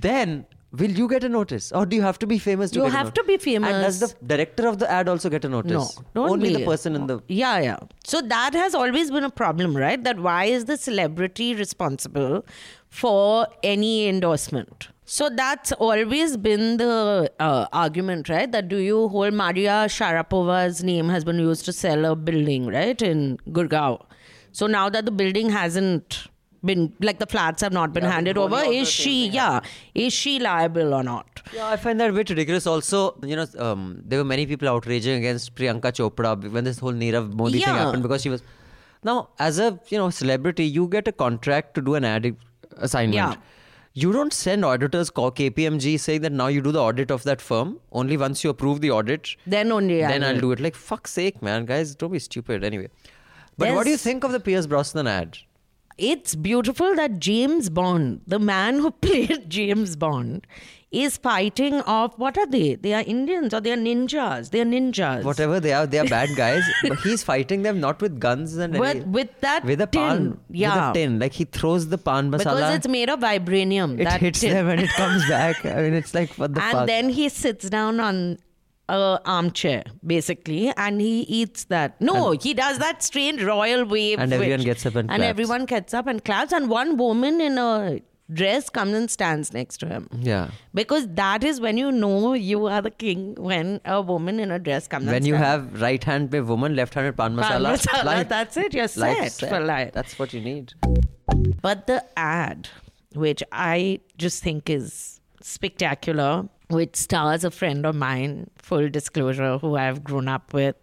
Then 0.09 0.47
will 0.72 0.92
you 0.92 1.08
get 1.08 1.24
a 1.24 1.30
notice, 1.30 1.72
or 1.72 1.86
do 1.86 1.96
you 1.96 2.02
have 2.02 2.20
to 2.20 2.28
be 2.28 2.38
famous 2.38 2.72
to 2.72 2.80
You 2.80 2.86
have 2.86 3.08
notice? 3.08 3.14
to 3.14 3.24
be 3.24 3.38
famous 3.38 3.72
And 3.72 3.84
does 3.84 4.00
the 4.00 4.26
director 4.26 4.68
of 4.68 4.80
the 4.80 4.90
ad 4.92 5.08
also 5.08 5.30
get 5.30 5.46
a 5.46 5.50
notice? 5.50 6.00
No, 6.16 6.28
only 6.28 6.50
be. 6.50 6.56
the 6.56 6.66
person 6.66 6.96
in 6.96 7.08
the. 7.08 7.20
Yeah, 7.28 7.60
yeah. 7.60 7.78
So 8.04 8.22
that 8.22 8.54
has 8.54 8.76
always 8.76 9.10
been 9.12 9.24
a 9.24 9.30
problem, 9.30 9.76
right? 9.78 10.04
That 10.04 10.20
why 10.20 10.46
is 10.46 10.66
the 10.66 10.78
celebrity 10.78 11.54
responsible 11.56 12.46
for 12.90 13.48
any 13.64 14.08
endorsement? 14.08 14.90
So 15.06 15.30
that's 15.30 15.72
always 15.72 16.36
been 16.36 16.78
the 16.78 17.32
uh, 17.40 17.68
argument, 17.72 18.28
right? 18.28 18.52
That 18.52 18.68
do 18.68 18.78
you 18.78 19.08
hold 19.08 19.34
Maria 19.34 19.86
Sharapova's 19.88 20.84
name 20.84 21.08
has 21.08 21.24
been 21.24 21.40
used 21.40 21.64
to 21.66 21.72
sell 21.72 22.04
a 22.04 22.14
building, 22.16 22.68
right, 22.68 23.02
in 23.02 23.38
Gurgaon. 23.50 24.04
So 24.52 24.68
now 24.68 24.90
that 24.90 25.06
the 25.06 25.12
building 25.12 25.50
hasn't 25.50 26.28
been 26.68 26.94
like 27.08 27.18
the 27.20 27.26
flats 27.26 27.62
have 27.66 27.74
not 27.74 27.94
been 27.94 28.04
handed 28.04 28.38
over, 28.38 28.60
is 28.80 28.88
she, 28.90 29.28
yeah, 29.30 29.62
is 29.96 30.14
she 30.14 30.38
liable 30.40 30.94
or 30.94 31.02
not? 31.04 31.42
Yeah, 31.56 31.68
I 31.68 31.78
find 31.78 32.00
that 32.02 32.12
a 32.12 32.14
bit 32.14 32.30
ridiculous. 32.30 32.68
Also, 32.68 33.18
you 33.24 33.36
know, 33.36 33.48
um, 33.58 34.02
there 34.06 34.20
were 34.20 34.30
many 34.36 34.46
people 34.46 34.70
outraging 34.70 35.18
against 35.18 35.56
Priyanka 35.56 35.92
Chopra 36.00 36.36
when 36.52 36.64
this 36.66 36.80
whole 36.80 36.94
Nirav 36.94 37.34
Modi 37.34 37.60
thing 37.60 37.74
happened 37.82 38.04
because 38.04 38.22
she 38.22 38.30
was. 38.30 38.44
Now, 39.04 39.30
as 39.40 39.58
a 39.60 39.80
you 39.90 39.98
know 39.98 40.10
celebrity, 40.10 40.66
you 40.66 40.88
get 40.88 41.08
a 41.08 41.12
contract 41.12 41.74
to 41.76 41.82
do 41.82 41.96
an 41.96 42.04
ad 42.04 42.36
assignment. 42.78 43.16
Yeah. 43.16 43.36
You 43.94 44.14
don't 44.14 44.32
send 44.32 44.64
auditors 44.64 45.10
call 45.10 45.32
KPMG 45.32 46.00
saying 46.00 46.22
that 46.22 46.32
now 46.32 46.48
you 46.56 46.62
do 46.62 46.72
the 46.72 46.82
audit 46.82 47.10
of 47.10 47.24
that 47.24 47.42
firm. 47.42 47.80
Only 47.92 48.16
once 48.16 48.44
you 48.44 48.52
approve 48.52 48.82
the 48.82 48.92
audit, 48.92 49.36
Then 49.48 49.72
only 49.72 50.04
I 50.06 50.12
then 50.12 50.24
I'll 50.24 50.34
will. 50.36 50.42
do 50.42 50.52
it. 50.52 50.60
Like 50.60 50.76
fuck's 50.76 51.14
sake, 51.14 51.42
man, 51.42 51.66
guys, 51.66 51.96
don't 51.96 52.12
be 52.12 52.20
stupid. 52.20 52.64
Anyway, 52.64 52.90
but 53.58 53.74
what 53.74 53.86
do 53.86 53.90
you 53.90 53.98
think 53.98 54.24
of 54.24 54.32
the 54.34 54.40
Pierce 54.40 54.68
Brosnan 54.68 55.08
ad? 55.08 55.40
It's 55.98 56.36
beautiful 56.36 56.96
that 56.96 57.20
James 57.20 57.70
Bond, 57.70 58.22
the 58.28 58.40
man 58.40 58.80
who 58.80 58.92
played 59.08 59.50
James 59.50 59.96
Bond, 59.96 60.46
is 60.90 61.18
fighting 61.18 61.82
off. 61.82 62.18
What 62.18 62.38
are 62.38 62.46
they? 62.48 62.76
They 62.76 62.94
are 62.94 63.02
Indians 63.06 63.54
or 63.54 63.60
they 63.60 63.74
are 63.74 63.78
ninjas. 63.78 64.52
They 64.52 64.62
are 64.62 64.66
ninjas. 64.66 65.24
Whatever 65.24 65.60
they 65.60 65.74
are, 65.74 65.86
they 65.86 66.00
are 66.00 66.06
bad 66.08 66.30
guys. 66.38 66.62
but 66.88 66.98
he's 67.00 67.24
fighting 67.24 67.64
them 67.64 67.82
not 67.82 68.02
with 68.02 68.20
guns 68.20 68.56
and 68.56 68.78
With- 68.80 68.90
any- 68.90 69.00
with 69.06 69.30
that 69.42 69.66
with 69.66 69.82
a 69.82 69.88
tin. 69.88 70.02
pan, 70.02 70.40
Yeah. 70.50 70.90
with 70.92 70.98
a 70.98 71.00
tin. 71.02 71.20
Like 71.20 71.34
he 71.34 71.44
throws 71.44 71.90
the 71.90 71.98
pan 71.98 72.32
masala. 72.32 72.38
Because 72.56 72.76
it's 72.76 72.88
made 72.88 73.10
of 73.10 73.20
vibranium. 73.20 74.00
it 74.00 74.06
that 74.06 74.22
hits 74.22 74.40
tin. 74.40 74.54
them 74.54 74.70
and 74.70 74.80
it 74.82 74.90
comes 74.92 75.28
back. 75.28 75.66
I 75.66 75.82
mean, 75.82 75.94
it's 75.94 76.14
like 76.14 76.32
what 76.36 76.54
the 76.54 76.64
and 76.64 76.72
fuck. 76.72 76.88
then 76.88 77.10
he 77.10 77.28
sits 77.28 77.70
down 77.70 78.00
on 78.00 78.38
a 78.90 79.20
armchair 79.26 79.84
basically 80.06 80.72
and 80.78 81.02
he 81.02 81.22
eats 81.22 81.66
that 81.66 82.00
no 82.00 82.32
he 82.32 82.54
does 82.54 82.78
that 82.80 83.04
strange 83.04 83.42
royal 83.44 83.84
wave 83.86 84.18
And 84.20 84.32
everyone 84.34 84.60
which- 84.60 84.66
gets 84.66 84.86
up 84.86 84.96
and 84.96 85.10
and 85.12 85.20
claps. 85.20 85.30
everyone 85.30 85.66
gets 85.66 85.94
up 85.94 86.08
and 86.08 86.24
claps 86.24 86.54
and 86.54 86.70
one 86.70 86.96
woman 86.98 87.42
in 87.42 87.58
a 87.58 88.00
dress 88.40 88.70
comes 88.70 88.94
and 88.94 89.10
stands 89.12 89.52
next 89.54 89.78
to 89.82 89.88
him 89.88 90.08
yeah. 90.30 90.50
because 90.74 91.08
that 91.20 91.44
is 91.50 91.60
when 91.66 91.78
you 91.78 91.92
know 91.92 92.34
you 92.34 92.66
are 92.68 92.82
the 92.82 92.92
king 92.92 93.36
when 93.50 93.80
a 93.86 94.02
woman 94.02 94.40
in 94.40 94.52
a 94.52 94.60
dress 94.60 94.88
comes 94.88 95.06
When 95.06 95.16
and 95.16 95.28
you 95.28 95.36
stands. 95.36 95.48
have 95.74 95.82
right 95.82 96.04
hand 96.04 96.32
pe 96.32 96.42
woman, 96.42 96.76
left 96.76 96.94
hand 96.94 97.16
pan 97.18 97.38
Pan 97.38 97.46
masala, 97.46 97.76
masala, 97.78 98.04
life- 98.12 98.28
that's 98.30 98.58
it 98.58 98.74
you're 98.74 98.90
set, 98.90 99.32
for 99.54 99.60
life 99.62 99.92
That's 99.94 100.18
what 100.20 100.34
you 100.34 100.42
need. 100.42 100.74
But 101.62 101.88
the 101.88 102.04
ad, 102.18 102.68
which 103.14 103.44
I 103.52 104.00
just 104.18 104.44
think 104.44 104.70
is 104.70 105.22
spectacular, 105.42 106.50
which 106.70 106.96
stars 106.96 107.44
a 107.44 107.52
friend 107.52 107.86
of 107.86 107.96
mine, 107.96 108.50
full 108.58 108.90
disclosure, 108.90 109.58
who 109.58 109.76
I've 109.76 110.04
grown 110.04 110.28
up 110.28 110.54
with, 110.54 110.76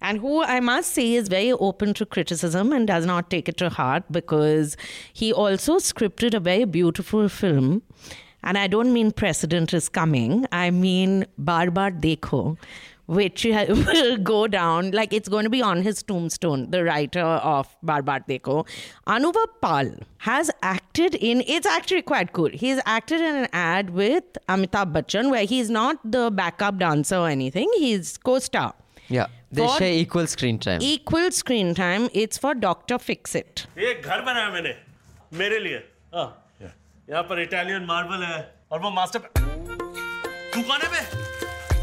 and 0.00 0.18
who 0.18 0.42
I 0.42 0.60
must 0.60 0.92
say 0.92 1.14
is 1.14 1.28
very 1.28 1.52
open 1.52 1.94
to 1.94 2.06
criticism 2.06 2.72
and 2.72 2.86
does 2.86 3.04
not 3.04 3.30
take 3.30 3.48
it 3.48 3.56
to 3.58 3.68
heart 3.68 4.04
because 4.10 4.76
he 5.12 5.32
also 5.32 5.76
scripted 5.76 6.34
a 6.34 6.40
very 6.40 6.64
beautiful 6.64 7.28
film. 7.28 7.82
And 8.42 8.56
I 8.56 8.66
don't 8.68 8.92
mean 8.92 9.10
precedent 9.10 9.74
is 9.74 9.88
coming, 9.88 10.46
I 10.52 10.70
mean 10.70 11.26
Bar 11.36 11.70
Bar 11.70 11.90
Dekho 11.90 12.56
which 13.06 13.44
will 13.68 14.16
go 14.18 14.46
down 14.46 14.90
like 14.90 15.12
it's 15.12 15.28
going 15.28 15.44
to 15.44 15.50
be 15.50 15.62
on 15.62 15.82
his 15.82 16.02
tombstone, 16.02 16.70
the 16.70 16.84
writer 16.84 17.20
of 17.20 17.74
Bar 17.82 18.02
Bar 18.02 18.20
Dekho. 18.20 18.66
Anuvab 19.06 19.60
Pal 19.60 19.94
has 20.18 20.50
acted 20.62 21.14
in, 21.14 21.42
it's 21.46 21.66
actually 21.66 22.02
quite 22.02 22.32
cool. 22.32 22.48
He's 22.48 22.80
acted 22.84 23.20
in 23.20 23.34
an 23.34 23.48
ad 23.52 23.90
with 23.90 24.24
Amitabh 24.48 24.92
Bachchan 24.92 25.30
where 25.30 25.44
he's 25.44 25.70
not 25.70 25.98
the 26.04 26.30
backup 26.30 26.78
dancer 26.78 27.16
or 27.16 27.28
anything, 27.28 27.70
he's 27.76 28.16
co 28.18 28.38
star. 28.38 28.74
Yeah. 29.08 29.26
They 29.52 29.66
share 29.78 29.92
equal 29.92 30.26
screen 30.26 30.58
time. 30.58 30.80
Equal 30.82 31.30
screen 31.30 31.74
time. 31.74 32.08
It's 32.12 32.36
for 32.36 32.54
Doctor 32.54 32.98
Fix 32.98 33.34
It. 33.36 33.66
ये 33.76 33.94
घर 34.02 34.20
बनाया 34.22 34.50
मैंने 34.50 34.74
मेरे 35.38 35.58
लिए 35.58 35.82
यहाँ 37.10 37.22
पर 37.22 37.40
Italian 37.40 37.84
marble 37.86 38.22
है 38.24 38.38
और 38.72 38.80
वो 38.82 38.90
मास्टर 38.90 39.18
दुकाने 40.56 40.88
में 40.90 41.35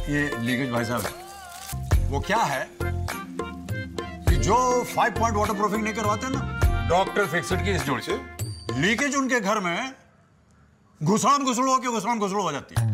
ये 0.10 0.22
लीकेज 0.46 0.70
भाई 0.72 0.86
साहब 0.86 1.02
है। 1.02 2.10
वो 2.10 2.20
क्या 2.30 2.38
है 2.38 2.68
कि 2.82 4.36
जो 4.48 4.58
फाइव 4.96 5.14
पॉइंट 5.20 5.38
वाटर 5.38 5.54
प्रूफिंग 5.54 5.84
नहीं 5.84 5.94
करवाते 5.94 6.30
ना 6.36 6.88
डॉक्टर 6.90 7.26
फिक्सड 7.34 7.64
की 7.66 7.72
इस 7.72 7.86
जोड़ 7.86 8.00
से 8.08 8.18
लीकेज 8.82 9.16
उनके 9.16 9.40
घर 9.40 9.60
में 9.68 9.94
घुसड़न 11.04 11.44
घुसड़ 11.44 11.66
होके 11.66 11.88
घुसड़न 11.88 12.20
घुसड़ 12.20 12.42
हो 12.42 12.52
जाती 12.52 12.76
है 12.80 12.92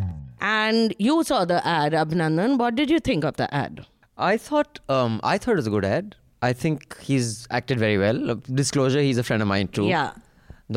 and 0.50 0.94
you 1.06 1.14
saw 1.30 1.38
the 1.52 1.56
ad 1.70 1.96
abhinandan 2.02 2.54
what 2.60 2.76
did 2.82 2.92
you 2.96 3.00
think 3.08 3.26
of 3.30 3.40
the 3.40 3.48
ad 3.62 3.82
I 4.28 4.36
thought 4.46 4.80
um, 4.94 5.18
I 5.32 5.38
thought 5.38 5.54
it 5.56 5.60
was 5.62 5.68
a 5.68 5.74
good 5.74 5.86
ad. 5.90 6.16
I 6.48 6.54
think 6.62 6.96
he's 7.10 7.28
acted 7.58 7.80
very 7.84 7.98
well. 8.00 8.18
Uh, 8.32 8.36
Disclosure, 8.60 9.04
he's 9.06 9.20
a 9.22 9.24
friend 9.28 9.46
of 9.46 9.48
mine 9.52 9.70
too. 9.78 9.86
Yeah. 9.90 10.10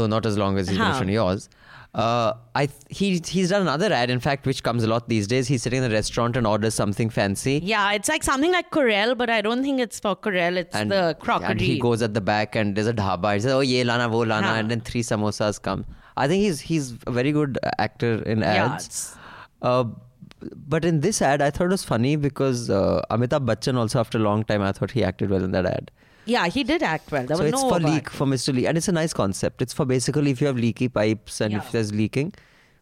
Though 0.00 0.06
not 0.12 0.28
as 0.30 0.36
long 0.42 0.58
as 0.62 0.68
he's 0.72 0.78
been 0.78 0.90
a 0.90 0.98
friend 0.98 1.10
of 1.10 1.16
yours. 1.16 1.48
Uh, 1.94 2.32
I 2.54 2.66
th- 2.66 2.78
he 2.88 3.20
he's 3.26 3.50
done 3.50 3.60
another 3.62 3.92
ad, 3.92 4.08
in 4.08 4.18
fact, 4.18 4.46
which 4.46 4.62
comes 4.62 4.82
a 4.82 4.86
lot 4.86 5.08
these 5.10 5.26
days. 5.26 5.46
He's 5.46 5.62
sitting 5.62 5.82
in 5.82 5.90
a 5.90 5.94
restaurant 5.94 6.38
and 6.38 6.46
orders 6.46 6.74
something 6.74 7.10
fancy. 7.10 7.60
yeah 7.62 7.92
it's 7.92 8.08
like 8.08 8.22
something 8.22 8.50
like 8.50 8.70
Corelle 8.70 9.14
but 9.14 9.28
i 9.28 9.40
don't 9.42 9.62
think 9.62 9.78
it's 9.78 10.00
for 10.00 10.16
Corelle 10.16 10.56
it's 10.56 10.74
and, 10.74 10.90
the 10.90 11.16
crockery 11.20 11.50
and 11.50 11.60
he 11.60 11.78
goes 11.78 12.00
at 12.00 12.14
the 12.14 12.22
back 12.22 12.56
and 12.56 12.74
there's 12.76 12.86
a 12.86 12.94
dhaba. 12.94 13.34
He 13.34 13.40
says, 13.40 13.52
"Oh, 13.52 13.60
ye 13.60 13.84
lana, 13.84 14.08
wo 14.08 14.20
lana," 14.20 14.46
Huh. 14.46 14.54
and 14.54 14.70
then 14.70 14.80
three 14.80 15.02
samosas 15.02 15.60
come. 15.60 15.84
I 16.16 16.28
think 16.28 16.42
he's 16.42 16.60
he's 16.60 16.94
a 17.06 17.10
very 17.10 17.30
good 17.32 17.58
actor 17.78 18.14
in 18.22 18.42
ads. 18.42 18.86
it's- 18.86 19.16
uh, 19.60 19.84
but 20.74 20.84
in 20.84 21.00
this 21.00 21.20
ad, 21.22 21.40
I 21.42 21.50
thought 21.50 21.66
it 21.66 21.70
was 21.78 21.84
funny 21.84 22.16
because 22.16 22.68
uh, 22.70 23.02
Amitabh 23.10 23.44
Bachchan 23.50 23.76
also, 23.76 24.00
after 24.00 24.18
a 24.18 24.20
long 24.22 24.44
time, 24.44 24.62
I 24.62 24.72
thought 24.72 24.90
he 24.92 25.04
acted 25.04 25.30
well 25.30 25.44
in 25.44 25.52
that 25.52 25.66
ad. 25.66 25.90
Yeah, 26.24 26.46
he 26.46 26.62
did 26.64 26.82
act 26.82 27.10
well. 27.10 27.26
There 27.26 27.36
so 27.36 27.42
was 27.44 27.52
it's 27.52 27.62
no 27.62 27.68
for 27.70 27.80
leak 27.80 28.10
for 28.10 28.26
Mr. 28.26 28.54
Lee, 28.54 28.66
and 28.66 28.78
it's 28.78 28.88
a 28.88 28.92
nice 28.92 29.12
concept. 29.12 29.60
It's 29.62 29.72
for 29.72 29.84
basically 29.84 30.30
if 30.30 30.40
you 30.40 30.46
have 30.46 30.56
leaky 30.56 30.88
pipes 30.88 31.40
and 31.40 31.52
Yeah. 31.52 31.58
if 31.58 31.72
there's 31.72 31.92
leaking, 31.92 32.32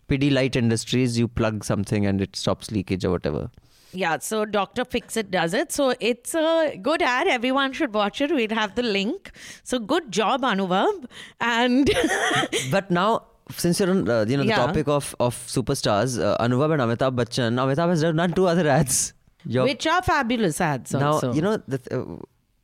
Pidilite 0.08 0.56
Industries, 0.56 1.18
you 1.18 1.26
plug 1.28 1.64
something 1.64 2.04
and 2.06 2.20
it 2.20 2.36
stops 2.36 2.70
leakage 2.70 3.04
or 3.04 3.10
whatever. 3.12 3.50
Yeah, 3.92 4.18
so 4.18 4.44
Dr. 4.44 4.84
Fixit 4.84 5.30
does 5.30 5.52
it. 5.52 5.72
So 5.72 5.94
it's 5.98 6.34
a 6.34 6.76
good 6.80 7.02
ad. 7.02 7.26
Everyone 7.26 7.72
should 7.72 7.92
watch 7.92 8.20
it. 8.20 8.30
We'd 8.30 8.52
have 8.52 8.74
the 8.76 8.82
link. 8.84 9.30
So 9.64 9.78
good 9.80 10.12
job, 10.12 10.42
Anuvab. 10.42 11.06
And 11.40 11.90
But 12.70 12.90
now, 12.90 13.26
since 13.50 13.80
you're 13.80 13.90
on 13.90 14.08
uh, 14.08 14.24
you 14.28 14.36
know 14.36 14.44
the 14.44 14.50
topic 14.52 14.86
of 14.86 15.14
of 15.18 15.34
superstars, 15.34 16.22
uh, 16.22 16.36
Anuvab 16.44 16.72
and 16.74 16.82
Amitabh 16.82 17.16
Bachchan, 17.16 17.54
Amitabh 17.64 17.88
has 17.88 18.02
done 18.02 18.32
two 18.34 18.46
other 18.46 18.68
ads. 18.68 19.12
Your- 19.44 19.64
which 19.64 19.86
are 19.86 20.02
fabulous 20.02 20.60
ads 20.60 20.92
now 20.92 21.12
also. 21.12 21.32
you 21.32 21.40
know 21.42 21.56
the 21.66 21.78
th- 21.78 21.92
uh, 22.00 22.04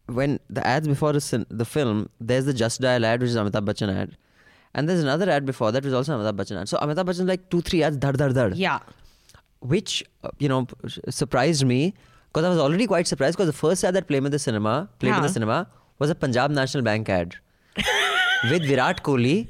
when 0.07 0.39
the 0.49 0.67
ads 0.67 0.87
before 0.89 1.13
the, 1.13 1.47
the 1.51 1.65
film, 1.65 2.09
there's 2.21 2.45
the 2.45 2.55
Just 2.55 2.81
Dial 2.81 3.05
ad, 3.05 3.21
which 3.21 3.31
is 3.31 3.37
Amitabh 3.37 3.65
Bachchan 3.67 3.95
ad, 3.95 4.17
and 4.75 4.89
there's 4.89 5.03
another 5.03 5.29
ad 5.31 5.45
before 5.47 5.73
that, 5.73 5.83
which 5.83 5.89
is 5.89 5.95
also 5.95 6.17
Amitabh 6.19 6.37
Bachchan 6.37 6.61
ad. 6.61 6.69
So 6.69 6.79
Amitabh 6.79 7.07
Bachchan 7.07 7.27
like 7.29 7.49
two 7.51 7.61
three 7.61 7.83
ads, 7.83 7.99
dhar 7.99 8.13
dhar 8.15 8.33
dhar. 8.33 8.53
Yeah. 8.55 8.79
which 9.61 10.05
uh, 10.23 10.31
you 10.39 10.49
know 10.49 10.67
surprised 11.09 11.65
me 11.65 11.95
because 12.29 12.45
I 12.45 12.49
was 12.51 12.59
already 12.59 12.87
quite 12.87 13.07
surprised 13.07 13.37
because 13.37 13.47
the 13.49 13.53
first 13.61 13.83
ad 13.85 13.95
that 13.95 14.07
played 14.07 14.25
in 14.25 14.31
the 14.31 14.39
cinema 14.39 14.89
played 14.99 15.15
in 15.15 15.23
the 15.23 15.29
cinema 15.29 15.67
was 15.99 16.11
a 16.11 16.15
Punjab 16.15 16.51
National 16.51 16.85
Bank 16.85 17.09
ad 17.09 17.37
with 18.51 18.63
Virat 18.67 19.03
Kohli. 19.03 19.49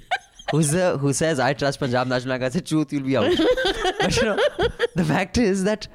Who's 0.52 0.70
the, 0.70 0.96
who 0.98 1.12
says 1.12 1.40
I 1.40 1.52
trust 1.54 1.80
Punjab 1.80 2.06
National 2.06 2.34
Bank? 2.34 2.44
I 2.44 2.48
said 2.50 2.66
truth, 2.66 2.92
you'll 2.92 3.02
be 3.02 3.16
out. 3.16 3.32
but 4.00 4.16
you 4.16 4.22
know, 4.22 4.38
the 4.94 5.04
fact 5.04 5.38
is 5.38 5.64
that 5.64 5.88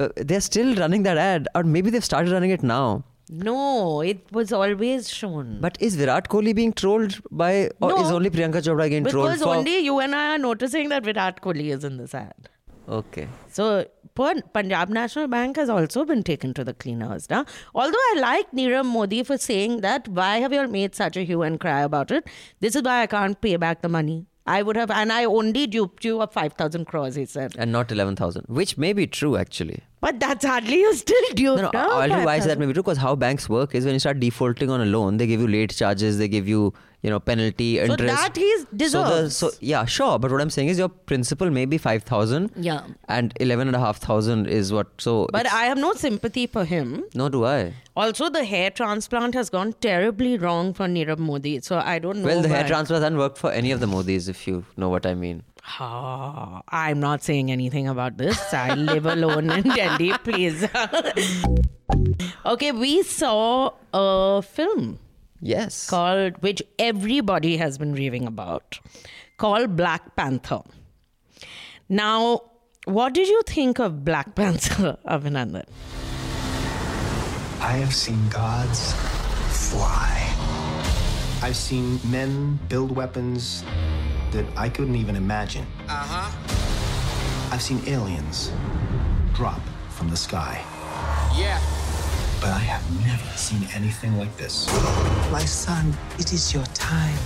uh, 0.00 0.08
they're 0.16 0.40
still 0.40 0.74
running 0.76 1.02
that 1.02 1.18
ad, 1.18 1.48
or 1.54 1.64
maybe 1.64 1.90
they've 1.90 2.04
started 2.04 2.32
running 2.32 2.50
it 2.50 2.62
now. 2.62 3.04
No, 3.30 4.00
it 4.02 4.20
was 4.32 4.52
always 4.52 5.08
shown. 5.08 5.58
But 5.60 5.78
is 5.80 5.96
Virat 5.96 6.28
Kohli 6.28 6.54
being 6.54 6.72
trolled 6.72 7.18
by, 7.30 7.70
or 7.80 7.90
No. 7.90 8.04
is 8.04 8.10
only 8.10 8.30
Priyanka 8.30 8.60
Chopra 8.62 8.88
getting 8.88 9.04
trolled 9.06 9.30
because 9.32 9.42
only 9.42 9.78
you 9.78 9.98
and 10.00 10.14
I 10.14 10.34
are 10.34 10.38
noticing 10.38 10.90
that 10.90 11.04
Virat 11.04 11.40
Kohli 11.40 11.72
is 11.72 11.84
in 11.84 11.96
this 11.96 12.14
ad. 12.14 12.50
Okay. 12.86 13.28
So 13.48 13.86
Pun- 14.14 14.42
Punjab 14.52 14.90
National 14.90 15.26
Bank 15.26 15.56
has 15.56 15.70
also 15.70 16.04
been 16.04 16.22
taken 16.22 16.52
to 16.54 16.64
the 16.64 16.74
cleaners 16.74 17.30
now. 17.30 17.46
Although 17.74 18.04
I 18.10 18.16
like 18.20 18.50
Nirav 18.52 18.84
Modi 18.84 19.22
for 19.22 19.38
saying 19.38 19.80
that, 19.80 20.06
why 20.06 20.36
have 20.38 20.52
you 20.52 20.60
all 20.60 20.66
made 20.68 20.94
such 20.94 21.16
a 21.16 21.22
hue 21.24 21.40
and 21.42 21.58
cry 21.58 21.80
about 21.80 22.10
it? 22.10 22.28
This 22.60 22.76
is 22.76 22.82
why 22.82 23.00
I 23.02 23.06
can't 23.06 23.40
pay 23.40 23.56
back 23.56 23.80
the 23.80 23.88
money. 23.88 24.26
I 24.46 24.62
would 24.62 24.76
have, 24.76 24.90
and 24.90 25.10
I 25.10 25.24
only 25.24 25.66
duped 25.66 26.04
you 26.04 26.20
of 26.20 26.32
5,000 26.32 26.84
crores, 26.84 27.14
he 27.14 27.24
said. 27.24 27.54
And 27.56 27.72
not 27.72 27.90
11,000, 27.90 28.44
which 28.48 28.76
may 28.76 28.92
be 28.92 29.06
true 29.06 29.36
actually. 29.38 29.80
But 30.00 30.20
that's 30.20 30.44
hardly 30.44 30.80
you 30.80 30.94
still 30.94 31.24
duped. 31.34 31.62
No, 31.62 31.70
no? 31.72 31.90
I'll 31.92 32.10
why 32.24 32.34
I 32.34 32.38
say 32.40 32.48
that 32.48 32.58
5,000. 32.58 32.58
may 32.58 32.66
be 32.66 32.72
true 32.74 32.82
because 32.82 32.98
how 32.98 33.16
banks 33.16 33.48
work 33.48 33.74
is 33.74 33.86
when 33.86 33.94
you 33.94 34.00
start 34.00 34.20
defaulting 34.20 34.68
on 34.68 34.82
a 34.82 34.84
loan, 34.84 35.16
they 35.16 35.26
give 35.26 35.40
you 35.40 35.48
late 35.48 35.74
charges, 35.74 36.18
they 36.18 36.28
give 36.28 36.46
you, 36.46 36.74
you 37.04 37.10
know, 37.10 37.20
penalty, 37.20 37.78
interest. 37.78 38.00
So 38.00 38.06
that 38.06 38.36
he 38.36 38.88
So, 38.88 39.02
the, 39.04 39.30
so 39.30 39.50
yeah, 39.60 39.84
sure. 39.84 40.18
But 40.18 40.32
what 40.32 40.40
I'm 40.40 40.48
saying 40.48 40.68
is 40.68 40.78
your 40.78 40.88
principal 40.88 41.50
may 41.50 41.66
be 41.66 41.76
5,000 41.76 42.50
Yeah. 42.56 42.86
and 43.08 43.34
11,500 43.40 44.46
is 44.50 44.72
what. 44.72 44.86
So, 45.06 45.28
But 45.30 45.46
I 45.52 45.64
have 45.66 45.76
no 45.76 45.92
sympathy 45.92 46.46
for 46.46 46.64
him. 46.64 47.04
no, 47.14 47.28
do 47.28 47.44
I? 47.44 47.74
Also, 47.94 48.30
the 48.30 48.44
hair 48.44 48.70
transplant 48.70 49.34
has 49.34 49.50
gone 49.50 49.74
terribly 49.88 50.38
wrong 50.38 50.72
for 50.72 50.86
Nirav 50.86 51.18
Modi. 51.18 51.60
So 51.60 51.78
I 51.78 51.98
don't 51.98 52.22
know. 52.22 52.26
Well, 52.26 52.40
the 52.40 52.48
hair 52.48 52.66
transplant 52.66 53.02
hasn't 53.02 53.18
worked 53.18 53.36
for 53.36 53.52
any 53.52 53.70
of 53.70 53.80
the 53.80 53.86
Modis, 53.86 54.28
if 54.30 54.46
you 54.48 54.64
know 54.78 54.88
what 54.88 55.04
I 55.04 55.14
mean. 55.14 55.42
Ah, 55.78 56.62
I'm 56.68 57.00
not 57.00 57.22
saying 57.22 57.50
anything 57.50 57.86
about 57.88 58.16
this. 58.18 58.40
I 58.52 58.74
live 58.74 59.06
alone 59.06 59.50
in 59.50 59.62
Delhi, 59.62 60.12
please. 60.24 60.66
okay, 62.46 62.72
we 62.72 63.02
saw 63.02 63.70
a 63.92 64.42
film 64.42 64.98
Yes. 65.44 65.90
called, 65.90 66.42
which 66.42 66.62
everybody 66.78 67.58
has 67.58 67.76
been 67.76 67.92
raving 67.92 68.26
about, 68.26 68.80
called 69.36 69.76
Black 69.76 70.16
Panther. 70.16 70.62
Now, 71.86 72.40
what 72.86 73.12
did 73.12 73.28
you 73.28 73.42
think 73.46 73.78
of 73.78 74.04
Black 74.06 74.34
Panther, 74.40 74.96
Abhinandan? 75.06 75.66
I 77.60 77.72
have 77.72 77.94
seen 77.94 78.26
gods 78.30 78.94
fly. 79.70 80.32
I've 81.42 81.56
seen 81.56 82.00
men 82.04 82.58
build 82.70 82.90
weapons 82.96 83.64
that 84.32 84.46
I 84.56 84.70
couldn't 84.70 84.96
even 84.96 85.14
imagine. 85.14 85.66
Uh 85.88 86.06
huh. 86.08 87.52
I've 87.52 87.60
seen 87.60 87.82
aliens 87.86 88.50
drop 89.34 89.60
from 89.90 90.08
the 90.08 90.16
sky. 90.16 90.64
Yeah. 91.36 91.60
But 92.40 92.50
I 92.50 92.58
have 92.58 92.84
never 93.06 93.36
seen 93.36 93.66
anything 93.74 94.16
like 94.18 94.36
this. 94.36 94.66
My 95.30 95.44
son, 95.44 95.94
it 96.18 96.32
is 96.32 96.52
your 96.52 96.64
time. 96.74 97.16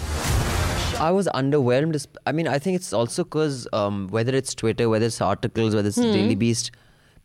I 1.01 1.11
was 1.11 1.29
underwhelmed. 1.29 2.07
I 2.27 2.33
mean, 2.33 2.49
I 2.49 2.59
think 2.59 2.77
it's 2.77 2.93
also 2.93 3.25
because 3.25 3.69
um, 3.73 4.09
whether 4.09 4.35
it's 4.35 4.55
Twitter, 4.55 4.89
whether 4.89 5.07
it's 5.07 5.21
articles, 5.21 5.75
whether 5.75 5.89
it's 5.89 5.97
the 5.97 6.13
Daily 6.13 6.35
Beast, 6.35 6.71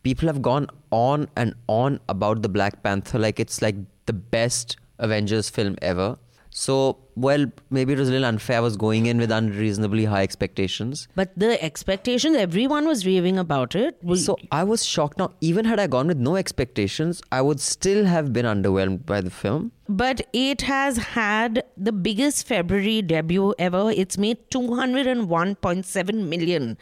people 0.02 0.28
have 0.28 0.42
gone 0.42 0.68
on 0.90 1.28
and 1.36 1.54
on 1.66 2.00
about 2.08 2.42
the 2.42 2.48
Black 2.48 2.82
Panther 2.82 3.18
like 3.18 3.40
it's 3.40 3.62
like 3.62 3.76
the 4.06 4.12
best 4.12 4.76
Avengers 4.98 5.48
film 5.48 5.76
ever. 5.82 6.16
So, 6.56 6.98
well, 7.16 7.46
maybe 7.76 7.94
it 7.94 7.98
was 7.98 8.08
a 8.08 8.12
little 8.12 8.26
unfair. 8.26 8.58
I 8.58 8.60
was 8.60 8.76
going 8.76 9.06
in 9.06 9.18
with 9.18 9.32
unreasonably 9.32 10.04
high 10.04 10.22
expectations. 10.22 11.08
But 11.16 11.32
the 11.36 11.60
expectations, 11.68 12.36
everyone 12.36 12.86
was 12.86 13.04
raving 13.04 13.38
about 13.42 13.74
it. 13.74 13.96
We- 14.10 14.18
So 14.18 14.36
I 14.52 14.62
was 14.72 14.84
shocked. 14.90 15.18
Now, 15.18 15.30
even 15.40 15.64
had 15.64 15.80
I 15.80 15.88
gone 15.88 16.06
with 16.12 16.20
no 16.28 16.36
expectations, 16.36 17.20
I 17.32 17.40
would 17.48 17.58
still 17.60 18.04
have 18.04 18.32
been 18.32 18.46
underwhelmed 18.46 19.04
by 19.14 19.20
the 19.20 19.30
film. 19.30 19.72
but 20.02 20.20
it 20.32 20.62
has 20.66 20.96
had 21.14 21.58
the 21.76 21.92
biggest 22.04 22.46
February 22.50 23.02
debut 23.02 23.48
ever. 23.64 23.82
It's 24.02 24.16
made 24.16 24.38
$201.7 24.50 26.28
million 26.28 26.78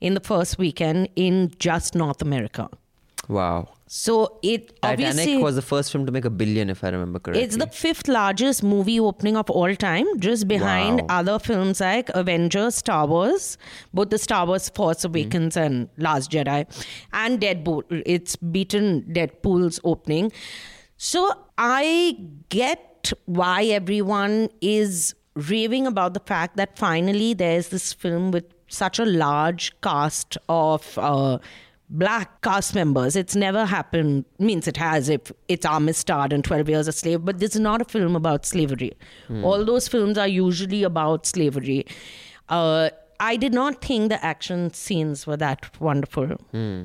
in 0.00 0.14
the 0.14 0.20
first 0.20 0.56
weekend 0.58 1.08
in 1.16 1.52
just 1.58 1.94
North 1.94 2.22
America. 2.22 2.68
Wow. 3.28 3.68
So 3.90 4.38
it 4.42 4.78
obviously 4.82 5.18
Titanic 5.24 5.42
was 5.42 5.54
the 5.56 5.62
first 5.62 5.90
film 5.90 6.04
to 6.06 6.12
make 6.12 6.26
a 6.26 6.30
billion, 6.30 6.68
if 6.68 6.84
I 6.84 6.90
remember 6.90 7.18
correctly. 7.18 7.42
it's 7.42 7.56
the 7.56 7.66
fifth 7.68 8.06
largest 8.06 8.62
movie 8.62 9.00
opening 9.00 9.36
of 9.36 9.48
all 9.50 9.74
time, 9.74 10.06
just 10.20 10.46
behind 10.46 11.00
Wow. 11.00 11.06
other 11.08 11.38
films 11.38 11.80
like 11.80 12.10
Avengers, 12.10 12.74
Star 12.74 13.06
Wars, 13.06 13.56
both 13.94 14.10
the 14.10 14.18
Star 14.18 14.44
Wars 14.46 14.68
Force 14.68 15.04
Awakens 15.04 15.56
and 15.56 15.88
Last 15.96 16.30
Jedi, 16.30 16.66
and 17.14 17.40
Deadpool. 17.40 17.82
It's 18.04 18.36
beaten 18.36 19.04
Deadpool's 19.10 19.80
opening. 19.84 20.32
So 20.98 21.32
I 21.56 22.18
get 22.50 23.12
why 23.24 23.64
everyone 23.64 24.50
is 24.60 25.14
raving 25.34 25.86
about 25.86 26.12
the 26.12 26.20
fact 26.20 26.56
that 26.58 26.76
finally 26.76 27.32
there's 27.32 27.68
this 27.68 27.92
film 27.92 28.32
with 28.32 28.44
such 28.66 28.98
a 28.98 29.04
large 29.06 29.80
cast 29.80 30.36
of 30.48 30.98
uh, 30.98 31.38
black 31.90 32.42
cast 32.42 32.74
members. 32.74 33.16
It's 33.16 33.34
never 33.34 33.64
happened, 33.64 34.24
means 34.38 34.68
it 34.68 34.76
has 34.76 35.08
if 35.08 35.32
it's 35.48 35.64
Amistad 35.64 36.32
and 36.32 36.44
12 36.44 36.68
Years 36.68 36.88
a 36.88 36.92
Slave, 36.92 37.24
but 37.24 37.38
this 37.38 37.54
is 37.54 37.60
not 37.60 37.80
a 37.80 37.84
film 37.84 38.16
about 38.16 38.44
slavery. 38.44 38.92
Hmm. 39.26 39.44
All 39.44 39.64
those 39.64 39.88
films 39.88 40.18
are 40.18 40.28
usually 40.28 40.82
about 40.82 41.26
slavery. 41.26 41.86
Uh, 42.48 42.90
I 43.20 43.36
did 43.36 43.52
not 43.52 43.82
think 43.84 44.10
the 44.10 44.24
action 44.24 44.72
scenes 44.72 45.26
were 45.26 45.36
that 45.36 45.80
wonderful. 45.80 46.26
Hmm. 46.52 46.84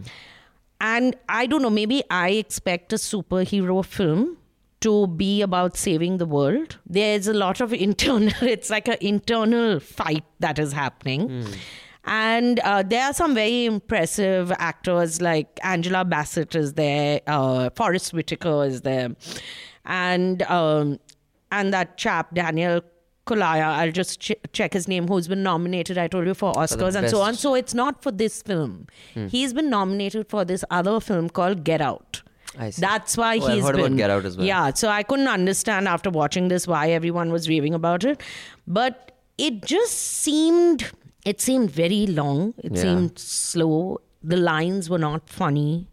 And 0.81 1.15
I 1.29 1.45
don't 1.45 1.61
know, 1.61 1.69
maybe 1.69 2.03
I 2.09 2.29
expect 2.31 2.91
a 2.91 2.97
superhero 2.97 3.85
film 3.85 4.37
to 4.81 5.07
be 5.07 5.41
about 5.41 5.77
saving 5.77 6.17
the 6.17 6.25
world. 6.25 6.77
There's 6.85 7.27
a 7.27 7.33
lot 7.33 7.61
of 7.61 7.71
internal, 7.87 8.33
it's 8.41 8.69
like 8.69 8.87
an 8.87 8.97
internal 8.99 9.79
fight 9.79 10.25
that 10.39 10.59
is 10.59 10.73
happening. 10.73 11.43
Hmm. 11.43 11.53
And 12.05 12.59
uh, 12.59 12.83
there 12.83 13.05
are 13.05 13.13
some 13.13 13.33
very 13.33 13.65
impressive 13.65 14.51
actors 14.59 15.21
like 15.21 15.47
Angela 15.63 16.03
Bassett 16.03 16.53
is 16.53 16.73
there, 16.73 17.21
uh, 17.27 17.69
Forest 17.75 18.11
Whitaker 18.13 18.65
is 18.65 18.81
there, 18.81 19.15
and 19.85 20.41
um, 20.43 20.99
and 21.51 21.73
that 21.73 21.97
chap 21.97 22.33
Daniel 22.35 22.81
Kaluuya. 23.25 23.63
I'll 23.63 23.91
just 23.91 24.19
ch- 24.19 24.33
check 24.51 24.73
his 24.73 24.87
name, 24.89 25.07
who's 25.07 25.29
been 25.29 25.43
nominated. 25.43 25.97
I 25.97 26.07
told 26.09 26.27
you 26.27 26.33
for 26.33 26.51
Oscars 26.53 26.95
and 26.95 27.09
so 27.09 27.21
on. 27.21 27.35
So 27.35 27.55
it's 27.55 27.73
not 27.73 28.03
for 28.03 28.11
this 28.11 28.41
film. 28.41 28.87
Hmm. 29.13 29.27
He's 29.27 29.53
been 29.53 29.69
nominated 29.69 30.27
for 30.29 30.43
this 30.43 30.65
other 30.69 30.99
film 30.99 31.29
called 31.29 31.63
Get 31.63 31.79
Out. 31.79 32.21
I 32.59 32.69
see. 32.69 32.81
That's 32.81 33.15
why 33.15 33.37
Oh, 33.41 33.45
I've 33.47 33.53
he's 33.53 33.63
heard 33.63 33.75
about 33.75 33.83
been. 33.85 33.95
Get 33.95 34.09
Out 34.09 34.25
as 34.25 34.35
well. 34.35 34.45
Yeah, 34.45 34.73
so 34.73 34.89
I 34.89 35.03
couldn't 35.03 35.29
understand 35.29 35.87
after 35.87 36.09
watching 36.09 36.49
this 36.49 36.67
why 36.67 36.89
everyone 36.91 37.31
was 37.31 37.47
raving 37.47 37.73
about 37.73 38.03
it, 38.03 38.21
but 38.67 39.17
it 39.37 39.63
just 39.65 39.93
seemed 39.97 40.91
it 41.25 41.41
seemed 41.41 41.71
very 41.71 42.05
long. 42.07 42.53
It 42.57 42.73
Yeah. 42.75 42.81
seemed 42.81 43.19
slow. 43.19 44.01
The 44.23 44.37
lines 44.37 44.89
were 44.89 44.99
not 44.99 45.29
funny. 45.29 45.87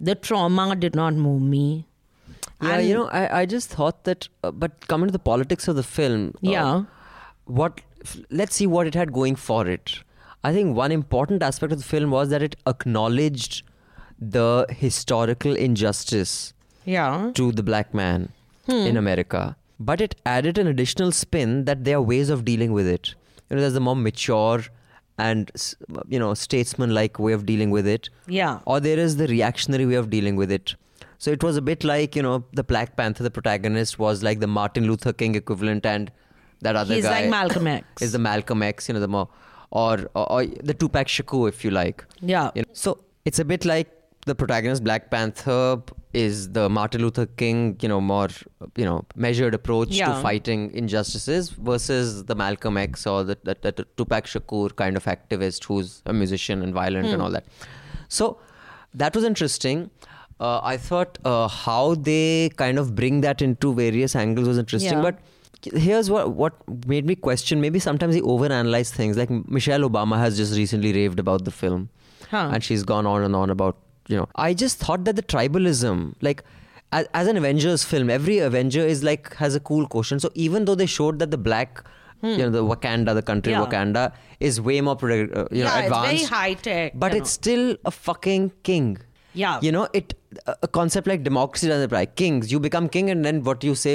The 0.00 0.14
trauma 0.14 0.76
did 0.76 0.94
not 0.94 1.14
move 1.14 1.42
me. 1.42 1.86
Yeah, 2.62 2.74
And- 2.76 2.88
you 2.88 2.94
know, 2.94 3.06
I, 3.08 3.40
I 3.40 3.46
just 3.46 3.68
thought 3.70 4.04
that, 4.04 4.28
uh, 4.42 4.50
but 4.50 4.86
coming 4.88 5.08
to 5.08 5.12
the 5.12 5.18
politics 5.30 5.68
of 5.68 5.76
the 5.76 5.82
film, 5.82 6.28
uh, 6.36 6.50
Yeah. 6.56 6.82
what? 7.44 7.80
Let's 8.30 8.54
see 8.56 8.66
what 8.66 8.86
it 8.86 8.94
had 8.94 9.12
going 9.12 9.36
for 9.36 9.66
it. 9.66 9.98
I 10.44 10.52
think 10.52 10.76
one 10.76 10.92
important 10.92 11.42
aspect 11.42 11.72
of 11.72 11.78
the 11.78 11.84
film 11.84 12.10
was 12.12 12.28
that 12.30 12.42
it 12.42 12.56
acknowledged 12.66 13.62
the 14.20 14.66
historical 14.70 15.54
injustice 15.56 16.52
Yeah. 16.84 17.30
to 17.34 17.52
the 17.52 17.62
black 17.62 17.94
man. 17.94 18.28
in 18.76 18.98
America, 18.98 19.56
but 19.80 19.98
it 20.04 20.14
added 20.26 20.58
an 20.58 20.66
additional 20.66 21.10
spin 21.10 21.64
that 21.64 21.84
there 21.84 21.96
are 21.96 22.02
ways 22.02 22.28
of 22.28 22.44
dealing 22.44 22.70
with 22.78 22.86
it. 22.86 23.14
You 23.50 23.56
know, 23.56 23.60
there's 23.62 23.76
a 23.76 23.80
more 23.80 23.96
mature 23.96 24.62
and 25.18 25.50
you 26.08 26.18
know 26.18 26.34
statesman-like 26.34 27.18
way 27.18 27.32
of 27.32 27.44
dealing 27.46 27.70
with 27.70 27.86
it, 27.86 28.08
Yeah. 28.26 28.60
or 28.66 28.78
there 28.80 28.98
is 28.98 29.16
the 29.16 29.26
reactionary 29.26 29.86
way 29.86 29.94
of 29.94 30.10
dealing 30.10 30.36
with 30.36 30.52
it. 30.52 30.74
So 31.18 31.32
it 31.32 31.42
was 31.42 31.56
a 31.56 31.62
bit 31.62 31.82
like 31.82 32.14
you 32.14 32.22
know 32.22 32.44
the 32.52 32.62
Black 32.62 32.96
Panther, 32.96 33.24
the 33.24 33.30
protagonist 33.30 33.98
was 33.98 34.22
like 34.22 34.38
the 34.40 34.46
Martin 34.46 34.86
Luther 34.86 35.12
King 35.12 35.34
equivalent, 35.34 35.84
and 35.86 36.12
that 36.60 36.76
other 36.76 36.94
He's 36.94 37.04
guy 37.04 37.22
like 37.22 37.30
Malcolm 37.30 37.66
X. 37.78 38.02
is 38.02 38.12
the 38.12 38.18
Malcolm 38.20 38.62
X, 38.62 38.88
you 38.88 38.94
know, 38.94 39.00
the 39.00 39.08
more 39.08 39.28
or 39.70 40.08
or, 40.14 40.30
or 40.32 40.46
the 40.46 40.74
Tupac 40.74 41.08
Shakur, 41.08 41.48
if 41.48 41.64
you 41.64 41.70
like. 41.72 42.04
Yeah. 42.20 42.50
You 42.54 42.62
know, 42.62 42.68
so 42.72 42.98
it's 43.24 43.38
a 43.40 43.44
bit 43.44 43.64
like 43.64 43.90
the 44.28 44.34
protagonist 44.42 44.84
Black 44.88 45.10
Panther 45.10 45.82
is 46.14 46.50
the 46.56 46.68
Martin 46.76 47.02
Luther 47.02 47.26
King, 47.42 47.76
you 47.82 47.88
know, 47.92 48.00
more 48.00 48.28
you 48.76 48.84
know 48.88 49.04
measured 49.26 49.54
approach 49.58 49.96
to 49.98 50.12
fighting 50.26 50.70
injustices 50.82 51.50
versus 51.70 52.24
the 52.30 52.34
Malcolm 52.42 52.76
X 52.82 53.06
or 53.06 53.24
the, 53.30 53.36
the, 53.48 53.56
the, 53.62 53.86
Tupac 53.96 54.24
Shakur 54.34 54.74
kind 54.82 54.96
of 55.00 55.04
activist 55.16 55.64
who's 55.64 56.02
a 56.06 56.12
musician 56.12 56.62
and 56.68 56.72
violent 56.82 57.06
Hmm. 57.08 57.14
and 57.14 57.22
all 57.22 57.30
that. 57.38 57.44
So 58.08 58.38
that 58.94 59.14
was 59.20 59.24
interesting. 59.24 59.90
Uh, 60.40 60.60
I 60.62 60.76
thought 60.76 61.18
uh, 61.24 61.48
how 61.48 61.94
they 61.96 62.50
kind 62.56 62.78
of 62.78 62.94
bring 62.94 63.20
that 63.22 63.42
into 63.42 63.74
various 63.74 64.14
angles 64.24 64.46
was 64.48 64.58
interesting, 64.58 64.98
Yeah. 64.98 65.02
but 65.10 65.18
here's 65.84 66.08
what 66.14 66.30
what 66.40 66.54
made 66.90 67.04
me 67.04 67.14
question 67.16 67.60
maybe 67.62 67.80
sometimes 67.84 68.14
they 68.16 68.20
overanalyze 68.32 68.90
things 68.98 69.16
like 69.20 69.30
michelle 69.56 69.80
obama 69.86 70.18
has 70.20 70.36
just 70.40 70.54
recently 70.58 70.92
raved 70.96 71.18
about 71.22 71.44
the 71.48 71.50
film 71.60 71.88
Huh. 72.34 72.50
and 72.52 72.62
she's 72.68 72.84
gone 72.90 73.06
on 73.12 73.24
and 73.24 73.34
on 73.34 73.50
about 73.54 73.76
you 74.08 74.16
know 74.18 74.26
i 74.46 74.48
just 74.62 74.78
thought 74.84 75.04
that 75.08 75.16
the 75.20 75.26
tribalism 75.34 76.00
like 76.28 76.42
as, 76.98 77.06
as 77.20 77.26
an 77.32 77.36
avengers 77.42 77.84
film 77.92 78.10
every 78.18 78.38
avenger 78.48 78.84
is 78.94 79.02
like 79.08 79.34
has 79.44 79.54
a 79.60 79.60
cool 79.70 79.86
quotient 79.94 80.22
so 80.26 80.30
even 80.46 80.64
though 80.70 80.74
they 80.82 80.86
showed 80.98 81.18
that 81.24 81.30
the 81.36 81.42
black 81.48 81.82
you 82.22 82.38
know 82.38 82.50
the 82.54 82.62
wakanda 82.70 83.12
the 83.18 83.22
country 83.32 83.52
Hmm. 83.54 83.60
Yeah. 83.60 83.66
wakanda 83.66 84.04
is 84.48 84.60
way 84.68 84.80
more 84.86 84.96
uh, 85.02 85.08
you 85.08 85.64
know 85.64 85.74
yeah, 85.74 85.78
advanced 85.82 86.12
it's 86.22 86.28
very 86.30 86.40
high 86.40 86.54
tech. 86.68 86.92
but 87.04 87.14
it's 87.18 87.30
still 87.42 87.76
a 87.84 87.92
fucking 88.06 88.50
king 88.70 88.88
Yeah. 89.40 89.60
you 89.66 89.70
know 89.76 89.82
it 89.98 90.14
a 90.52 90.54
a 90.66 90.68
concept 90.78 91.06
like 91.10 91.22
democracy 91.28 91.68
doesn't 91.72 91.86
apply 91.90 92.06
kings 92.22 92.50
you 92.54 92.58
become 92.68 92.88
king 92.96 93.10
and 93.14 93.28
then 93.28 93.36
what 93.48 93.66
you 93.68 93.74
say 93.84 93.94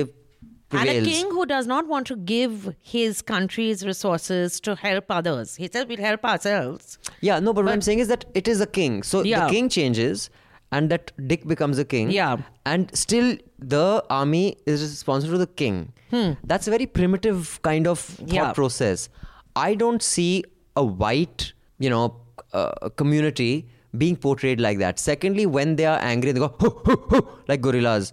And 0.80 0.90
a 0.90 1.02
king 1.04 1.30
who 1.32 1.46
does 1.46 1.68
not 1.68 1.88
want 1.88 2.08
to 2.08 2.16
give 2.16 2.76
his 2.82 3.22
country's 3.22 3.86
resources 3.86 4.60
to 4.62 4.76
help 4.76 5.06
others. 5.10 5.56
He 5.56 5.68
says 5.72 5.86
we'll 5.88 5.98
help 5.98 6.24
ourselves. 6.26 6.98
Yeah, 7.22 7.40
no, 7.40 7.54
but, 7.54 7.66
what 7.66 7.74
I'm 7.74 7.82
saying 7.82 8.00
is 8.00 8.08
that 8.08 8.26
it 8.34 8.48
is 8.48 8.62
a 8.62 8.66
king. 8.68 9.04
So 9.04 9.24
Yeah. 9.24 9.46
the 9.46 9.52
king 9.52 9.70
changes 9.70 10.30
and 10.72 10.90
that 10.90 11.12
Dick 11.28 11.46
becomes 11.48 11.78
a 11.80 11.86
king. 11.86 12.10
Yeah. 12.12 12.38
And 12.66 12.90
still 12.98 13.38
the 13.60 14.04
army 14.10 14.58
is 14.66 14.82
responsible 14.82 15.34
to 15.34 15.38
the 15.40 15.48
king. 15.48 15.94
Hmm. 16.10 16.32
That's 16.44 16.68
a 16.68 16.72
very 16.72 16.86
primitive 16.86 17.60
kind 17.62 17.88
of 17.88 18.00
thought. 18.00 18.28
Yeah. 18.34 18.54
process. 18.54 19.10
I 19.56 19.76
don't 19.76 20.02
see 20.02 20.44
a 20.76 20.84
white, 20.84 21.54
you 21.80 21.90
know, 21.90 22.16
uh, 22.54 22.90
community 22.96 23.68
being 23.96 24.16
portrayed 24.16 24.60
like 24.60 24.80
that. 24.80 24.98
Secondly, 24.98 25.46
when 25.46 25.76
they 25.76 25.86
are 25.86 26.00
angry, 26.02 26.32
they 26.32 26.40
go, 26.40 26.48
"Hoo, 26.60 26.70
hoo, 26.86 26.96
hoo," 27.10 27.28
like 27.48 27.62
gorillas. 27.62 28.12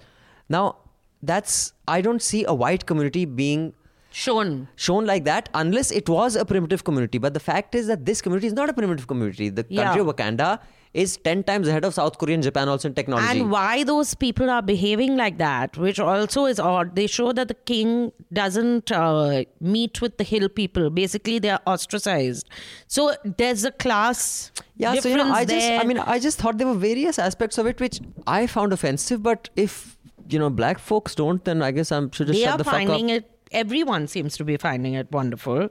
Now, 0.50 0.76
that's, 1.22 1.72
I 1.88 2.00
don't 2.00 2.22
see 2.22 2.44
a 2.44 2.54
white 2.54 2.86
community 2.86 3.24
being 3.24 3.74
Shown. 4.12 4.68
shown 4.74 5.06
like 5.06 5.24
that 5.24 5.48
unless 5.54 5.90
it 5.92 6.08
was 6.08 6.34
a 6.34 6.44
primitive 6.44 6.82
community. 6.84 7.18
But 7.18 7.34
the 7.34 7.40
fact 7.40 7.74
is 7.74 7.86
that 7.86 8.06
this 8.06 8.20
community 8.20 8.48
is 8.48 8.52
not 8.52 8.68
a 8.68 8.72
primitive 8.72 9.06
community. 9.06 9.48
The 9.50 9.64
Yeah. 9.68 9.84
country 9.84 10.00
of 10.00 10.08
Wakanda 10.08 10.58
is 10.92 11.16
10 11.18 11.44
times 11.44 11.68
ahead 11.68 11.84
of 11.84 11.94
South 11.94 12.18
Korea 12.18 12.34
and 12.34 12.42
Japan 12.42 12.68
also 12.68 12.88
in 12.88 12.94
technology. 12.94 13.40
And 13.40 13.50
why 13.50 13.84
those 13.84 14.14
people 14.14 14.50
are 14.50 14.60
behaving 14.60 15.16
like 15.16 15.38
that, 15.38 15.76
which 15.76 16.00
also 16.00 16.46
is 16.46 16.58
odd. 16.58 16.96
They 16.96 17.06
show 17.06 17.32
that 17.32 17.46
the 17.46 17.54
king 17.54 18.10
doesn't 18.32 18.90
uh, 18.90 19.44
meet 19.60 20.00
with 20.00 20.18
the 20.18 20.24
hill 20.24 20.48
people. 20.48 20.90
Basically, 20.90 21.38
they 21.38 21.50
are 21.50 21.60
ostracized. 21.64 22.48
So 22.88 23.14
there's 23.24 23.64
a 23.64 23.70
class 23.70 24.50
yeah, 24.76 24.94
difference 24.94 25.02
so 25.02 25.08
you 25.10 25.16
know, 25.16 25.32
I 25.32 25.44
just. 25.44 25.70
I 25.70 25.84
mean, 25.84 25.98
I 25.98 26.18
just 26.18 26.38
thought 26.38 26.58
there 26.58 26.66
were 26.66 26.74
various 26.74 27.20
aspects 27.20 27.58
of 27.58 27.66
it 27.66 27.78
which 27.80 28.00
I 28.26 28.48
found 28.48 28.72
offensive. 28.72 29.22
But 29.22 29.48
if 29.54 29.96
you 30.32 30.38
know, 30.38 30.50
black 30.50 30.78
folks 30.78 31.14
don't, 31.14 31.44
then 31.44 31.62
I 31.62 31.70
guess 31.70 31.92
I 31.92 32.00
should 32.00 32.28
just 32.28 32.32
they 32.32 32.44
shut 32.44 32.58
the 32.58 32.64
fuck 32.64 32.74
up. 32.74 32.80
finding 32.80 33.10
it. 33.10 33.30
Everyone 33.52 34.06
seems 34.06 34.36
to 34.36 34.44
be 34.44 34.56
finding 34.56 34.94
it 34.94 35.10
wonderful. 35.10 35.68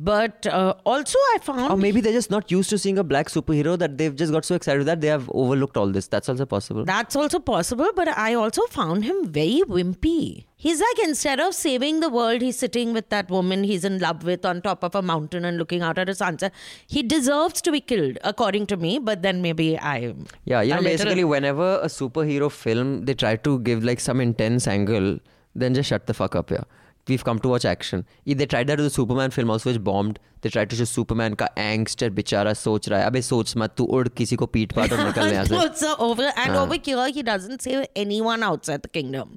But 0.00 0.44
uh, 0.48 0.74
also, 0.84 1.18
I 1.34 1.38
found 1.40 1.70
Or 1.72 1.76
maybe 1.76 2.00
they're 2.00 2.12
just 2.12 2.30
not 2.30 2.50
used 2.50 2.68
to 2.70 2.78
seeing 2.78 2.98
a 2.98 3.04
black 3.04 3.28
superhero 3.28 3.78
that 3.78 3.96
they've 3.96 4.14
just 4.14 4.32
got 4.32 4.44
so 4.44 4.56
excited 4.56 4.86
that 4.86 5.00
they 5.00 5.06
have 5.06 5.30
overlooked 5.32 5.76
all 5.76 5.86
this. 5.86 6.08
That's 6.08 6.28
also 6.28 6.44
possible. 6.46 6.84
That's 6.84 7.14
also 7.14 7.38
possible, 7.38 7.88
but 7.94 8.08
I 8.08 8.34
also 8.34 8.62
found 8.66 9.04
him 9.04 9.28
very 9.28 9.62
wimpy. 9.68 10.46
He's 10.56 10.80
like, 10.80 10.98
instead 11.04 11.38
of 11.38 11.54
saving 11.54 12.00
the 12.00 12.08
world, 12.08 12.42
he's 12.42 12.58
sitting 12.58 12.92
with 12.92 13.08
that 13.10 13.30
woman 13.30 13.62
he's 13.62 13.84
in 13.84 14.00
love 14.00 14.24
with 14.24 14.44
on 14.44 14.62
top 14.62 14.82
of 14.82 14.96
a 14.96 15.02
mountain 15.02 15.44
and 15.44 15.58
looking 15.58 15.82
out 15.82 15.96
at 15.96 16.08
a 16.08 16.14
sunset. 16.14 16.52
He 16.88 17.04
deserves 17.04 17.62
to 17.62 17.70
be 17.70 17.80
killed, 17.80 18.18
according 18.24 18.66
to 18.68 18.76
me, 18.76 18.98
but 18.98 19.22
then 19.22 19.42
maybe 19.42 19.78
I. 19.78 20.14
Yeah, 20.44 20.62
you 20.62 20.74
know, 20.74 20.82
basically, 20.82 21.22
whenever 21.22 21.78
a 21.80 21.86
superhero 21.86 22.50
film 22.50 23.04
they 23.04 23.14
try 23.14 23.36
to 23.36 23.60
give 23.60 23.84
like 23.84 24.00
some 24.00 24.20
intense 24.20 24.66
angle, 24.66 25.20
then 25.54 25.74
just 25.74 25.88
shut 25.88 26.06
the 26.06 26.14
fuck 26.14 26.34
up, 26.34 26.50
yeah 26.50 26.64
We've 27.07 27.23
come 27.23 27.39
to 27.43 27.49
watch 27.49 27.65
action. 27.65 28.05
Yeah, 28.23 28.35
They 28.39 28.45
tried 28.45 28.67
that 28.67 28.77
with 28.77 28.85
the 28.85 28.95
Superman 28.95 29.31
film 29.31 29.49
also, 29.49 29.69
which 29.71 29.83
bombed. 29.83 30.19
They 30.41 30.49
tried 30.49 30.69
to 30.73 30.75
show 30.79 30.85
Superman 30.89 31.35
का 31.35 31.47
angst 31.61 32.03
है 32.03 32.09
बेचारा 32.17 32.53
सोच 32.53 32.89
रहा 32.89 32.99
है 32.99 33.05
अबे 33.05 33.21
सोच 33.21 33.53
मत 33.57 33.73
तू 33.77 33.83
उड़ 33.97 34.07
किसी 34.19 34.35
को 34.41 34.45
पीट 34.57 34.73
पाट 34.73 34.93
और 34.93 34.99
निकल 35.05 35.31
यहाँ 35.33 35.45
so 35.45 35.55
से 35.59 35.65
it's 35.69 35.83
uh, 35.83 35.95
over 36.09 36.27
and 36.43 36.55
over 36.59 36.77
here 36.89 37.07
he 37.17 37.23
doesn't 37.29 37.61
save 37.67 37.81
anyone 38.03 38.45
outside 38.49 38.83
the 38.85 38.91
kingdom 38.99 39.33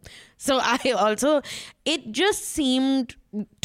so 0.49 0.59
i 0.75 0.93
also 1.07 1.33
it 1.95 2.07
just 2.21 2.47
seemed 2.59 3.17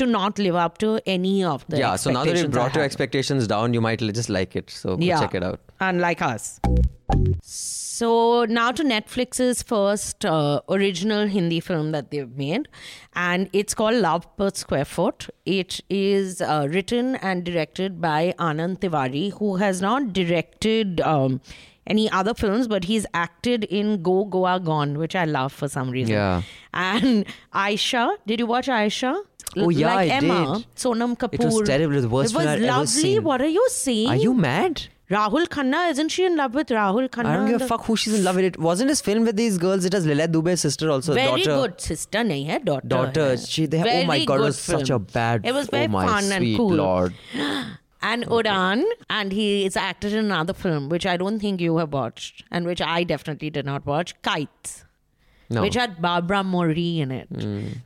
to 0.02 0.08
not 0.16 0.40
live 0.46 0.56
up 0.64 0.80
to 0.86 0.90
any 1.16 1.36
of 1.52 1.68
the 1.74 1.78
yeah 1.84 1.96
so 2.06 2.16
now 2.18 2.24
that 2.24 2.42
you 2.42 2.48
expectations 2.48 2.56
I 2.56 2.58
brought 2.58 2.76
your 2.80 2.84
had. 2.84 2.92
expectations 2.92 3.48
down 3.54 3.78
you 3.80 3.82
might 3.90 4.02
li- 4.08 4.18
just 4.22 4.34
like 4.40 4.56
it 4.64 4.70
so 4.80 4.96
go 4.96 5.04
yeah 5.12 5.20
check 5.26 5.36
it 5.42 5.44
out 5.52 5.60
unlike 5.91 6.23
us 6.23 6.61
so 7.43 8.45
now 8.49 8.71
to 8.73 8.83
netflix's 8.85 9.63
first 9.63 10.25
uh, 10.25 10.61
original 10.77 11.27
hindi 11.35 11.59
film 11.61 11.91
that 11.97 12.11
they've 12.11 12.37
made 12.37 12.69
and 13.15 13.49
it's 13.53 13.75
called 13.81 13.95
love 14.07 14.27
per 14.37 14.51
square 14.63 14.85
foot 14.85 15.27
it 15.45 15.81
is 15.91 16.41
uh, 16.41 16.67
written 16.71 17.17
and 17.17 17.45
directed 17.51 18.01
by 18.07 18.21
anand 18.39 18.81
tiwari 18.87 19.25
who 19.41 19.57
has 19.65 19.83
not 19.89 20.13
directed 20.21 21.01
um, 21.17 21.41
any 21.95 22.09
other 22.21 22.33
films 22.43 22.69
but 22.69 22.85
he's 22.93 23.07
acted 23.27 23.65
in 23.81 23.93
go 24.09 24.17
goa 24.37 24.55
gone 24.71 24.97
which 25.05 25.17
i 25.17 25.25
love 25.25 25.53
for 25.53 25.69
some 25.77 25.91
reason 25.99 26.15
Yeah. 26.15 26.43
and 26.73 27.27
aisha 27.67 28.07
did 28.33 28.41
you 28.47 28.47
watch 28.57 28.69
aisha 28.79 29.15
Oh, 29.63 29.69
yeah, 29.69 29.95
like 29.95 30.11
I 30.11 30.15
Emma, 30.15 30.37
did. 30.57 30.67
Sonam 30.83 31.11
Kapoor. 31.23 31.35
It 31.35 31.45
was 31.45 31.57
terrible. 31.69 31.93
It 31.93 31.97
was 31.97 32.05
the 32.05 32.09
worst 32.09 32.33
It 32.33 32.37
was 32.37 32.45
film 32.45 32.53
I'd 32.55 32.63
ever 32.63 32.67
lovely. 32.69 32.87
seen. 32.87 33.23
What 33.23 33.43
are 33.47 33.51
you 33.55 33.65
saying? 33.73 34.09
are 34.09 34.17
you 34.17 34.33
mad 34.33 34.85
Rahul 35.11 35.47
Khanna, 35.47 35.91
isn't 35.91 36.09
she 36.11 36.25
in 36.25 36.37
love 36.37 36.55
with 36.55 36.69
Rahul 36.69 37.09
Khanna? 37.09 37.27
I 37.27 37.37
don't 37.37 37.49
give 37.51 37.61
a 37.61 37.67
fuck 37.67 37.85
who 37.85 37.97
she's 37.97 38.15
in 38.15 38.25
love 38.25 38.37
with 38.37 38.45
it 38.47 38.59
wasn't 38.59 38.89
his 38.89 39.01
film 39.03 39.25
with 39.25 39.37
these 39.37 39.59
girls 39.59 39.85
it 39.85 39.93
has 39.93 40.07
Lillete 40.07 40.33
Dubey's 40.33 40.61
sister 40.61 40.91
also 40.91 41.13
Very 41.13 41.43
daughter 41.43 41.69
good 41.69 41.81
sister, 41.81 42.21
nahi 42.21 42.47
hai 42.51 42.59
daughter. 42.59 42.87
daughter 42.87 43.37
she 43.37 43.67
they, 43.67 43.81
oh 43.81 43.83
Very 43.83 44.07
my 44.07 44.25
god 44.25 44.41
it 44.41 44.45
was 44.45 44.59
such 44.59 44.89
a 44.91 44.99
bad 44.99 45.45
It 45.45 45.53
was 45.53 45.69
very 45.69 45.85
oh 45.85 45.89
my 45.89 46.07
fun 46.07 46.33
and 46.33 46.57
cool. 46.57 46.75
lord 46.75 47.15
And 48.05 48.25
Udan, 48.27 48.83
and 49.11 49.31
he 49.33 49.65
is 49.65 49.77
acted 49.77 50.13
in 50.13 50.25
another 50.25 50.53
film 50.55 50.89
which 50.89 51.05
I 51.07 51.17
don't 51.17 51.39
think 51.39 51.61
you 51.61 51.77
have 51.77 51.93
watched, 51.93 52.43
and 52.51 52.67
which 52.67 52.81
I 52.83 53.05
definitely 53.05 53.49
did 53.49 53.65
not 53.65 53.87
watch, 53.87 54.15
Kites. 54.23 54.85
no. 55.51 55.63
Which 55.63 55.77
had 55.77 56.03
Barbara 56.03 56.43
Mori 56.43 56.99
in 56.99 57.13
it. 57.13 57.29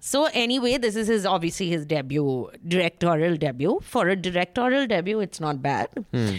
So 0.00 0.24
anyway, 0.32 0.78
this 0.78 0.96
is 0.96 1.08
his 1.08 1.26
obviously 1.26 1.68
his 1.68 1.84
debut, 1.84 2.48
directorial 2.66 3.36
debut. 3.36 3.78
For 3.82 4.08
a 4.08 4.16
directorial 4.16 4.86
debut, 4.86 5.20
it's 5.20 5.38
not 5.38 5.60
bad. 5.60 5.88
Hmm. 6.14 6.36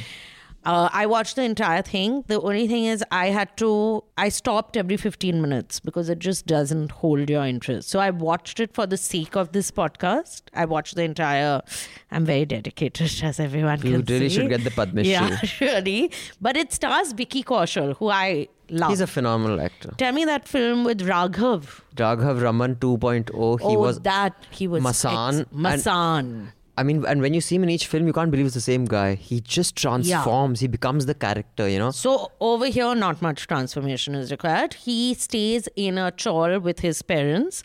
Uh, 0.67 0.89
I 0.91 1.05
watched 1.05 1.37
the 1.37 1.43
entire 1.43 1.81
thing. 1.81 2.23
The 2.27 2.41
only 2.41 2.67
thing 2.67 2.85
is, 2.85 3.03
I 3.09 3.27
had 3.27 3.55
to, 3.57 4.03
I 4.17 4.27
stopped 4.27 4.75
every 4.75 4.97
15 4.97 5.41
minutes 5.41 5.79
because 5.79 6.09
it 6.09 6.19
just 6.19 6.45
doesn't 6.45 6.91
hold 6.91 7.29
your 7.29 7.45
interest. 7.45 7.87
So 7.89 7.99
I 7.99 8.09
watched 8.09 8.59
it 8.59 8.73
for 8.73 8.85
the 8.85 8.97
sake 8.97 9.37
of 9.37 9.53
this 9.53 9.71
podcast. 9.71 10.41
I 10.53 10.65
watched 10.65 10.95
the 10.95 11.03
entire, 11.03 11.61
I'm 12.11 12.25
very 12.25 12.45
dedicated, 12.45 13.11
as 13.23 13.39
everyone 13.39 13.77
You 13.81 13.93
can 13.93 14.03
really 14.13 14.27
see. 14.27 14.35
should 14.35 14.49
get 14.49 14.65
the 14.65 14.71
Padma 14.71 15.03
Yeah, 15.03 15.37
Shri. 15.53 15.67
really. 15.67 16.11
But 16.41 16.57
it 16.57 16.73
stars 16.73 17.13
Vicky 17.13 17.43
Kaushal, 17.43 17.95
who 17.97 18.09
I 18.09 18.49
love. 18.69 18.89
he's 18.89 18.99
a 18.99 19.07
phenomenal 19.07 19.61
actor 19.61 19.93
Tell 19.97 20.11
me 20.11 20.25
that 20.25 20.49
film 20.49 20.83
with 20.83 20.99
Raghav. 20.99 21.79
Raghav 21.95 22.41
Raman 22.41 22.75
2.0 22.75 23.59
he 23.61 23.65
oh, 23.65 23.79
was 23.79 24.01
that 24.01 24.35
he 24.51 24.67
was 24.67 24.83
Masan 24.83 25.41
ex- 25.41 25.49
Masan. 25.51 26.47
I 26.77 26.83
mean, 26.83 27.03
and 27.05 27.21
when 27.21 27.33
you 27.33 27.41
see 27.41 27.55
him 27.55 27.63
in 27.63 27.69
each 27.69 27.87
film, 27.87 28.05
you 28.05 28.13
can't 28.13 28.29
believe 28.29 28.45
it's 28.45 28.55
the 28.55 28.61
same 28.61 28.85
guy. 28.85 29.15
He 29.15 29.41
just 29.41 29.75
transforms. 29.75 30.59
He 30.59 30.67
becomes 30.67 31.07
the 31.07 31.15
character, 31.15 31.67
you 31.67 31.79
know. 31.79 31.89
So 31.89 32.31
over 32.39 32.67
here, 32.67 32.93
not 32.93 33.21
much 33.21 33.47
transformation 33.47 34.13
is 34.13 34.29
required. 34.29 34.75
He 34.75 35.15
stays 35.15 35.67
in 35.75 35.97
a 35.97 36.11
chawl 36.11 36.59
with 36.59 36.79
his 36.81 37.01
parents. 37.01 37.63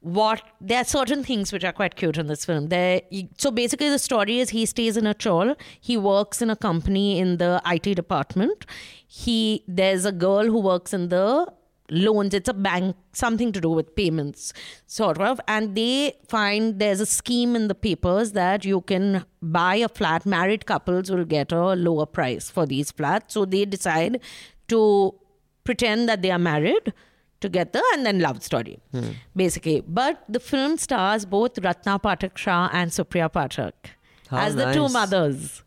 What 0.00 0.42
there 0.60 0.80
are 0.80 0.84
certain 0.84 1.22
things 1.22 1.52
which 1.52 1.62
are 1.62 1.72
quite 1.72 1.94
cute 1.94 2.16
in 2.16 2.26
this 2.26 2.44
film. 2.44 2.68
There, 2.68 3.02
so 3.36 3.50
basically, 3.50 3.90
the 3.90 3.98
story 3.98 4.40
is 4.40 4.50
he 4.50 4.64
stays 4.66 4.96
in 4.96 5.06
a 5.06 5.14
chawl. 5.14 5.54
He 5.80 5.96
works 5.96 6.42
in 6.42 6.50
a 6.50 6.56
company 6.56 7.18
in 7.18 7.36
the 7.36 7.62
IT 7.66 7.94
department. 7.94 8.66
He 9.06 9.62
there's 9.68 10.04
a 10.06 10.10
girl 10.10 10.46
who 10.46 10.58
works 10.58 10.92
in 10.92 11.08
the 11.10 11.52
loans. 11.92 12.34
It's 12.34 12.48
a 12.48 12.54
bank, 12.54 12.96
something 13.12 13.52
to 13.52 13.60
do 13.60 13.70
with 13.70 13.94
payments, 13.94 14.52
sort 14.86 15.20
of. 15.20 15.40
And 15.46 15.74
they 15.76 16.14
find 16.28 16.78
there's 16.78 17.00
a 17.00 17.06
scheme 17.06 17.54
in 17.54 17.68
the 17.68 17.74
papers 17.74 18.32
that 18.32 18.64
you 18.64 18.80
can 18.80 19.24
buy 19.40 19.76
a 19.76 19.88
flat. 19.88 20.26
Married 20.26 20.66
couples 20.66 21.10
will 21.10 21.24
get 21.24 21.52
a 21.52 21.74
lower 21.74 22.06
price 22.06 22.50
for 22.50 22.66
these 22.66 22.90
flats. 22.90 23.34
So 23.34 23.44
they 23.44 23.64
decide 23.64 24.20
to 24.68 25.14
pretend 25.64 26.08
that 26.08 26.22
they 26.22 26.30
are 26.30 26.38
married 26.38 26.92
together 27.40 27.82
and 27.92 28.06
then 28.06 28.20
love 28.20 28.42
story, 28.42 28.78
basically. 29.36 29.82
But 29.86 30.24
the 30.28 30.40
film 30.40 30.78
stars 30.78 31.24
both 31.24 31.58
Ratna 31.58 31.98
Pathak 31.98 32.36
Shah 32.36 32.68
and 32.72 32.90
Supriya 32.90 33.30
Pathak 33.32 33.72
How 34.28 34.38
as 34.38 34.54
the 34.56 34.72
two 34.72 34.88
mothers 34.88 35.62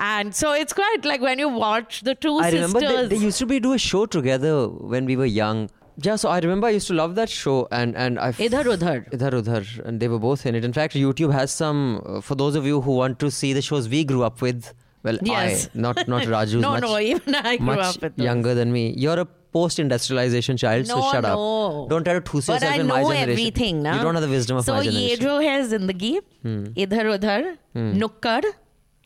and 0.00 0.34
so 0.34 0.52
it's 0.52 0.72
quite 0.72 1.04
like 1.04 1.20
when 1.20 1.38
you 1.38 1.48
watch 1.48 2.00
the 2.00 2.14
two 2.14 2.36
I 2.38 2.50
sisters. 2.50 2.74
remember 2.74 3.02
they, 3.02 3.16
they 3.16 3.22
used 3.22 3.38
to 3.38 3.46
be 3.46 3.60
do 3.60 3.74
a 3.74 3.78
show 3.78 4.06
together 4.06 4.68
when 4.68 5.04
we 5.04 5.16
were 5.16 5.26
young. 5.26 5.68
Yeah, 6.02 6.16
so 6.16 6.30
I 6.30 6.38
remember 6.38 6.66
I 6.66 6.70
used 6.70 6.86
to 6.86 6.94
love 6.94 7.14
that 7.16 7.28
show, 7.28 7.68
and 7.70 7.96
and 7.96 8.18
I 8.18 8.32
Idhar 8.32 8.64
Udhar. 8.74 9.10
Idhar 9.16 9.32
Udhar, 9.40 9.64
and 9.84 10.00
they 10.00 10.08
were 10.08 10.18
both 10.18 10.46
in 10.46 10.54
it. 10.54 10.64
In 10.64 10.72
fact, 10.72 10.94
YouTube 10.94 11.32
has 11.32 11.50
some 11.50 11.82
uh, 12.06 12.20
for 12.20 12.34
those 12.34 12.54
of 12.54 12.64
you 12.64 12.80
who 12.80 12.94
want 13.00 13.18
to 13.24 13.30
see 13.30 13.52
the 13.52 13.62
shows 13.62 13.88
we 13.88 14.04
grew 14.04 14.22
up 14.30 14.40
with. 14.40 14.72
Well, 15.02 15.18
yes. 15.22 15.66
I 15.74 15.78
not 15.86 16.08
not 16.08 16.22
Raju. 16.22 16.60
no, 16.68 16.70
much, 16.70 16.82
no, 16.82 16.98
even 16.98 17.34
I 17.34 17.56
grew 17.58 17.78
up 17.88 18.00
with 18.00 18.16
those. 18.16 18.24
younger 18.24 18.54
than 18.54 18.72
me. 18.72 18.94
You're 18.96 19.20
a 19.20 19.26
post-industrialization 19.52 20.56
child, 20.56 20.86
no, 20.88 21.00
so 21.00 21.12
shut 21.12 21.22
no. 21.24 21.82
up. 21.82 21.90
Don't 21.90 22.04
try 22.04 22.14
to 22.14 22.20
toose 22.20 22.46
but 22.46 22.54
yourself 22.62 22.80
in 22.80 22.86
my 22.86 23.02
generation. 23.02 23.08
But 23.08 23.16
I 23.16 23.24
know 23.24 23.32
everything, 23.32 23.82
na? 23.82 23.96
You 23.96 24.02
don't 24.02 24.14
have 24.14 24.22
the 24.22 24.28
wisdom 24.28 24.56
of 24.58 24.64
so 24.64 24.74
my 24.74 24.84
generation. 24.84 25.20
So 25.20 25.40
ye 25.40 25.42
jo 25.42 25.50
hai 25.50 25.60
zindagi, 25.72 26.12
hmm. 26.42 26.64
idhar 26.86 27.06
udhar, 27.18 27.56
hmm. 27.74 27.92
Nukkad, 28.02 28.44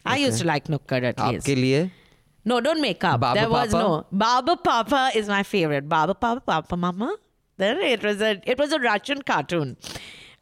I 0.05 0.17
used 0.19 0.41
to 0.41 0.47
like 0.47 0.67
Nukkad 0.67 1.05
at 1.11 1.19
least. 1.27 1.47
आपके 1.47 1.91
No, 2.45 2.61
don't 2.61 2.81
make 2.81 3.03
up. 3.05 3.21
Baba 3.21 3.41
there 3.41 3.51
was 3.51 3.73
no 3.73 4.07
Baba 4.13 4.57
Papa 4.57 5.11
is 5.15 5.29
my 5.29 5.43
favorite. 5.43 5.89
Baba 5.89 6.15
Papa 6.15 6.41
Papa 6.47 6.77
Mama. 6.77 7.17
Then 7.57 7.79
it 7.79 8.03
was 8.03 8.21
a 8.21 8.41
it 8.45 8.59
was 8.59 8.73
a 8.73 8.81
Russian 8.81 9.23
cartoon, 9.23 9.77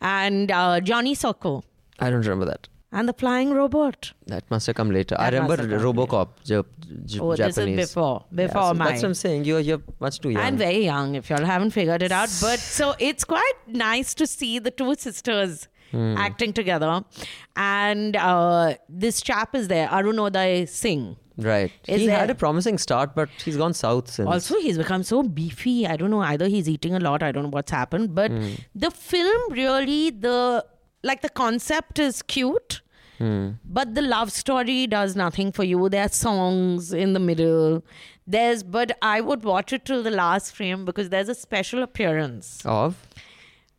and 0.01 0.51
uh, 0.51 0.81
Johnny 0.81 1.14
Sokko 1.14 1.62
I 1.98 2.11
don't 2.11 2.22
remember 2.22 2.46
that. 2.46 2.68
and 3.01 3.09
the 3.09 3.12
flying 3.20 3.51
robot. 3.57 4.07
That 4.31 4.48
must 4.55 4.66
have 4.70 4.77
come 4.79 4.90
later. 4.94 5.16
I 5.18 5.29
That 5.31 5.42
remember 5.42 5.79
RoboCop, 5.85 6.29
Oh, 6.57 7.37
Japanese. 7.37 7.55
this 7.55 7.59
is 7.59 7.77
before 7.77 8.25
Yeah, 8.31 8.46
before 8.46 8.64
so 8.70 8.75
mine. 8.75 8.88
That's 8.88 9.03
what 9.03 9.09
I'm 9.11 9.14
saying. 9.20 9.44
You're 9.51 9.61
you're 9.68 9.83
much 10.07 10.18
too 10.25 10.31
young. 10.35 10.42
I'm 10.42 10.59
very 10.62 10.83
young 10.85 11.14
if 11.20 11.31
y'all 11.31 11.48
haven't 11.53 11.70
figured 11.79 12.03
it 12.09 12.12
out. 12.18 12.35
But 12.40 12.59
so 12.79 12.94
it's 13.11 13.25
quite 13.25 13.62
nice 13.85 14.12
to 14.22 14.27
see 14.33 14.53
the 14.66 14.70
two 14.83 14.94
sisters 15.07 15.68
Hmm. 15.92 16.14
acting 16.18 16.52
together. 16.52 17.05
And 17.57 18.16
uh, 18.16 18.74
this 18.88 19.20
chap 19.22 19.55
is 19.55 19.68
there, 19.68 19.88
Arunoday 19.88 20.68
Singh. 20.68 21.16
Right. 21.38 21.72
Is 21.88 22.00
he 22.00 22.07
there- 22.07 22.18
had 22.18 22.31
a 22.31 22.35
promising 22.35 22.76
start, 22.78 23.14
but 23.14 23.28
he's 23.44 23.57
gone 23.57 23.72
south 23.74 24.11
since. 24.11 24.28
Also, 24.28 24.59
he's 24.61 24.76
become 24.78 25.02
so 25.02 25.22
beefy. 25.22 25.87
I 25.87 25.96
don't 25.96 26.11
know. 26.11 26.20
Either 26.20 26.46
he's 26.48 26.68
eating 26.68 26.94
a 26.94 27.00
lot. 27.00 27.22
I 27.22 27.33
don't 27.33 27.44
know 27.44 27.48
what's 27.50 27.70
happened. 27.70 28.14
But 28.14 28.31
Hmm. 28.31 28.55
the 28.74 28.90
film 28.90 29.52
really, 29.52 30.11
the 30.11 30.64
like 31.02 31.22
the 31.22 31.31
concept 31.31 31.98
is 31.98 32.22
cute. 32.22 32.81
Hmm. 33.18 33.50
But 33.64 33.94
the 33.94 34.02
love 34.02 34.31
story 34.33 34.87
does 34.87 35.16
nothing 35.16 35.52
for 35.52 35.64
you. 35.64 35.88
There 35.88 36.05
are 36.05 36.09
songs 36.09 36.92
in 36.92 37.12
the 37.12 37.20
middle. 37.20 37.83
There's, 38.26 38.62
but 38.62 38.96
I 39.02 39.20
would 39.20 39.42
watch 39.44 39.72
it 39.72 39.85
till 39.85 40.02
the 40.02 40.11
last 40.11 40.55
frame 40.55 40.85
because 40.85 41.09
there's 41.09 41.28
a 41.28 41.35
special 41.35 41.83
appearance 41.83 42.62
of 42.64 42.96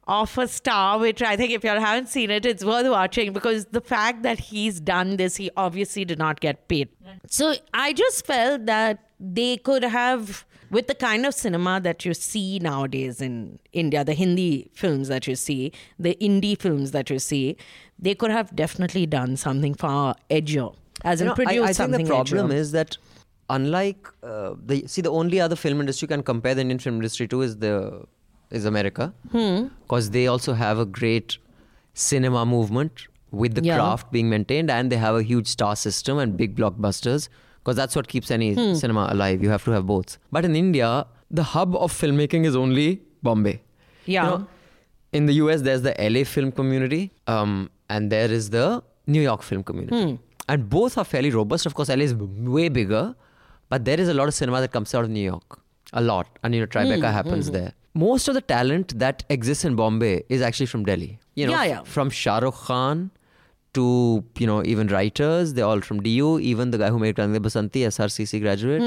of 0.07 0.37
a 0.37 0.47
star, 0.47 0.99
which 0.99 1.21
I 1.21 1.35
think 1.37 1.51
if 1.51 1.63
you 1.63 1.69
haven't 1.69 2.09
seen 2.09 2.29
it, 2.29 2.45
it's 2.45 2.63
worth 2.65 2.87
watching 2.89 3.31
because 3.33 3.65
the 3.65 3.81
fact 3.81 4.23
that 4.23 4.39
he's 4.39 4.79
done 4.79 5.17
this, 5.17 5.37
he 5.37 5.49
obviously 5.55 6.03
did 6.05 6.19
not 6.19 6.39
get 6.41 6.67
paid. 6.67 6.89
So 7.27 7.53
I 7.73 7.93
just 7.93 8.25
felt 8.25 8.65
that 8.65 9.09
they 9.19 9.57
could 9.57 9.83
have, 9.83 10.45
with 10.69 10.87
the 10.87 10.95
kind 10.95 11.25
of 11.25 11.33
cinema 11.33 11.79
that 11.81 12.03
you 12.03 12.13
see 12.13 12.59
nowadays 12.59 13.21
in 13.21 13.59
India, 13.71 14.03
the 14.03 14.13
Hindi 14.13 14.69
films 14.73 15.07
that 15.07 15.25
you 15.25 15.35
see, 15.35 15.71
the 15.97 16.17
indie 16.19 16.59
films 16.59 16.91
that 16.91 17.09
you 17.09 17.19
see, 17.19 17.55
they 17.97 18.13
could 18.13 18.31
have 18.31 18.53
definitely 18.55 19.05
done 19.05 19.37
something 19.37 19.73
far 19.73 20.15
edgier. 20.29 20.75
As 21.03 21.21
in, 21.21 21.25
You 21.25 21.29
know, 21.29 21.35
produced 21.35 21.79
I, 21.79 21.83
I 21.85 21.87
think 21.87 22.07
the 22.07 22.13
problem 22.13 22.49
edgier. 22.49 22.55
is 22.55 22.71
that 22.73 22.97
unlike 23.49 24.07
uh, 24.23 24.55
the 24.65 24.85
see 24.87 25.01
the 25.01 25.11
only 25.11 25.39
other 25.39 25.55
film 25.55 25.79
industry 25.79 26.05
you 26.05 26.09
can 26.09 26.23
compare 26.23 26.55
the 26.55 26.61
Indian 26.61 26.79
film 26.79 26.95
industry 26.95 27.27
to 27.27 27.41
is 27.41 27.57
the 27.57 28.03
is 28.59 28.65
America 28.71 29.05
Hmm. 29.35 29.57
because 29.83 30.09
they 30.15 30.25
also 30.33 30.53
have 30.61 30.79
a 30.83 30.85
great 30.99 31.37
cinema 31.93 32.45
movement 32.45 33.07
with 33.43 33.55
the 33.55 33.63
Yeah. 33.67 33.77
craft 33.79 34.11
being 34.11 34.29
maintained 34.29 34.69
and 34.77 34.91
they 34.95 34.97
have 35.03 35.15
a 35.15 35.23
huge 35.31 35.47
star 35.55 35.75
system 35.83 36.17
and 36.23 36.37
big 36.41 36.55
blockbusters 36.61 37.27
because 37.59 37.75
that's 37.81 37.95
what 37.99 38.07
keeps 38.15 38.31
any 38.37 38.49
Hmm. 38.53 38.73
cinema 38.81 39.07
alive 39.11 39.43
you 39.47 39.49
have 39.55 39.63
to 39.69 39.71
have 39.77 39.85
both 39.91 40.17
but 40.37 40.45
in 40.49 40.55
India 40.63 40.89
the 41.41 41.45
hub 41.53 41.75
of 41.87 41.91
filmmaking 42.01 42.45
is 42.51 42.55
only 42.63 42.87
Bombay 43.27 43.55
Yeah. 44.05 44.23
you 44.23 44.29
know, 44.31 44.47
in 45.17 45.25
the 45.27 45.33
US, 45.39 45.61
there's 45.65 45.81
the 45.83 45.93
LA 46.03 46.23
film 46.29 46.51
community, 46.59 47.01
um, 47.33 47.51
and 47.95 48.11
there 48.13 48.31
is 48.37 48.49
the 48.55 48.65
New 49.15 49.21
York 49.21 49.43
film 49.49 49.61
community. 49.67 50.19
And 50.53 50.67
both 50.71 50.97
are 51.01 51.05
fairly 51.11 51.29
robust. 51.35 51.67
Of 51.67 51.75
course, 51.79 51.89
LA 51.95 52.05
is 52.09 52.15
way 52.55 52.67
bigger, 52.77 53.03
but 53.69 53.85
there 53.89 53.99
is 54.05 54.09
a 54.13 54.15
lot 54.19 54.27
of 54.27 54.33
cinema 54.33 54.59
that 54.63 54.71
comes 54.77 54.93
out 54.95 55.03
of 55.05 55.11
New 55.17 55.25
York. 55.33 55.59
A 55.93 56.01
lot. 56.01 56.27
And, 56.43 56.55
you 56.55 56.61
know, 56.61 56.67
Tribeca 56.75 57.11
happens 57.19 57.51
there. 57.51 57.73
Most 57.93 58.27
of 58.27 58.33
the 58.33 58.41
talent 58.41 58.97
that 58.99 59.23
exists 59.29 59.65
in 59.65 59.75
Bombay 59.75 60.23
is 60.29 60.41
actually 60.41 60.65
from 60.67 60.83
Delhi. 60.85 61.19
You 61.35 61.47
know, 61.47 61.53
Yeah, 61.53 61.63
yeah. 61.63 61.83
from 61.83 62.09
Shah 62.09 62.39
Rukh 62.39 62.55
Khan 62.55 63.11
to, 63.73 64.23
you 64.37 64.45
know, 64.47 64.63
even 64.63 64.87
writers, 64.87 65.53
they're 65.53 65.65
all 65.65 65.81
from 65.81 66.01
DU, 66.01 66.39
even 66.39 66.71
the 66.71 66.77
guy 66.77 66.89
who 66.89 66.99
made 66.99 67.17
Rang 67.17 67.33
De 67.33 67.39
Basanti, 67.39 67.81
SRCC 67.87 68.39
graduate. 68.41 68.81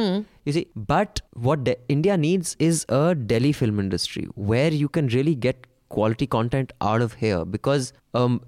You 0.45 0.53
see, 0.53 0.69
but 0.77 1.21
what 1.35 1.65
De- 1.65 1.77
India 1.89 2.17
needs 2.17 2.55
is 2.59 2.85
a 2.89 3.15
Delhi 3.15 3.53
film 3.53 3.81
industry 3.81 4.25
where 4.35 4.73
you 4.73 4.89
can 4.89 5.09
really 5.09 5.35
get 5.35 5.67
quality 5.89 6.27
content 6.27 6.73
out 6.81 7.01
of 7.01 7.15
here 7.15 7.45
because 7.45 7.93
um, 8.15 8.41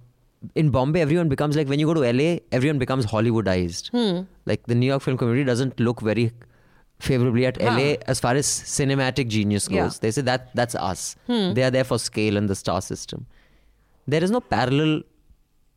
in 0.54 0.70
Bombay, 0.70 1.00
everyone 1.00 1.28
becomes 1.28 1.56
like 1.56 1.68
when 1.68 1.80
you 1.80 1.86
go 1.86 1.94
to 1.94 2.00
LA, 2.12 2.38
everyone 2.52 2.78
becomes 2.78 3.06
Hollywoodized. 3.06 4.26
Like 4.46 4.64
the 4.66 4.74
New 4.76 4.86
York 4.86 5.02
film 5.02 5.16
community 5.18 5.44
doesn't 5.44 5.78
look 5.80 6.00
very 6.00 6.30
favorably 7.00 7.46
at 7.46 7.61
LA 7.62 7.94
as 8.06 8.20
far 8.20 8.34
as 8.34 8.46
cinematic 8.46 9.28
genius 9.28 9.68
goes. 9.68 9.76
Yeah. 9.76 9.98
They 10.00 10.11
say 10.11 10.22
that 10.22 10.50
that's 10.54 10.74
us. 10.74 11.16
Hmm. 11.26 11.52
They 11.54 11.62
are 11.62 11.70
there 11.70 11.84
for 11.84 11.98
scale 11.98 12.37
and 12.37 12.48
the 12.48 12.54
star 12.56 12.80
system. 12.82 13.26
There 14.06 14.22
is 14.24 14.30
no 14.30 14.40
parallel 14.40 15.02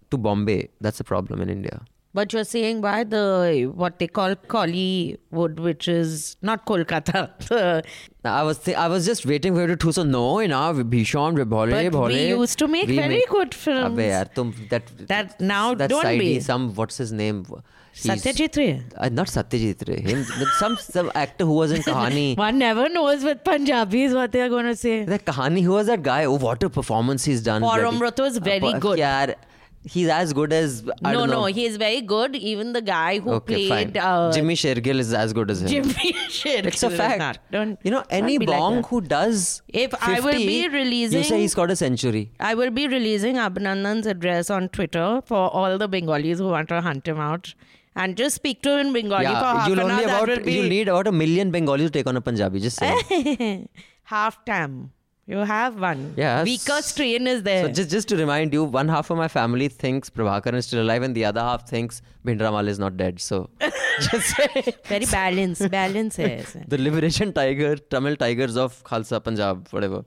to 0.09 0.17
Bombay. 0.17 0.69
That's 0.79 0.99
a 0.99 1.03
problem 1.03 1.41
in 1.41 1.49
India. 1.49 1.81
But 2.13 2.33
you're 2.33 2.43
saying 2.43 2.81
why 2.81 3.05
the 3.05 3.71
what 3.73 3.99
they 3.99 4.07
call 4.07 4.35
Collywood, 4.53 5.59
which 5.61 5.87
is 5.87 6.35
not 6.41 6.65
Kolkata. 6.65 7.29
I 8.25 8.43
was 8.43 8.57
th- 8.59 8.75
I 8.75 8.87
was 8.89 9.05
just 9.05 9.25
waiting 9.25 9.53
for 9.53 9.61
you 9.61 9.67
to 9.67 9.75
do 9.77 9.91
so. 9.93 10.03
No, 10.03 10.39
you 10.41 10.49
know, 10.49 10.83
Bhisham, 10.83 11.35
Bhole, 11.35 11.69
But 11.69 11.91
Bhole. 11.93 12.07
we 12.07 12.27
used 12.27 12.59
to 12.59 12.67
make 12.67 12.89
very 12.89 13.23
good 13.29 13.53
films. 13.53 13.93
Abbe 13.97 14.09
yaar, 14.09 14.33
tum, 14.33 14.53
that 14.69 14.91
That 15.07 15.39
now 15.39 15.73
that 15.75 15.89
don't 15.89 16.03
sidey, 16.03 16.19
be. 16.19 16.39
Some 16.41 16.73
what's 16.75 16.97
his 16.97 17.13
name? 17.13 17.45
He's- 17.93 18.23
Satyajit 18.23 18.55
Ray. 18.57 18.83
Uh, 18.97 19.09
not 19.09 19.27
Satyajit 19.27 19.87
Ray. 19.87 20.01
Him, 20.01 20.23
some 20.59 20.77
some 20.77 21.11
actor 21.13 21.45
who 21.45 21.53
was 21.53 21.71
in 21.71 21.81
Kahani. 21.83 22.37
One 22.45 22.57
never 22.57 22.87
knows 22.89 23.23
with 23.23 23.43
Punjabis 23.43 24.13
what 24.13 24.31
they 24.31 24.41
are 24.41 24.49
going 24.49 24.65
to 24.65 24.75
say. 24.75 25.03
That 25.03 25.25
Kahani, 25.25 25.61
who 25.63 25.71
was 25.71 25.87
that 25.87 26.01
guy? 26.01 26.25
Oh, 26.25 26.37
what 26.37 26.63
a 26.63 26.69
performance 26.69 27.25
he's 27.25 27.41
done. 27.41 27.61
Param 27.61 27.99
bloody- 27.99 28.21
Rato 28.21 28.25
is 28.27 28.37
very 28.37 28.73
Uh, 28.75 28.79
good. 28.79 28.99
yaar, 28.99 29.35
he's 29.83 30.07
as 30.07 30.31
good 30.31 30.53
as 30.53 30.83
I 31.03 31.11
no, 31.11 31.19
don't 31.19 31.29
know. 31.31 31.39
no, 31.41 31.45
he 31.57 31.65
is 31.65 31.75
very 31.83 31.99
good. 32.13 32.35
Even 32.35 32.71
the 32.77 32.81
guy 32.81 33.19
who 33.19 33.31
okay, 33.39 33.67
played 33.67 33.97
uh, 33.97 34.31
Jimmy 34.31 34.55
Shergill 34.55 34.99
is 35.03 35.11
as 35.13 35.33
good 35.33 35.51
as 35.51 35.61
him. 35.63 35.67
Jimmy 35.73 36.13
Shergill 36.37 36.67
It's 36.67 36.83
a 36.83 36.89
fact. 36.91 37.19
not. 37.19 37.39
Don't, 37.51 37.77
you 37.83 37.91
know, 37.91 38.03
any 38.09 38.37
don't 38.37 38.47
like 38.51 38.57
bong 38.59 38.83
who 38.83 39.01
does 39.01 39.61
If 39.67 39.93
I 40.01 40.19
will 40.21 40.37
be 40.53 40.69
releasing 40.69 41.17
you 41.17 41.23
say 41.25 41.41
he's 41.41 41.55
got 41.55 41.69
a 41.71 41.75
century. 41.75 42.31
I 42.39 42.53
will 42.55 42.71
be 42.71 42.87
releasing 42.87 43.35
Abhinandan's 43.35 44.07
address 44.07 44.49
on 44.49 44.69
Twitter 44.69 45.21
for 45.25 45.49
all 45.49 45.77
the 45.77 45.87
Bengalis 45.89 46.39
who 46.39 46.47
want 46.49 46.69
to 46.69 46.79
hunt 46.89 47.05
him 47.07 47.19
out. 47.19 47.53
And 47.95 48.15
just 48.15 48.35
speak 48.35 48.61
to 48.63 48.77
him 48.77 48.87
in 48.87 48.93
Bengali 48.93 49.25
for 49.25 49.31
half 49.33 49.67
you'll 49.67 49.79
an 49.79 49.91
only 49.91 50.05
hour. 50.05 50.23
About 50.23 50.45
be 50.45 50.53
you'll 50.53 50.69
need 50.69 50.87
about 50.87 51.07
a 51.07 51.11
million 51.11 51.51
Bengalis 51.51 51.87
to 51.87 51.89
take 51.99 52.07
on 52.07 52.15
a 52.17 52.21
Punjabi. 52.21 52.59
Just 52.61 52.77
say 52.77 53.67
half 54.03 54.43
time. 54.45 54.91
You 55.27 55.37
have 55.49 55.79
one. 55.79 56.13
Yes. 56.17 56.45
Weaker 56.45 56.81
strain 56.81 57.27
is 57.27 57.43
there. 57.43 57.65
so 57.65 57.71
just 57.71 57.89
just 57.91 58.07
to 58.09 58.17
remind 58.17 58.53
you, 58.53 58.63
one 58.63 58.87
half 58.87 59.09
of 59.11 59.17
my 59.17 59.27
family 59.27 59.67
thinks 59.67 60.09
Prabhakaran 60.09 60.55
is 60.55 60.65
still 60.65 60.81
alive, 60.83 61.03
and 61.03 61.15
the 61.15 61.25
other 61.25 61.41
half 61.41 61.67
thinks 61.69 62.01
Bhindranwale 62.25 62.67
is 62.67 62.79
not 62.79 62.97
dead. 62.97 63.19
So 63.19 63.49
just 64.09 64.35
say 64.35 64.73
very 64.85 65.05
balanced. 65.05 65.69
Balance 65.69 66.17
is. 66.31 66.57
the 66.67 66.77
Liberation 66.77 67.31
Tiger, 67.33 67.75
Tamil 67.75 68.15
Tigers 68.15 68.57
of 68.57 68.83
Khalsa 68.83 69.23
Punjab, 69.23 69.67
whatever. 69.69 70.01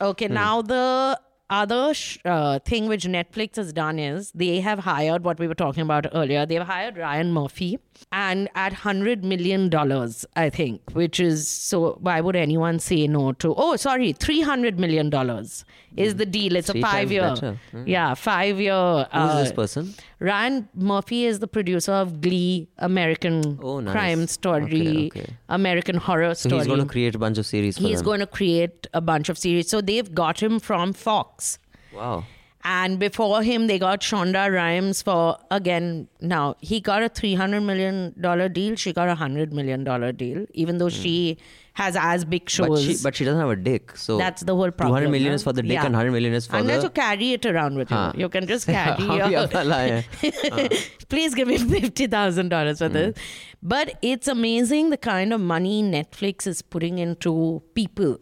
Okay, 0.00 0.26
Hmm. 0.26 0.34
now 0.34 0.62
the 0.62 1.18
other 1.50 1.94
sh- 1.94 2.18
uh, 2.24 2.58
thing 2.60 2.86
which 2.86 3.04
Netflix 3.04 3.56
has 3.56 3.72
done 3.72 3.98
is 3.98 4.30
they 4.32 4.60
have 4.60 4.80
hired 4.80 5.24
what 5.24 5.38
we 5.38 5.48
were 5.48 5.54
talking 5.54 5.82
about 5.82 6.06
earlier. 6.14 6.44
They've 6.46 6.62
hired 6.62 6.96
Ryan 6.96 7.32
Murphy 7.32 7.78
and 8.12 8.48
at 8.54 8.72
hundred 8.72 9.24
million 9.24 9.68
dollars, 9.68 10.24
I 10.36 10.50
think, 10.50 10.80
which 10.92 11.20
is 11.20 11.48
so. 11.48 11.98
Why 12.00 12.20
would 12.20 12.36
anyone 12.36 12.78
say 12.78 13.06
no 13.06 13.32
to? 13.32 13.54
Oh, 13.56 13.76
sorry, 13.76 14.12
three 14.12 14.40
hundred 14.40 14.78
million 14.78 15.10
dollars. 15.10 15.64
is 15.96 16.14
the 16.16 16.26
deal. 16.26 16.54
It's 16.56 16.70
Three 16.70 16.80
a 16.80 16.84
five 16.86 17.10
year. 17.12 17.28
Hmm. 17.70 17.82
Yeah, 17.86 18.14
five 18.14 18.60
year. 18.60 18.72
Who's 18.72 19.06
uh, 19.12 19.42
this 19.42 19.52
person? 19.52 19.94
Ryan 20.20 20.68
Murphy 20.74 21.24
is 21.26 21.38
the 21.40 21.48
producer 21.48 21.92
of 21.92 22.20
Glee, 22.20 22.68
American 22.78 23.58
Oh, 23.62 23.80
nice. 23.80 23.92
crime 23.92 24.26
story, 24.26 24.82
Okay, 25.06 25.06
okay. 25.22 25.26
American 25.48 25.96
horror 25.96 26.34
So 26.34 26.48
story. 26.48 26.60
he's 26.60 26.66
going 26.68 26.80
to 26.80 26.86
create 26.86 27.14
a 27.14 27.18
bunch 27.18 27.38
of 27.38 27.46
series 27.46 27.78
for 27.78 27.84
He's 27.84 27.98
them. 27.98 28.04
going 28.06 28.20
to 28.20 28.26
create 28.26 28.86
a 28.94 29.00
bunch 29.00 29.28
of 29.28 29.38
series. 29.38 29.68
So 29.68 29.80
they've 29.80 30.12
got 30.14 30.42
him 30.42 30.60
from 30.60 30.92
Fox. 30.92 31.58
wow. 31.94 32.24
And 32.70 32.98
before 32.98 33.42
him, 33.42 33.66
they 33.66 33.78
got 33.78 34.02
Shonda 34.02 34.52
Rhimes 34.54 35.00
for, 35.00 35.38
again, 35.50 36.06
now 36.20 36.56
he 36.60 36.80
got 36.80 37.02
a 37.02 37.08
$300 37.08 37.64
million 37.64 38.52
deal. 38.52 38.76
She 38.76 38.92
got 38.92 39.08
a 39.08 39.14
$100 39.14 39.52
million 39.52 39.84
deal, 40.16 40.44
even 40.52 40.76
though 40.76 40.90
she 40.90 41.38
has 41.72 41.96
as 41.98 42.26
big 42.26 42.50
shows. 42.50 42.68
But 42.68 42.78
she, 42.80 43.02
but 43.02 43.16
she 43.16 43.24
doesn't 43.24 43.40
have 43.40 43.48
a 43.48 43.56
dick. 43.56 43.96
So 43.96 44.18
That's 44.18 44.42
the 44.42 44.54
whole 44.54 44.70
problem. 44.70 44.98
200 45.00 45.10
million 45.10 45.30
huh? 45.30 45.36
is 45.36 45.42
for 45.44 45.54
the 45.54 45.62
dick 45.62 45.72
Yeah. 45.72 45.86
and 45.86 45.94
100 45.94 46.10
million 46.12 46.34
is 46.34 46.46
for 46.46 46.56
Unless 46.56 46.82
the. 46.82 46.88
you 46.88 46.90
carry 46.90 47.32
it 47.32 47.46
around 47.46 47.78
with 47.78 47.88
Huh. 47.88 48.12
you. 48.14 48.20
You 48.20 48.28
can 48.28 48.46
just 48.46 48.66
carry 48.76 49.02
your... 49.02 49.38
Please 51.08 51.34
give 51.34 51.48
me 51.48 51.56
$50,000 51.56 52.78
for 52.78 52.88
this. 52.90 53.16
Mm. 53.16 53.20
But 53.62 53.96
it's 54.02 54.28
amazing 54.28 54.90
the 54.90 54.98
kind 54.98 55.32
of 55.32 55.40
money 55.40 55.82
Netflix 55.82 56.46
is 56.46 56.60
putting 56.60 56.98
into 56.98 57.62
people 57.74 58.18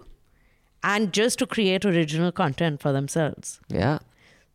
and 0.84 1.12
just 1.12 1.40
to 1.40 1.46
create 1.48 1.84
original 1.84 2.30
content 2.30 2.80
for 2.80 2.92
themselves. 2.92 3.58
Yeah. 3.68 3.98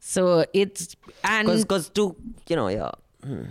So 0.02 0.46
it's 0.52 0.96
and 1.24 1.48
Because 1.48 1.90
to, 1.90 2.16
you 2.48 2.56
know, 2.56 2.68
yeah. 2.68 2.90
Hmm. 3.24 3.44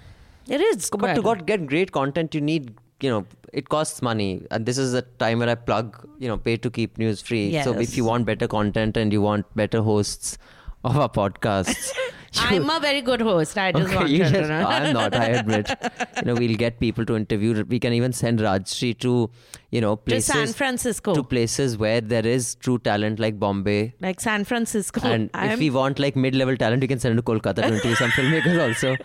it 0.48 0.61
is 0.61 0.90
But 0.90 1.14
to 1.14 1.22
got, 1.22 1.46
get 1.46 1.66
great 1.66 1.92
content, 1.92 2.34
you 2.34 2.40
need, 2.40 2.74
you 3.01 3.09
know, 3.09 3.24
it 3.53 3.68
costs 3.68 4.03
money. 4.03 4.44
And 4.51 4.66
this 4.66 4.76
is 4.76 4.92
a 4.92 5.03
time 5.03 5.38
where 5.38 5.48
I 5.48 5.55
plug, 5.55 6.09
you 6.18 6.26
know, 6.26 6.36
pay 6.36 6.57
to 6.57 6.68
keep 6.68 6.98
news 6.98 7.22
free. 7.22 7.62
So 7.62 7.78
if 7.78 7.96
you 7.96 8.05
want 8.05 8.26
better 8.26 8.48
content 8.48 8.96
and 8.96 9.12
you 9.12 9.22
want 9.22 9.46
better 9.55 9.80
hosts 9.80 10.38
of 10.82 10.96
our 10.96 11.09
podcasts, 11.09 11.92
I'm 12.39 12.68
a 12.70 12.78
very 12.81 13.01
good 13.03 13.20
host. 13.20 13.59
I 13.59 13.72
just 13.72 13.87
Okay, 13.87 13.97
want 13.97 14.09
you 14.11 14.24
to 14.24 14.31
just-. 14.31 14.51
I'm 14.51 14.93
not. 14.93 15.14
I 15.14 15.26
admit. 15.26 15.70
You 16.20 16.26
know, 16.26 16.35
we'll 16.35 16.57
get 16.57 16.78
people 16.81 17.07
to 17.07 17.16
interview. 17.16 17.64
We 17.64 17.81
can 17.81 17.93
even 17.95 18.12
send 18.12 18.41
Rajshri 18.41 18.99
to, 19.01 19.31
you 19.70 19.81
know, 19.81 19.97
to 19.97 20.03
places 20.03 20.26
San 20.35 20.47
Francisco. 20.53 21.14
to 21.14 21.22
places 21.22 21.78
where 21.78 22.01
there 22.03 22.26
is 22.26 22.57
true 22.57 22.78
talent 22.78 23.18
like 23.18 23.39
Bombay. 23.39 23.95
like 24.01 24.20
San 24.20 24.45
Francisco. 24.45 25.01
And 25.03 25.31
I'm, 25.33 25.53
if 25.53 25.59
we 25.59 25.70
want 25.70 25.99
like 25.99 26.14
mid-level 26.16 26.57
talent, 26.59 26.83
we 26.83 26.89
can 26.89 26.99
send 26.99 27.16
to 27.16 27.22
Kolkata 27.22 27.55
to 27.57 27.66
interview 27.68 27.95
some 27.95 28.11
filmmakers 28.18 28.61
also. 28.68 28.97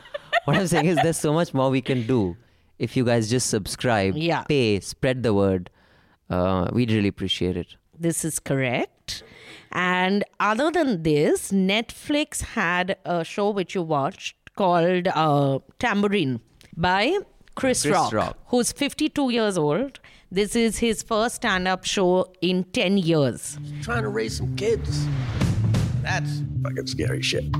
What 0.44 0.58
I'm 0.58 0.68
saying 0.68 0.88
is, 0.88 0.98
there's 0.98 1.18
so 1.18 1.32
much 1.34 1.54
more 1.54 1.70
we 1.70 1.82
can 1.82 2.06
do 2.06 2.36
if 2.78 2.98
you 2.98 3.06
guys 3.06 3.30
just 3.30 3.50
subscribe, 3.50 4.18
Yeah. 4.18 4.44
pay, 4.44 4.80
spread 4.82 5.24
the 5.24 5.34
word. 5.34 5.70
Uh, 6.30 6.70
we'd 6.74 6.92
really 6.92 7.08
appreciate 7.08 7.56
it. 7.56 7.76
This 7.98 8.26
is 8.26 8.40
correct. 8.40 8.92
And 9.76 10.24
other 10.40 10.72
than 10.72 11.04
this, 11.04 11.52
Netflix 11.52 12.42
had 12.42 12.96
a 13.04 13.26
show 13.26 13.50
which 13.50 13.76
you 13.76 13.82
watched 13.82 14.38
called 14.56 15.10
uh, 15.10 15.60
Tamborine 15.80 16.40
by 16.78 17.18
Chris, 17.56 17.82
Chris 17.82 17.94
Rock, 17.94 18.14
Rock. 18.14 18.38
who's 18.48 18.72
52 18.72 19.32
years 19.32 19.58
old. 19.58 20.00
This 20.32 20.56
is 20.56 20.78
his 20.80 21.04
first 21.04 21.36
stand 21.36 21.68
up 21.68 21.84
show 21.84 22.32
in 22.42 22.64
10 22.64 22.98
years. 23.00 23.60
trying 23.82 24.04
to 24.04 24.10
raise 24.10 24.38
some 24.38 24.56
kids. 24.56 25.06
That's 26.02 26.42
fucking 26.64 26.88
scary 26.88 27.22
shit. 27.22 27.52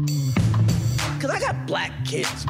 Cause 1.20 1.30
I 1.32 1.40
got 1.40 1.68
black 1.68 1.92
kids. 2.06 2.46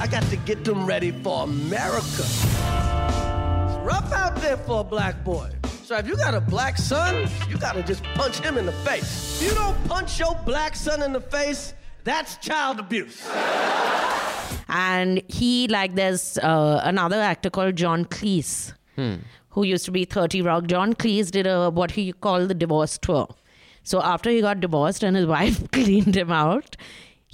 I 0.00 0.08
got 0.10 0.24
to 0.24 0.36
get 0.38 0.64
them 0.64 0.86
ready 0.86 1.12
for 1.12 1.44
America. 1.44 2.02
It's 2.24 3.76
rough 3.84 4.12
out 4.12 4.34
there 4.36 4.56
for 4.56 4.80
a 4.80 4.84
black 4.84 5.22
boy. 5.22 5.50
So 5.94 6.00
if 6.00 6.08
you 6.08 6.16
got 6.16 6.34
a 6.34 6.40
black 6.40 6.76
son, 6.76 7.28
you 7.48 7.56
gotta 7.56 7.80
just 7.80 8.02
punch 8.16 8.40
him 8.40 8.58
in 8.58 8.66
the 8.66 8.72
face. 8.72 9.40
If 9.40 9.48
you 9.48 9.54
don't 9.54 9.76
punch 9.86 10.18
your 10.18 10.34
black 10.44 10.74
son 10.74 11.00
in 11.04 11.12
the 11.12 11.20
face, 11.20 11.72
that's 12.02 12.36
child 12.38 12.80
abuse. 12.80 13.24
And 14.68 15.22
he, 15.28 15.68
like, 15.68 15.94
there's 15.94 16.36
uh, 16.38 16.80
another 16.82 17.20
actor 17.20 17.48
called 17.48 17.76
John 17.76 18.06
Cleese, 18.06 18.72
who 19.50 19.62
used 19.62 19.84
to 19.84 19.92
be 19.92 20.04
30 20.04 20.42
Rock. 20.42 20.66
John 20.66 20.94
Cleese 20.94 21.30
did 21.30 21.46
a 21.46 21.70
what 21.70 21.92
he 21.92 22.10
called 22.10 22.48
the 22.48 22.54
divorce 22.54 22.98
tour. 22.98 23.28
So 23.84 24.02
after 24.02 24.30
he 24.30 24.40
got 24.40 24.58
divorced 24.58 25.04
and 25.04 25.16
his 25.16 25.26
wife 25.36 25.70
cleaned 25.70 26.16
him 26.16 26.32
out, 26.32 26.76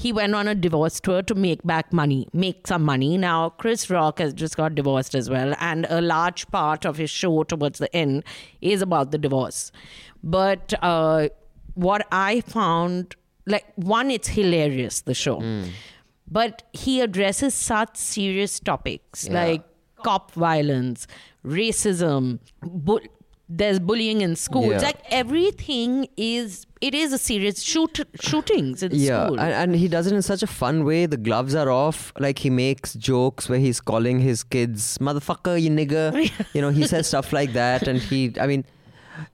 he 0.03 0.12
went 0.18 0.34
on 0.40 0.48
a 0.48 0.55
divorce 0.55 0.98
tour 1.07 1.22
to 1.30 1.34
make 1.34 1.62
back 1.70 1.92
money, 1.92 2.20
make 2.32 2.66
some 2.66 2.84
money. 2.90 3.11
Now, 3.24 3.51
Chris 3.64 3.90
Rock 3.90 4.18
has 4.24 4.32
just 4.42 4.57
got 4.57 4.74
divorced 4.74 5.14
as 5.14 5.28
well, 5.34 5.55
and 5.61 5.86
a 5.90 6.01
large 6.01 6.46
part 6.57 6.86
of 6.90 6.96
his 6.96 7.11
show 7.11 7.42
towards 7.53 7.78
the 7.84 7.94
end 8.05 8.24
is 8.61 8.80
about 8.88 9.11
the 9.11 9.18
divorce. 9.18 9.70
But 10.22 10.72
uh, 10.82 11.28
what 11.74 12.07
I 12.11 12.40
found, 12.42 13.14
like, 13.46 13.66
one, 13.76 14.11
it's 14.11 14.28
hilarious, 14.40 15.03
the 15.03 15.14
show 15.14 15.40
but 16.32 16.62
he 16.72 17.01
addresses 17.05 17.55
such 17.55 17.96
serious 17.96 18.61
topics 18.61 19.24
Yeah. 19.28 19.32
like 19.44 19.62
cop 20.05 20.30
violence, 20.32 21.07
racism, 21.44 22.38
bu- 22.62 23.01
there's 23.53 23.80
bullying 23.80 24.20
in 24.20 24.36
schools. 24.36 24.70
Yeah. 24.70 24.78
Like 24.78 25.01
everything 25.11 26.07
is, 26.16 26.66
it 26.80 26.94
is 26.94 27.12
a 27.12 27.18
serious 27.18 27.61
shoot 27.61 27.98
shootings 28.20 28.82
in 28.84 28.92
Yeah, 28.94 29.26
school. 29.26 29.40
and, 29.40 29.53
and 29.53 29.74
he 29.76 29.88
does 29.88 30.07
it 30.07 30.14
in 30.14 30.22
such 30.22 30.42
a 30.44 30.46
fun 30.46 30.84
way. 30.84 31.07
The 31.07 31.16
gloves 31.16 31.55
are 31.57 31.68
off. 31.68 32.12
Like 32.18 32.38
he 32.38 32.51
makes 32.51 32.94
jokes 32.94 33.48
where 33.48 33.59
he's 33.59 33.80
calling 33.80 34.20
his 34.20 34.44
kids 34.44 34.98
"motherfucker," 34.98 35.61
"you 35.61 35.70
nigger." 35.70 36.30
you 36.55 36.61
know, 36.61 36.70
he 36.70 36.86
says 36.86 37.09
stuff 37.09 37.32
like 37.32 37.53
that, 37.55 37.88
and 37.88 37.98
he. 37.98 38.32
I 38.40 38.46
mean, 38.46 38.64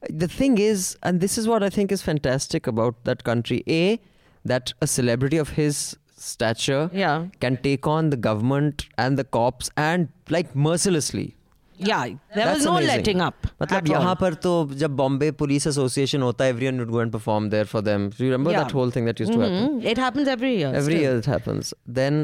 the 0.09 0.27
thing 0.29 0.57
is, 0.59 0.97
and 1.03 1.21
this 1.21 1.37
is 1.37 1.47
what 1.47 1.63
I 1.63 1.69
think 1.71 1.93
is 1.93 2.01
fantastic 2.03 2.67
about 2.67 3.05
that 3.05 3.23
country. 3.23 3.63
A, 3.69 4.01
that 4.47 4.73
a 4.81 4.87
celebrity 4.87 5.37
of 5.37 5.51
his 5.51 5.97
stature 6.17 6.91
Yeah. 6.93 7.27
can 7.41 7.59
take 7.59 7.87
on 7.87 8.09
the 8.11 8.17
government 8.17 8.87
and 8.97 9.19
the 9.19 9.25
cops 9.25 9.71
and 9.77 10.09
like 10.31 10.57
mercilessly. 10.57 11.36
yeah, 11.78 12.06
there 12.06 12.18
That's 12.36 12.58
was 12.60 12.66
no 12.66 12.74
amazing. 12.78 12.88
letting 12.98 13.22
up. 13.22 13.48
मतलब 13.62 13.78
at 13.78 13.90
all. 13.90 13.96
यहाँ 13.96 14.16
पर 14.22 14.34
तो 14.46 14.52
जब 14.84 14.96
Bombay 14.96 15.32
police 15.42 15.68
association 15.68 16.22
होता 16.22 16.46
है 16.46 16.54
everyone 16.54 16.80
would 16.84 16.92
go 16.96 17.00
and 17.06 17.12
perform 17.16 17.50
there 17.56 17.66
for 17.74 17.82
them. 17.88 18.10
Do 18.10 18.24
you 18.26 18.32
remember 18.32 18.52
Yeah. 18.52 18.64
that 18.64 18.72
whole 18.80 18.92
thing 18.98 19.06
that 19.12 19.20
used 19.26 19.34
to 19.34 19.40
happen? 19.46 19.80
Mhm. 19.80 19.86
It 19.94 19.98
happens 20.06 20.28
every 20.36 20.52
year. 20.58 20.72
Every 20.82 20.98
still. 20.98 21.06
year 21.08 21.18
it 21.24 21.26
happens. 21.34 21.74
Then, 22.02 22.22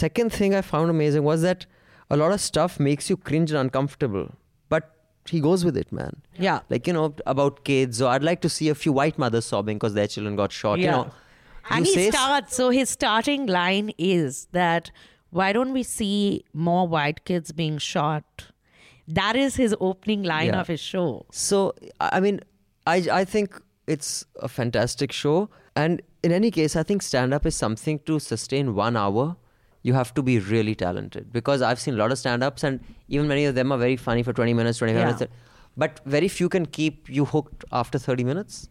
second 0.00 0.32
thing 0.40 0.54
I 0.54 0.62
found 0.72 0.90
amazing 0.96 1.24
was 1.30 1.46
that 1.48 1.66
a 2.10 2.16
lot 2.24 2.32
of 2.38 2.40
stuff 2.48 2.78
makes 2.90 3.08
you 3.12 3.16
cringe 3.30 3.50
and 3.56 3.60
uncomfortable, 3.64 4.28
but 4.76 4.90
he 5.32 5.40
goes 5.48 5.64
with 5.70 5.76
it, 5.84 5.90
man. 6.02 6.20
Yeah. 6.46 6.60
Like 6.76 6.86
you 6.86 6.92
know 6.98 7.08
about 7.34 7.64
kids, 7.72 8.02
or 8.02 8.10
I'd 8.12 8.28
like 8.30 8.40
to 8.46 8.52
see 8.58 8.68
a 8.68 8.74
few 8.84 8.92
white 9.00 9.18
mothers 9.26 9.46
sobbing 9.54 9.78
because 9.82 9.94
their 10.00 10.06
children 10.16 10.36
got 10.44 10.52
shot. 10.62 10.78
You 10.78 10.86
Yeah. 10.90 10.96
know, 11.02 11.10
And 11.74 11.86
you 11.86 11.92
he 11.94 11.98
say 11.98 12.10
starts, 12.10 12.56
so 12.60 12.70
his 12.76 12.90
starting 12.90 13.46
line 13.56 13.90
is 14.12 14.38
that 14.60 14.90
why 15.40 15.52
don't 15.56 15.72
we 15.72 15.82
see 15.90 16.44
more 16.68 16.86
white 16.94 17.20
kids 17.30 17.52
being 17.60 17.76
shot? 17.78 18.24
that 19.07 19.35
is 19.35 19.55
his 19.55 19.75
opening 19.79 20.23
line 20.23 20.47
Yeah. 20.47 20.59
of 20.61 20.67
his 20.67 20.79
show. 20.79 21.25
So 21.31 21.73
I 21.99 22.19
mean, 22.19 22.41
I 22.85 22.95
I 23.21 23.25
think 23.25 23.61
it's 23.87 24.25
a 24.41 24.47
fantastic 24.47 25.11
show, 25.11 25.49
and 25.75 26.01
in 26.23 26.31
any 26.31 26.51
case, 26.51 26.75
I 26.75 26.83
think 26.83 27.01
stand 27.01 27.33
up 27.33 27.45
is 27.45 27.55
something 27.55 27.99
to 28.05 28.19
sustain 28.19 28.75
one 28.75 28.97
hour. 28.97 29.35
You 29.83 29.93
have 29.93 30.13
to 30.15 30.21
be 30.21 30.39
really 30.39 30.75
talented 30.75 31.31
because 31.31 31.61
I've 31.61 31.79
seen 31.79 31.93
a 31.93 31.97
lot 31.97 32.11
of 32.11 32.17
stand 32.19 32.43
ups, 32.43 32.63
and 32.63 32.81
even 33.07 33.27
many 33.29 33.45
of 33.45 33.55
them 33.55 33.71
are 33.71 33.77
very 33.77 33.95
funny 33.95 34.23
for 34.23 34.33
twenty 34.33 34.53
minutes, 34.53 34.79
twenty 34.79 34.93
Yeah. 34.93 35.05
minutes, 35.05 35.23
but 35.77 36.01
very 36.05 36.27
few 36.27 36.49
can 36.49 36.65
keep 36.65 37.09
you 37.09 37.23
hooked 37.25 37.63
after 37.71 37.97
thirty 37.97 38.25
minutes. 38.25 38.67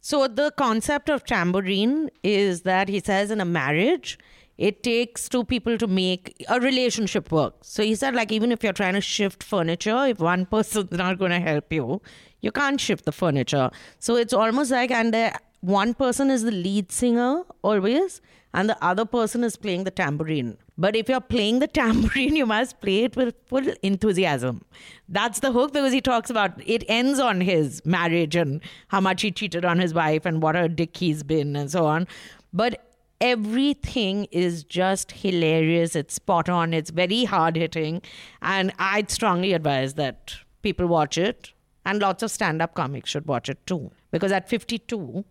So 0.00 0.26
the 0.28 0.50
concept 0.56 1.08
of 1.10 1.24
tambourine 1.24 2.10
is 2.22 2.62
that 2.62 2.88
he 2.88 3.00
says 3.00 3.30
in 3.30 3.40
a 3.40 3.44
marriage, 3.44 4.18
it 4.56 4.82
takes 4.82 5.28
two 5.28 5.44
people 5.44 5.76
to 5.78 5.86
make 5.86 6.44
a 6.48 6.60
relationship 6.60 7.32
work. 7.32 7.54
So 7.62 7.82
he 7.82 7.94
said, 7.94 8.14
like, 8.14 8.30
even 8.30 8.52
if 8.52 8.62
you're 8.62 8.72
trying 8.72 8.94
to 8.94 9.00
shift 9.00 9.42
furniture, 9.42 10.06
if 10.06 10.18
one 10.20 10.46
person's 10.54 10.92
not 10.92 11.18
going 11.18 11.32
to 11.32 11.40
help 11.40 11.72
you, 11.72 12.00
you 12.40 12.52
can't 12.52 12.80
shift 12.80 13.04
the 13.04 13.12
furniture. 13.12 13.70
So 13.98 14.16
it's 14.16 14.32
almost 14.32 14.70
like, 14.70 14.90
and 14.90 15.32
one 15.60 15.94
person 15.94 16.30
is 16.30 16.42
the 16.42 16.52
lead 16.52 16.92
singer 16.92 17.42
always, 17.62 18.20
and 18.52 18.68
the 18.68 18.84
other 18.84 19.04
person 19.04 19.42
is 19.42 19.56
playing 19.56 19.84
the 19.84 19.90
tambourine. 19.90 20.56
But 20.76 20.94
if 20.94 21.08
you're 21.08 21.20
playing 21.20 21.58
the 21.58 21.66
tambourine, 21.78 22.36
you 22.36 22.46
must 22.46 22.80
play 22.80 23.04
it 23.04 23.16
with 23.16 23.34
full 23.46 23.66
enthusiasm. 23.82 24.64
That's 25.08 25.40
the 25.40 25.52
hook 25.52 25.72
because 25.72 25.92
he 25.92 26.00
talks 26.00 26.30
about 26.30 26.52
it 26.64 26.84
ends 26.86 27.18
on 27.18 27.40
his 27.40 27.84
marriage 27.84 28.36
and 28.36 28.60
how 28.88 29.00
much 29.00 29.22
he 29.22 29.32
cheated 29.32 29.64
on 29.64 29.78
his 29.78 29.94
wife 29.94 30.24
and 30.24 30.42
what 30.42 30.54
a 30.54 30.68
dick 30.68 30.96
he's 30.96 31.22
been 31.22 31.56
and 31.56 31.70
so 31.70 31.86
on. 31.86 32.06
But 32.52 32.93
everything 33.20 34.26
is 34.30 34.64
just 34.64 35.12
hilarious. 35.12 35.96
It's 35.96 36.14
spot 36.14 36.48
on. 36.48 36.74
It's 36.74 36.90
very 36.90 37.24
hard 37.24 37.56
hitting. 37.56 38.02
And 38.42 38.72
I'd 38.78 39.10
strongly 39.10 39.52
advise 39.52 39.94
that 39.94 40.34
people 40.62 40.86
watch 40.86 41.18
it. 41.18 41.52
And 41.86 42.00
lots 42.00 42.22
of 42.22 42.30
stand 42.30 42.62
up 42.62 42.74
comics 42.74 43.10
should 43.10 43.26
watch 43.26 43.48
it 43.48 43.66
too. 43.66 43.90
Because 44.10 44.32
at 44.32 44.48
52, 44.48 45.24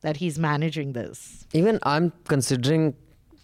that 0.00 0.18
he's 0.18 0.38
managing 0.38 0.92
this. 0.92 1.46
Even 1.52 1.78
I'm 1.82 2.12
considering 2.28 2.94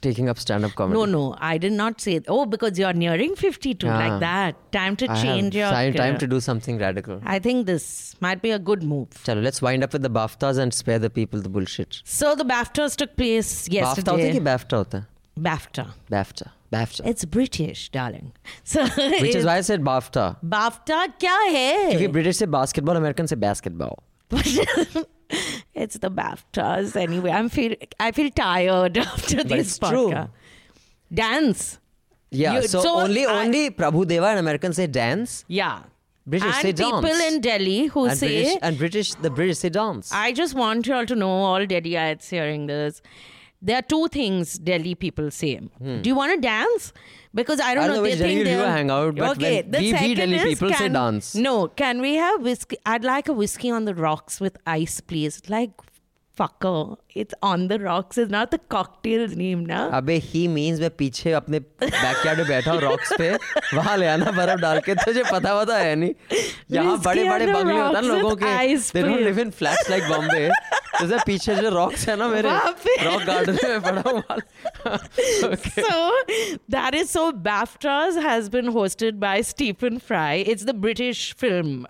taking 0.04 0.30
up 0.30 0.38
stand-up 0.40 0.74
comedy. 0.76 0.98
No, 0.98 1.06
no, 1.06 1.36
I 1.40 1.58
did 1.58 1.74
not 1.74 2.00
say. 2.00 2.22
Oh, 2.28 2.46
because 2.46 2.80
you're 2.80 2.94
nearing 2.94 3.36
52, 3.36 3.86
Yeah. 3.88 3.98
like 4.02 4.20
that. 4.22 4.60
Time 4.76 4.96
to 5.02 5.10
I 5.12 5.16
have 5.16 5.24
change 5.24 5.56
your. 5.56 5.70
time, 5.70 5.94
time 5.94 6.14
career. 6.14 6.20
to 6.20 6.28
do 6.28 6.40
something 6.40 6.78
radical. 6.84 7.20
I 7.26 7.40
think 7.48 7.66
this 7.72 8.16
might 8.22 8.42
be 8.42 8.52
a 8.52 8.60
good 8.60 8.84
move. 8.92 9.10
Chalo, 9.26 9.44
let's 9.44 9.62
wind 9.62 9.84
up 9.84 9.92
with 9.98 10.02
the 10.04 10.10
BAFTAs 10.20 10.58
and 10.66 10.74
spare 10.74 11.00
the 11.00 11.10
people 11.10 11.42
the 11.42 11.50
bullshit. 11.58 12.00
So 12.06 12.34
the 12.36 12.46
BAFTAs 12.54 12.96
took 13.04 13.16
place 13.18 13.52
BAFTA 13.68 13.84
होता 13.86 14.12
है 14.12 14.18
yesterday. 14.18 14.32
कि 14.38 14.46
BAFTA 14.50 14.78
होता 14.84 14.98
है? 14.98 15.08
BAFTA. 15.50 15.86
BAFTA. 16.16 16.48
BAFTA. 16.78 17.06
It's 17.14 17.26
British, 17.26 17.84
darling. 18.00 18.32
So 18.64 18.84
Which 18.88 19.36
is 19.36 19.46
why 19.52 19.58
I 19.58 19.62
said 19.74 19.84
BAFTA. 19.92 20.26
BAFTA 20.56 21.02
क्या 21.20 21.38
क्योंकि 21.52 22.02
है? 22.02 22.08
British 22.18 22.38
से 22.38 22.48
basketball, 22.58 23.04
American 23.04 23.28
से 23.28 23.36
basketball. 23.36 24.00
it's 25.75 25.99
the 25.99 26.11
BAFTAs 26.11 26.97
anyway. 26.97 27.31
I'm 27.31 27.49
feel 27.49 27.75
I 28.01 28.13
feel 28.13 28.31
tired 28.31 28.99
after 29.07 29.37
But 29.39 29.49
this 29.49 29.67
it's 29.69 29.79
true. 29.79 30.11
podcast. 30.11 30.31
Dance. 31.13 31.79
Yeah, 32.31 32.55
You- 32.55 32.63
so, 32.69 32.83
so 32.83 32.95
only 33.01 33.25
I- 33.27 33.45
only 33.45 33.71
Prabhu 33.71 34.07
Deva 34.07 34.27
and 34.27 34.39
Americans 34.41 34.77
say 34.77 34.87
dance. 34.87 35.45
Yeah. 35.49 35.83
British 36.27 36.47
and 36.47 36.63
say 36.63 36.73
people 36.73 37.03
dance. 37.03 37.33
in 37.35 37.41
Delhi 37.43 37.87
who 37.87 38.07
and 38.07 38.19
say 38.19 38.29
British, 38.43 38.59
and 38.63 38.79
British 38.79 39.15
the 39.15 39.31
British 39.31 39.59
say 39.59 39.69
dance. 39.69 40.11
I 40.11 40.33
just 40.33 40.55
want 40.55 40.87
you 40.87 40.95
all 40.95 41.05
to 41.07 41.15
know, 41.15 41.29
all 41.29 41.61
Delhiites 41.67 42.31
hearing 42.31 42.67
this. 42.67 43.03
There 43.61 43.77
are 43.79 43.83
two 43.83 44.09
things 44.09 44.59
Delhi 44.59 44.95
people 44.95 45.31
say. 45.31 45.57
Hmm. 45.57 46.01
Do 46.03 46.09
you 46.09 46.15
want 46.15 46.35
to 46.35 46.41
dance? 46.41 46.93
Because 47.35 47.61
I 47.61 47.75
don't. 47.75 47.85
I 47.85 47.87
don't 47.89 47.97
know 47.97 48.03
they 48.05 48.17
think 48.17 48.45
they're- 48.45 48.71
hang 48.71 48.91
out, 48.91 49.17
but 49.17 49.37
okay, 49.37 49.63
the 49.63 49.79
we- 49.79 49.93
we 49.93 50.15
Delhi 50.15 50.37
is, 50.37 50.45
people 50.45 50.73
say 50.73 50.89
dance. 50.89 51.35
No, 51.35 51.67
can 51.67 52.01
we 52.01 52.15
have 52.15 52.43
whiskey? 52.43 52.77
I'd 52.87 53.03
like 53.05 53.29
a 53.29 53.33
whiskey 53.33 53.71
on 53.71 53.85
the 53.87 53.95
rocks 53.95 54.41
with 54.41 54.57
ice, 54.67 55.01
please. 55.01 55.41
Like, 55.49 55.73
fucker. 56.41 56.97
It's 57.23 57.35
on 57.43 57.69
the 57.69 57.79
rocks. 57.81 58.19
It's 58.19 58.31
not 58.35 58.51
the 58.51 58.59
cocktail's 58.75 59.35
name 59.37 59.65
now. 59.67 59.83
अबे 59.99 60.21
he 60.23 60.47
means 60.55 60.81
मैं 60.81 60.91
पीछे 60.99 61.33
अपने 61.41 61.61
backyard 61.83 62.39
में 62.39 62.49
बैठा 62.49 62.73
हूँ 62.73 62.81
rocks 62.83 63.13
पे। 63.19 63.31
वहाँ 63.77 63.97
ले 63.97 64.07
आना 64.15 64.31
बर्फ़ 64.39 64.61
डाल 64.61 64.81
के 64.87 64.95
तुझे 65.05 65.23
पता 65.33 65.51
होता 65.51 65.79
है 65.79 65.95
नहीं। 65.97 66.15
यहाँ 66.73 66.99
बड़े 67.03 67.29
बड़े 67.29 67.47
तो 67.47 67.53
बंगले 67.53 67.79
होता 67.81 67.99
है 67.99 68.05
लोगों 68.07 68.37
के। 68.37 68.47
they 68.93 69.03
don't 69.03 69.25
live 69.29 69.39
in 69.39 69.53
flats 69.61 69.91
like 69.91 70.09
Bombay 70.13 70.49
जैसे 70.95 71.17
पीछे 71.27 71.55
जो 71.55 71.71
रॉक्स 71.71 72.09
है 72.09 72.17
ना 72.17 72.27
मेरे 72.29 72.51
रॉक 73.05 73.23
गार्डन 73.27 73.59
में 73.63 73.81
पड़ा 73.83 74.03
हुआ। 74.11 74.37
So 75.57 76.23
that 76.71 76.95
is 76.95 77.09
so 77.11 77.31
BAFTAs 77.47 78.17
has 78.27 78.51
been 78.51 78.69
hosted 78.77 79.15
by 79.21 79.43
Stephen 79.43 79.99
Fry 80.09 80.43
it's 80.43 80.65
the 80.65 80.75
British 80.85 81.35
film 81.41 81.85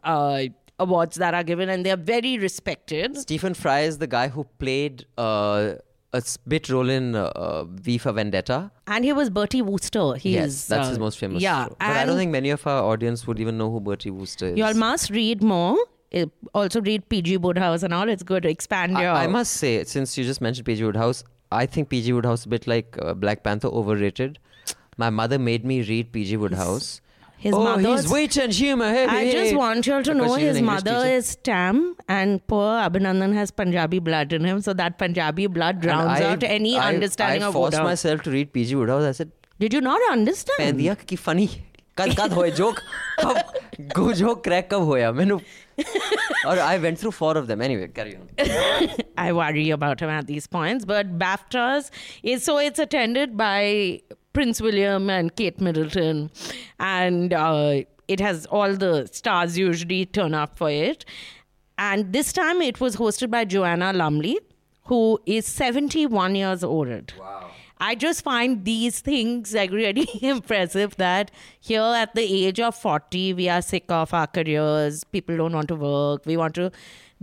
awards 0.79 1.17
that 1.17 1.35
are 1.35 1.45
given, 1.45 1.69
and 1.69 1.85
they 1.87 1.91
are 1.91 1.97
very 1.97 2.39
respected. 2.39 3.17
Stephen 3.19 3.55
Fry 3.55 3.81
is 3.81 3.99
the 3.99 4.07
guy 4.07 4.29
who 4.29 4.45
played 4.59 5.07
uh, 5.19 5.75
a 6.13 6.23
bit 6.49 6.69
role 6.69 6.89
in 6.89 7.15
uh, 7.15 7.65
V 7.65 7.99
for 7.99 8.13
Vendetta. 8.13 8.71
And 8.87 9.05
he 9.05 9.13
was 9.13 9.31
Bertie 9.31 9.63
Wooster. 9.63 10.15
Yes, 10.23 10.67
that's 10.67 10.87
uh, 10.87 10.91
his 10.91 10.99
most 10.99 11.19
famous 11.19 11.43
Yeah. 11.43 11.69
But 11.69 11.77
I 11.81 12.05
don't 12.05 12.17
think 12.17 12.31
many 12.31 12.51
of 12.51 12.67
our 12.67 12.83
audience 12.83 13.27
would 13.27 13.41
even 13.41 13.59
know 13.59 13.71
who 13.71 13.81
Bertie 13.81 14.11
Wooster 14.11 14.47
is. 14.49 14.59
you 14.59 14.65
all 14.65 14.75
must 14.75 15.11
read 15.11 15.43
more. 15.43 15.77
Uh, 16.13 16.27
Also 16.55 16.81
read 16.81 17.09
PG 17.09 17.39
Wodehouse 17.39 17.83
and 17.83 17.93
all. 17.93 18.09
It's 18.09 18.23
good 18.23 18.45
to 18.45 18.49
expand 18.49 18.93
your. 18.93 19.11
I, 19.11 19.25
I 19.25 19.27
must 19.27 19.53
say, 19.53 19.83
since 19.85 20.17
you 20.17 20.25
just 20.25 20.41
mentioned 20.41 20.67
PG 20.67 20.85
Wodehouse, 20.85 21.25
I 21.51 21.67
think 21.67 21.89
PG 21.89 22.13
Wodehouse 22.13 22.41
is 22.41 22.47
a 22.47 22.49
bit 22.49 22.67
like 22.69 22.97
uh, 23.03 23.15
Black 23.15 23.43
Panther 23.43 23.69
overrated. 23.69 24.39
My 24.97 25.11
mother 25.11 25.39
made 25.41 25.65
me 25.65 25.83
read 25.83 26.13
PG 26.13 26.37
Wodehouse 26.37 27.01
his 27.45 27.55
oh, 27.55 27.63
mother. 27.63 27.91
His 27.91 28.39
and 28.39 28.53
humor. 28.53 28.87
I 28.87 29.31
just 29.31 29.55
want 29.55 29.87
you 29.87 30.03
to 30.03 30.15
know 30.15 30.33
his 30.35 30.61
mother 30.63 30.97
is 31.07 31.37
Tam, 31.49 31.95
and 32.09 32.45
poor 32.47 32.71
Abhinandan 32.85 33.35
has 33.35 33.51
Punjabi 33.51 33.99
blood 33.99 34.33
in 34.33 34.45
him, 34.51 34.63
so 34.63 34.73
that 34.73 34.99
Punjabi 34.99 35.47
blood 35.59 35.83
drowns 35.83 36.23
out 36.23 36.43
any 36.43 36.75
understanding 36.77 37.43
of 37.43 37.55
Wodehouse. 37.55 37.75
I 37.75 37.77
forced 37.77 37.91
myself 37.91 38.23
to 38.23 38.31
read 38.31 38.53
P.G. 38.55 38.75
Wodehouse. 38.77 39.05
I 39.05 39.13
said, 39.13 39.33
Did 39.61 39.75
you 39.75 39.83
not 39.83 40.01
understand? 40.11 40.81
I 40.81 40.95
said, 40.95 41.21
funny. 41.29 41.49
कद 41.99 42.15
कद 42.19 42.33
होए 42.33 42.51
joke 42.51 42.79
कब 43.21 43.37
गो 43.97 44.13
joke 44.21 44.43
crack 44.45 44.69
कब 44.71 44.83
होया 44.89 45.11
मैंने 45.19 45.39
or 46.49 46.59
I 46.61 46.79
went 46.79 46.99
through 46.99 47.13
four 47.13 47.37
of 47.39 47.47
them. 47.47 47.63
Anyway, 47.67 47.87
carry 47.89 48.17
on. 48.17 48.29
I 49.19 49.33
worry 49.33 49.71
about 49.71 50.01
him 50.01 50.11
at 50.17 50.27
these 50.27 50.47
points, 50.47 50.85
but 50.85 51.19
BAFTAs 51.19 51.91
is 52.23 52.45
so 52.45 52.59
it's 52.59 52.79
attended 52.79 53.37
by 53.37 54.01
Prince 54.35 54.61
William 54.61 55.09
and 55.09 55.35
Kate 55.35 55.61
Middleton, 55.61 56.31
and 56.79 57.33
uh, 57.33 57.83
it 58.09 58.21
has 58.21 58.45
all 58.47 58.75
the 58.75 59.07
stars 59.07 59.57
usually 59.57 60.05
turn 60.05 60.35
up 60.35 60.59
for 60.59 60.71
it. 60.71 61.05
And 61.79 62.13
this 62.13 62.33
time 62.33 62.61
it 62.61 62.81
was 62.81 62.97
hosted 62.97 63.31
by 63.31 63.45
Joanna 63.47 63.93
Lumley, 63.93 64.39
who 64.85 65.19
is 65.25 65.47
71 65.47 66.35
years 66.35 66.63
old. 66.63 67.15
Wow. 67.19 67.51
I 67.79 67.95
just 67.95 68.23
find 68.23 68.65
these 68.65 69.01
things 69.01 69.53
like 69.53 69.71
really 69.71 70.09
impressive 70.23 70.97
that 70.97 71.31
here 71.61 71.83
at 71.83 72.15
the 72.15 72.23
age 72.23 72.61
of 72.61 72.75
40, 72.77 73.35
we 73.35 73.49
are 73.49 73.63
sick 73.63 73.85
of 73.89 74.15
our 74.15 74.27
careers. 74.27 75.05
People 75.05 75.37
don't 75.37 75.53
want 75.53 75.69
to 75.69 75.77
work. 75.77 76.25
We 76.25 76.37
want 76.37 76.55
to. 76.55 76.71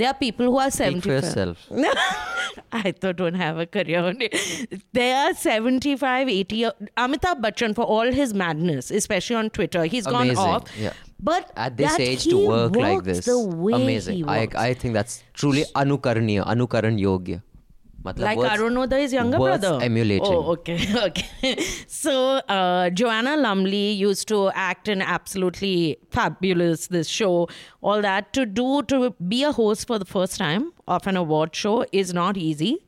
There 0.02 0.10
are 0.10 0.16
people 0.22 0.48
who 0.52 0.58
are 0.58 0.72
speak 0.72 1.04
75. 1.04 1.04
for 1.04 1.12
yourself 1.28 1.58
I 2.72 2.92
thought 2.92 3.18
don't 3.18 3.36
have 3.42 3.60
a 3.64 3.66
career. 3.76 4.14
there 4.94 5.16
are 5.18 5.34
75, 5.34 6.30
80. 6.30 6.56
year- 6.56 6.72
Amitabh 6.98 7.42
Bachchan, 7.44 7.76
for 7.76 7.84
all 7.98 8.12
his 8.12 8.34
madness, 8.34 8.90
especially 9.02 9.36
on 9.36 9.50
Twitter, 9.52 9.84
he's 9.86 10.08
gone 10.08 10.36
off. 10.38 10.64
yeah. 10.86 10.94
But 11.20 11.52
at 11.56 11.78
this 11.78 12.00
age 12.00 12.24
to 12.26 12.48
work 12.48 12.76
like 12.76 13.04
this 13.04 13.28
amazing 13.28 14.28
I. 14.28 14.48
I 14.56 14.74
think 14.74 14.96
that's 14.96 15.24
truly 15.34 15.66
anukaraniya 15.84 16.46
anukaran 16.56 16.98
yogya 17.00 17.42
Like 18.04 18.38
worth- 18.38 18.52
Arunoday's 18.52 19.14
younger 19.14 19.38
brother. 19.38 19.80
emulating 19.82 20.26
Oh, 20.28 20.52
okay, 20.54 20.80
okay. 21.08 21.64
so 21.88 22.38
uh, 22.38 22.90
Joanna 22.90 23.38
Lumley 23.38 23.92
used 23.92 24.28
to 24.30 24.50
act 24.52 24.88
in 24.88 25.02
absolutely 25.02 25.98
fabulous 26.10 26.88
this 26.88 27.08
show. 27.08 27.48
All 27.82 28.02
that 28.02 28.34
to 28.34 28.46
do 28.46 28.84
to 28.84 29.12
be 29.28 29.44
a 29.44 29.52
host 29.52 29.88
for 29.88 30.00
the 30.00 30.06
first 30.06 30.38
time 30.38 30.72
of 30.88 31.06
an 31.08 31.16
award 31.18 31.56
show 31.56 31.86
is 31.92 32.14
not 32.14 32.38
easy. 32.38 32.86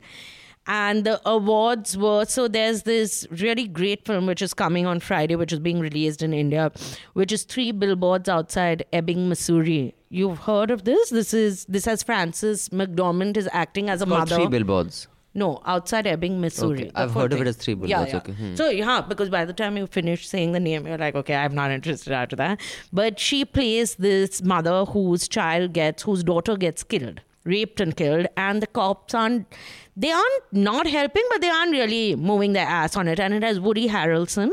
And 0.66 1.04
the 1.04 1.20
awards 1.28 1.94
were 1.94 2.24
so 2.24 2.48
there's 2.48 2.84
this 2.84 3.26
really 3.30 3.68
great 3.68 4.06
film 4.06 4.24
which 4.24 4.40
is 4.40 4.54
coming 4.54 4.86
on 4.86 4.98
Friday, 5.00 5.36
which 5.36 5.52
is 5.52 5.58
being 5.58 5.78
released 5.78 6.22
in 6.22 6.32
India, 6.32 6.72
which 7.12 7.32
is 7.32 7.42
three 7.44 7.70
billboards 7.70 8.30
outside 8.30 8.82
Ebbing, 8.90 9.28
Missouri. 9.28 9.94
You've 10.20 10.38
heard 10.38 10.70
of 10.70 10.84
this? 10.84 11.10
This 11.10 11.34
is 11.34 11.64
this 11.76 11.86
has 11.86 12.02
Frances 12.02 12.68
McDormand 12.80 13.36
is 13.36 13.48
acting 13.52 13.90
as 13.90 14.02
a 14.02 14.06
mother. 14.06 14.36
three 14.36 14.46
billboards 14.46 15.08
No, 15.42 15.48
outside 15.66 16.06
Ebbing, 16.06 16.40
Missouri. 16.42 16.82
Okay, 16.82 16.90
I've 16.94 17.14
heard 17.18 17.32
of 17.36 17.40
it 17.44 17.48
as 17.52 17.56
three 17.62 17.74
Yeah, 17.74 17.78
billboards, 18.04 18.12
yeah. 18.12 18.18
okay, 18.18 18.32
hmm. 18.40 18.54
So 18.60 18.68
yeah, 18.80 19.00
because 19.12 19.30
by 19.36 19.44
the 19.44 19.52
time 19.60 19.76
you 19.80 19.88
finish 19.96 20.28
saying 20.32 20.52
the 20.52 20.60
name, 20.66 20.86
you're 20.86 20.98
like, 20.98 21.16
okay, 21.22 21.34
I'm 21.34 21.54
not 21.56 21.72
interested 21.78 22.12
after 22.18 22.36
that. 22.42 22.60
But 23.00 23.18
she 23.28 23.44
plays 23.44 23.96
this 23.96 24.42
mother 24.54 24.76
whose 24.84 25.26
child 25.38 25.72
gets, 25.80 26.04
whose 26.10 26.22
daughter 26.22 26.56
gets 26.66 26.84
killed, 26.94 27.20
raped 27.54 27.80
and 27.86 27.96
killed, 28.02 28.28
and 28.36 28.62
the 28.66 28.68
cops 28.80 29.14
aren't, 29.22 29.58
they 29.96 30.12
aren't 30.12 30.52
not 30.52 30.86
helping, 30.86 31.26
but 31.34 31.40
they 31.40 31.50
aren't 31.56 31.72
really 31.72 32.14
moving 32.30 32.52
their 32.52 32.66
ass 32.82 32.96
on 33.02 33.08
it. 33.08 33.18
And 33.18 33.34
it 33.34 33.42
has 33.42 33.58
Woody 33.58 33.88
Harrelson 33.88 34.52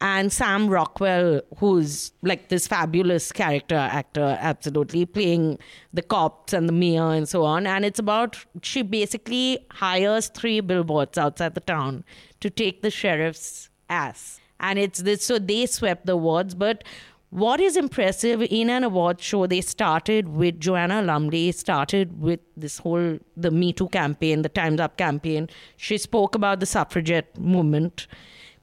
and 0.00 0.32
Sam 0.32 0.68
Rockwell, 0.68 1.42
who's 1.58 2.12
like 2.22 2.48
this 2.48 2.66
fabulous 2.66 3.32
character 3.32 3.76
actor, 3.76 4.38
absolutely 4.40 5.04
playing 5.04 5.58
the 5.92 6.00
cops 6.00 6.54
and 6.54 6.68
the 6.68 6.72
mayor 6.72 7.10
and 7.10 7.28
so 7.28 7.44
on. 7.44 7.66
And 7.66 7.84
it's 7.84 7.98
about 7.98 8.38
she 8.62 8.82
basically 8.82 9.66
hires 9.72 10.28
three 10.28 10.60
billboards 10.60 11.18
outside 11.18 11.54
the 11.54 11.60
town 11.60 12.04
to 12.40 12.48
take 12.48 12.80
the 12.80 12.90
sheriff's 12.90 13.68
ass. 13.90 14.40
And 14.58 14.78
it's 14.78 15.00
this, 15.00 15.24
so 15.24 15.38
they 15.38 15.66
swept 15.66 16.06
the 16.06 16.12
awards. 16.12 16.54
But 16.54 16.84
what 17.28 17.60
is 17.60 17.76
impressive 17.76 18.42
in 18.42 18.70
an 18.70 18.84
award 18.84 19.20
show, 19.20 19.46
they 19.46 19.60
started 19.60 20.28
with 20.28 20.60
Joanna 20.60 21.02
Lumley, 21.02 21.52
started 21.52 22.20
with 22.20 22.40
this 22.56 22.78
whole 22.78 23.18
the 23.36 23.50
Me 23.50 23.74
Too 23.74 23.88
campaign, 23.88 24.42
the 24.42 24.48
Time's 24.48 24.80
Up 24.80 24.96
campaign. 24.96 25.48
She 25.76 25.98
spoke 25.98 26.34
about 26.34 26.60
the 26.60 26.66
suffragette 26.66 27.38
movement 27.38 28.06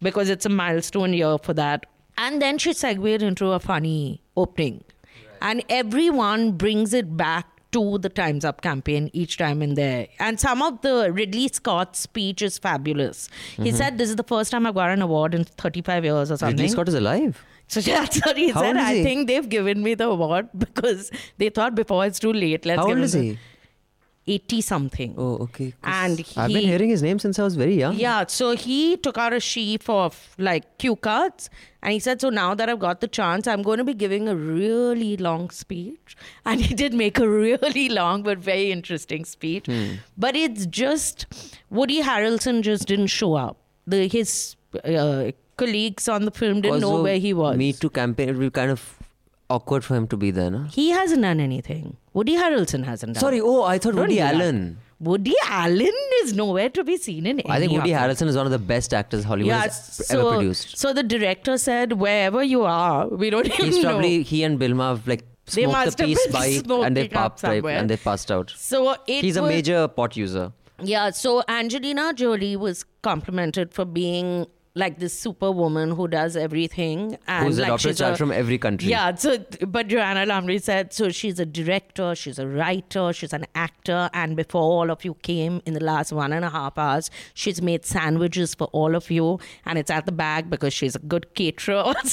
because 0.02 0.30
it's 0.30 0.46
a 0.46 0.50
milestone 0.50 1.14
year 1.14 1.38
for 1.38 1.54
that. 1.54 1.86
And 2.18 2.42
then 2.42 2.58
she 2.58 2.74
segued 2.74 3.22
into 3.22 3.52
a 3.52 3.60
funny 3.60 4.22
opening. 4.36 4.84
And 5.42 5.64
everyone 5.70 6.54
brings 6.54 6.94
it 6.94 7.16
back 7.16 7.46
to 7.74 7.98
the 8.00 8.10
Time's 8.10 8.44
Up 8.46 8.62
campaign 8.62 9.10
each 9.14 9.38
time 9.38 9.62
in 9.62 9.76
there. 9.76 10.08
And 10.20 10.40
some 10.40 10.62
of 10.62 10.82
the 10.82 11.12
Ridley 11.12 11.48
Scott's 11.50 12.00
speech 12.00 12.42
is 12.42 12.58
fabulous. 12.58 13.30
He 13.58 13.72
Mhm. 13.72 13.76
said, 13.76 13.98
This 13.98 14.10
is 14.10 14.16
the 14.16 14.24
first 14.24 14.52
time 14.52 14.66
I've 14.66 14.74
got 14.74 14.90
an 14.90 15.02
award 15.02 15.36
in 15.36 15.44
35 15.44 16.04
years 16.06 16.32
or 16.32 16.38
something. 16.38 16.58
Ridley 16.58 16.70
Scott 16.70 16.88
is 16.90 16.96
alive 16.96 17.44
So 17.68 17.82
that's 17.92 18.26
what 18.26 18.38
he 18.38 18.50
How 18.50 18.62
said. 18.62 18.78
I 18.78 18.96
he? 18.96 19.04
think 19.04 19.28
they've 19.28 19.48
given 19.50 19.84
me 19.84 19.94
the 19.96 20.08
award 20.08 20.48
because 20.58 21.12
they 21.38 21.50
thought 21.50 21.76
before 21.76 22.06
it's 22.06 22.18
too 22.20 22.32
late. 22.34 22.66
Let's 22.66 22.80
how 22.80 22.88
give 22.88 22.98
old 22.98 23.04
is 23.06 23.12
the- 23.12 23.22
he 23.22 23.38
80 24.28 24.62
something. 24.62 25.16
oh 25.18 25.38
okay. 25.46 25.74
And 25.84 26.24
I've 26.36 26.50
been 26.52 26.64
hearing 26.64 26.90
his 26.90 27.02
name 27.02 27.20
since 27.20 27.40
I 27.40 27.44
was 27.44 27.56
very 27.56 27.76
young 27.76 27.96
Yeah, 27.96 28.26
so 28.28 28.56
he 28.56 28.98
took 28.98 29.18
out 29.18 29.34
a 29.34 29.40
sheaf 29.40 29.90
of 29.90 30.36
like 30.38 30.78
cue 30.78 30.96
cards 30.96 31.50
and 31.82 31.94
he 31.94 32.00
said, 32.00 32.20
So 32.20 32.30
now 32.30 32.54
that 32.56 32.70
I've 32.70 32.80
got 32.80 33.02
the 33.02 33.08
chance, 33.08 33.48
I'm 33.48 33.62
going 33.62 33.78
to 33.78 33.84
be 33.84 33.94
giving 33.94 34.28
a 34.28 34.36
really 34.36 35.16
long 35.18 35.50
speech. 35.52 36.18
And 36.46 36.62
he 36.62 36.74
did 36.74 36.94
make 36.94 37.20
a 37.20 37.30
really 37.30 37.88
long 37.90 38.24
but 38.24 38.40
very 38.40 38.72
interesting 38.72 39.24
speech. 39.26 39.66
Hmm. 39.68 39.96
But 40.18 40.36
it's 40.36 40.66
just 40.66 41.26
Woody 41.70 42.02
Harrelson 42.02 42.62
just 42.64 42.88
didn't 42.88 43.08
show 43.08 43.36
up. 43.36 43.58
the 43.86 44.08
his 44.08 44.56
uh, 44.84 45.32
colleagues 45.56 46.08
on 46.10 46.26
the 46.26 46.32
film 46.32 46.62
didn't 46.62 46.82
know 46.82 47.02
where 47.02 47.18
he 47.18 47.34
was. 47.34 47.58
Me 47.58 47.74
Too 47.74 47.90
campaign, 47.90 48.30
it 48.30 48.34
would 48.34 48.42
be 48.42 48.50
kind 48.50 48.72
of 48.72 48.97
awkward 49.50 49.84
for 49.84 49.96
him 49.96 50.08
to 50.08 50.18
be 50.18 50.32
there, 50.32 50.50
no? 50.52 50.64
He 50.64 50.90
hasn't 50.90 51.22
done 51.22 51.40
anything. 51.40 51.98
Woody 52.14 52.36
Harrelson 52.36 52.84
hasn't 52.84 53.14
done. 53.14 53.22
Sorry, 53.22 53.40
oh, 53.42 53.64
I 53.64 53.78
thought 53.78 53.92
Don't 53.96 54.02
Woody 54.02 54.18
that. 54.18 54.36
Allen. 54.36 54.80
Woody 55.00 55.36
Allen 55.46 55.92
is 56.24 56.34
nowhere 56.34 56.70
to 56.70 56.84
be 56.84 56.98
seen 56.98 57.26
in. 57.28 57.42
I 57.48 57.60
think 57.60 57.72
Woody. 57.72 57.92
Harrelson 57.92 58.28
is 58.28 58.36
one 58.36 58.46
of 58.48 58.52
the 58.52 58.58
best 58.60 58.94
actors 58.94 59.24
Hollywood 59.24 59.48
Yeah, 59.50 59.62
has 59.64 60.06
so, 60.08 60.20
ever 60.28 60.38
produced. 60.38 60.78
so 60.78 60.92
the 60.92 61.04
director 61.04 61.58
said, 61.58 61.94
wherever 61.94 62.42
you 62.44 62.64
are, 62.64 63.08
we 63.08 63.30
don't 63.30 63.46
even 63.46 63.66
He's 63.66 63.78
know. 63.78 63.90
probably 63.90 64.24
he 64.24 64.44
and 64.44 64.60
Bilma 64.60 64.90
have 64.90 65.08
like 65.08 65.24
They 65.54 65.64
smoked 65.66 66.00
a 66.02 66.06
piece 66.06 66.28
bike 66.28 66.66
and 66.68 66.98
they 66.98 67.08
popped 67.08 67.44
right, 67.44 67.64
and 67.64 67.90
they 67.90 67.98
passed 67.98 68.32
out. 68.32 68.52
So 68.58 68.96
He's 69.06 69.38
a 69.38 69.44
was- 69.44 69.50
major 69.50 69.88
pot 69.88 70.18
user. 70.18 70.52
Yeah, 70.82 71.10
so 71.10 71.42
Angelina 71.48 72.14
Jolie 72.14 72.56
was 72.56 72.86
complimented 73.02 73.74
for 73.74 73.84
being 73.86 74.46
like 74.78 75.00
this 75.00 75.18
superwoman 75.18 75.92
who 75.92 76.08
does 76.08 76.38
everything 76.38 77.18
and 77.28 77.46
Who's 77.46 77.58
like 77.60 77.68
adopted 77.68 77.86
a 77.86 77.90
she's 77.90 77.98
child 78.00 78.18
from 78.18 78.32
every 78.32 78.58
country. 78.58 78.90
Yeah, 78.90 79.16
so 79.16 79.38
but 79.68 79.88
Joanna 79.88 80.26
Lumley 80.26 80.60
said 80.60 80.94
so 80.94 81.10
she's 81.10 81.40
a 81.40 81.46
director, 81.46 82.14
she's 82.16 82.40
a 82.40 82.48
writer, 82.48 83.12
she's 83.14 83.34
an 83.34 83.46
actor, 83.56 84.10
and 84.14 84.36
before 84.36 84.62
all 84.62 84.92
of 84.92 85.04
you 85.04 85.16
came 85.16 85.62
in 85.66 85.74
the 85.74 85.84
last 85.84 86.12
one 86.12 86.32
and 86.32 86.46
a 86.46 86.50
half 86.50 86.78
hours, 86.78 87.10
she's 87.34 87.62
made 87.62 87.86
sandwiches 87.86 88.54
for 88.56 88.68
all 88.68 88.96
of 88.96 89.10
you, 89.10 89.40
and 89.66 89.78
it's 89.80 89.92
at 89.92 90.06
the 90.06 90.12
back 90.12 90.50
because 90.50 90.74
she's 90.74 90.96
a 90.96 91.00
good 91.00 91.34
caterer. 91.34 91.94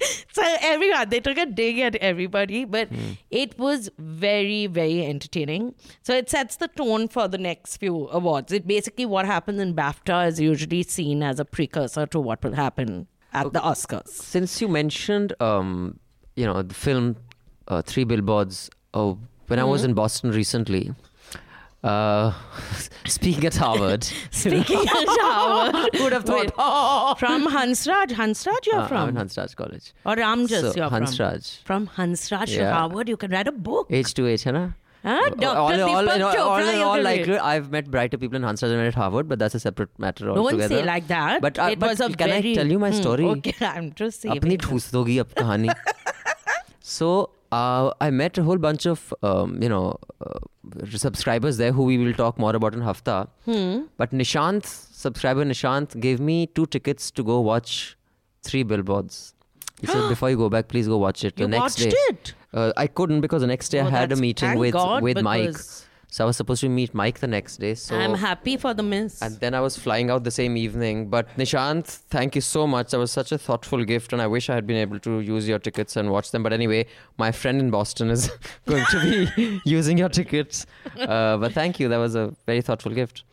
so 0.32 0.42
everyone 0.60 1.08
they 1.08 1.20
took 1.20 1.38
a 1.38 1.46
dig 1.46 1.78
at 1.78 1.96
everybody 1.96 2.64
but 2.64 2.88
it 3.30 3.58
was 3.58 3.90
very 3.98 4.66
very 4.66 5.04
entertaining. 5.06 5.74
So 6.02 6.14
it 6.14 6.28
sets 6.30 6.56
the 6.56 6.68
tone 6.68 7.08
for 7.08 7.28
the 7.28 7.38
next 7.38 7.76
few 7.78 8.08
awards. 8.10 8.52
It 8.52 8.66
basically 8.66 9.06
what 9.06 9.26
happens 9.26 9.60
in 9.60 9.74
bafta 9.74 10.26
is 10.28 10.40
usually 10.40 10.82
seen 10.82 11.22
as 11.22 11.40
a 11.40 11.44
precursor 11.44 12.06
to 12.06 12.20
what 12.20 12.42
will 12.44 12.54
happen 12.54 13.06
at 13.32 13.52
the 13.52 13.60
oscars. 13.60 14.08
Since 14.08 14.60
you 14.60 14.68
mentioned, 14.68 15.32
um, 15.40 15.98
you 16.36 16.44
know, 16.46 16.62
the 16.62 16.74
film 16.74 17.16
uh, 17.68 17.82
Three 17.82 18.04
Billboards, 18.04 18.70
oh, 18.94 19.18
when 19.48 19.58
I 19.58 19.64
was 19.64 19.82
Mm-hmm. 19.82 19.90
in 19.90 19.94
Boston 19.94 20.30
recently, 20.32 20.92
uh, 21.85 22.31
speaking 23.05 23.45
at 23.45 23.55
Harvard. 23.55 24.03
speaking 24.31 24.81
of 24.97 25.07
Howard 25.21 25.95
Who 25.95 26.03
would 26.03 26.13
have 26.17 26.25
thought? 26.25 26.51
from 27.23 27.47
hansraj 27.55 28.11
hansraj 28.19 28.67
you're 28.71 28.81
Uh, 28.81 28.87
from 28.91 28.97
I'm 29.07 29.09
in 29.15 29.15
Hansraj 29.21 29.55
College. 29.55 29.87
or 30.05 30.15
ramjas 30.15 30.61
So, 30.67 30.73
you're 30.81 30.89
Hansraj. 30.97 31.49
from 31.71 31.87
from 31.87 31.89
hansraj 31.97 32.45
to 32.53 32.59
Yeah. 32.59 32.73
harvard 32.75 33.09
you 33.15 33.17
can 33.25 33.31
write 33.37 33.47
a 33.55 33.57
book 33.71 33.87
H 34.03 34.13
to 34.21 34.27
H, 34.35 34.43
है 34.51 34.53
ना? 34.59 34.63
Huh? 35.05 35.13
Dr. 35.41 35.57
all, 35.59 35.71
in 35.75 35.79
all, 35.83 35.87
Deepak 35.89 36.15
in 36.15 36.21
all, 36.25 36.33
Chopra, 36.33 36.41
all, 36.47 36.67
in 36.71 36.75
you 36.79 36.81
all 36.87 36.95
can 36.95 37.05
read. 37.05 37.05
likelihood, 37.05 37.39
I've 37.51 37.71
met 37.75 37.87
brighter 37.93 38.17
people 38.23 38.37
in 38.39 38.43
Hansraj 38.47 38.73
than 38.73 38.81
at 38.89 38.97
Harvard, 39.03 39.27
but 39.31 39.39
that's 39.43 39.55
a 39.59 39.61
separate 39.63 39.89
matter 40.03 40.25
Don't 40.27 40.37
altogether. 40.41 40.75
say 40.77 40.83
like 40.89 41.07
that. 41.13 41.41
But, 41.45 41.57
uh, 41.57 41.69
it 41.75 41.79
but 41.83 41.89
was 41.93 42.01
a 42.07 42.09
can 42.19 42.29
very, 42.33 42.51
I 42.51 42.55
tell 42.59 42.67
you 42.75 42.77
my 42.83 42.91
Hmm, 42.91 42.99
story? 43.01 43.25
Okay, 43.31 43.55
I'm 43.71 43.87
just 44.03 44.21
saying. 44.25 44.37
अपनी 44.37 44.57
ठूस 44.67 44.91
दोगी 44.97 45.17
अब 45.25 45.33
कहानी 45.39 45.69
so 46.88 47.30
uh, 47.50 47.90
I 48.00 48.10
met 48.10 48.38
a 48.38 48.42
whole 48.48 48.58
bunch 48.58 48.86
of 48.86 49.12
um, 49.22 49.60
you 49.62 49.68
know 49.68 49.98
uh, 50.24 50.38
subscribers 51.04 51.56
there 51.62 51.72
who 51.72 51.84
we 51.90 51.98
will 51.98 52.12
talk 52.14 52.38
more 52.38 52.54
about 52.58 52.74
in 52.74 52.80
Hafta. 52.88 53.28
Hmm. 53.44 53.78
But 53.96 54.12
Nishant, 54.12 54.64
subscriber 54.66 55.44
Nishant, 55.44 55.98
gave 56.00 56.20
me 56.20 56.46
two 56.46 56.66
tickets 56.66 57.10
to 57.12 57.24
go 57.24 57.40
watch 57.40 57.96
three 58.42 58.62
billboards. 58.62 59.34
He 59.80 59.86
said, 59.88 60.08
"Before 60.14 60.30
you 60.30 60.36
go 60.36 60.48
back, 60.48 60.68
please 60.68 60.86
go 60.94 60.98
watch 61.06 61.24
it." 61.24 61.36
The 61.36 61.42
You 61.42 61.48
next 61.48 61.62
watched 61.80 61.90
day, 61.90 62.04
it? 62.10 62.34
Uh, 62.52 62.72
I 62.76 62.86
couldn't 62.86 63.20
because 63.20 63.42
the 63.42 63.52
next 63.54 63.68
day 63.70 63.80
Oh, 63.80 63.86
I 63.86 63.90
had 63.90 64.12
a 64.12 64.16
meeting 64.16 64.58
with 64.58 64.72
God, 64.72 65.02
with 65.02 65.20
Mike. 65.30 65.56
So 66.08 66.24
I 66.24 66.26
was 66.26 66.36
supposed 66.36 66.60
to 66.62 66.68
meet 66.68 66.94
Mike 66.94 67.18
the 67.18 67.26
next 67.26 67.58
day. 67.58 67.74
So 67.74 67.96
I'm 67.98 68.14
happy 68.14 68.56
for 68.56 68.72
the 68.72 68.82
miss. 68.82 69.20
and 69.20 69.38
then 69.40 69.54
I 69.54 69.60
was 69.60 69.76
flying 69.76 70.08
out 70.08 70.24
the 70.24 70.30
same 70.30 70.56
evening. 70.56 71.08
But 71.08 71.28
Nishant, 71.36 71.84
thank 71.86 72.34
you 72.34 72.40
so 72.40 72.66
much. 72.66 72.92
That 72.92 72.98
was 72.98 73.10
such 73.12 73.32
a 73.32 73.38
thoughtful 73.38 73.84
gift, 73.84 74.12
and 74.12 74.22
I 74.22 74.26
wish 74.26 74.48
I 74.48 74.54
had 74.54 74.66
been 74.66 74.76
able 74.76 74.98
to 75.00 75.20
use 75.20 75.48
your 75.48 75.58
tickets 75.58 75.96
and 75.96 76.10
watch 76.10 76.30
them. 76.30 76.42
But 76.42 76.52
anyway, 76.52 76.86
my 77.18 77.32
friend 77.32 77.60
in 77.60 77.70
Boston 77.70 78.10
is 78.10 78.30
going 78.66 78.84
to 78.90 79.00
be 79.36 79.60
using 79.64 79.98
your 79.98 80.08
tickets. 80.08 80.64
Uh, 80.98 81.36
but 81.38 81.52
thank 81.52 81.80
you. 81.80 81.88
That 81.88 81.98
was 81.98 82.14
a 82.14 82.34
very 82.46 82.62
thoughtful 82.62 82.92
gift. 82.92 83.24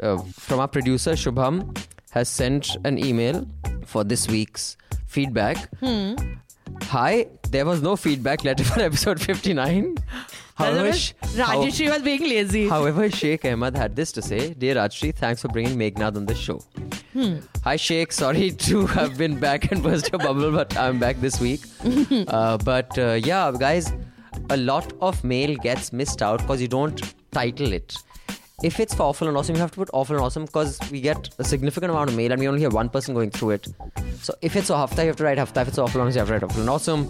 Uh, 0.00 0.18
from 0.34 0.60
our 0.60 0.68
producer, 0.68 1.12
Shubham, 1.12 1.76
has 2.10 2.28
sent 2.28 2.76
an 2.84 2.98
email 2.98 3.46
for 3.86 4.04
this 4.04 4.28
week's 4.28 4.76
feedback. 5.06 5.70
Hi, 6.84 7.26
there 7.50 7.64
was 7.64 7.82
no 7.82 7.96
feedback 7.96 8.44
letter 8.44 8.62
for 8.64 8.80
episode 8.80 9.20
59. 9.20 9.96
However, 10.58 10.92
sh- 10.92 11.12
how- 11.36 11.62
Rajeshri 11.62 11.88
was 11.90 12.02
being 12.02 12.22
lazy. 12.28 12.68
However, 12.68 13.08
Sheikh 13.10 13.44
Ahmad 13.44 13.76
had 13.76 13.94
this 13.94 14.10
to 14.12 14.22
say 14.22 14.54
Dear 14.54 14.74
Rajshri, 14.74 15.14
thanks 15.14 15.42
for 15.42 15.48
bringing 15.48 15.76
Meghnad 15.78 16.16
on 16.16 16.26
the 16.26 16.34
show. 16.34 16.60
Hi, 17.64 17.76
Sheikh. 17.76 18.12
Sorry 18.12 18.50
to 18.68 18.86
have 18.86 19.16
been 19.16 19.38
back 19.38 19.70
and 19.70 19.82
burst 19.82 20.10
your 20.12 20.18
bubble, 20.18 20.50
but 20.52 20.76
I'm 20.76 20.98
back 20.98 21.20
this 21.20 21.40
week. 21.40 21.60
uh, 22.28 22.58
but 22.58 22.98
uh, 22.98 23.12
yeah, 23.30 23.52
guys, 23.58 23.92
a 24.50 24.56
lot 24.56 24.92
of 25.00 25.22
mail 25.24 25.56
gets 25.56 25.92
missed 25.92 26.22
out 26.22 26.40
because 26.40 26.60
you 26.60 26.68
don't 26.68 27.00
title 27.30 27.72
it. 27.72 27.96
If 28.64 28.80
it's 28.80 28.92
for 28.92 29.04
awful 29.04 29.28
and 29.28 29.36
awesome, 29.36 29.54
you 29.54 29.60
have 29.60 29.70
to 29.70 29.76
put 29.76 29.90
awful 29.92 30.16
and 30.16 30.24
awesome 30.24 30.44
because 30.44 30.80
we 30.90 31.00
get 31.00 31.28
a 31.38 31.44
significant 31.44 31.92
amount 31.92 32.10
of 32.10 32.16
mail 32.16 32.32
and 32.32 32.40
we 32.40 32.48
only 32.48 32.62
have 32.62 32.74
one 32.74 32.88
person 32.88 33.14
going 33.14 33.30
through 33.30 33.50
it. 33.50 33.68
So 34.20 34.34
if 34.42 34.56
it's 34.56 34.70
a 34.70 34.76
hafta, 34.76 35.02
you 35.02 35.06
have 35.08 35.16
to 35.16 35.22
write 35.24 35.38
hafta. 35.38 35.60
If 35.60 35.68
it's 35.68 35.78
awful 35.78 36.00
and 36.00 36.08
awesome, 36.08 36.16
you 36.16 36.20
have 36.20 36.26
to 36.28 36.32
write 36.34 36.42
awful 36.42 36.60
and 36.62 36.70
awesome. 36.70 37.08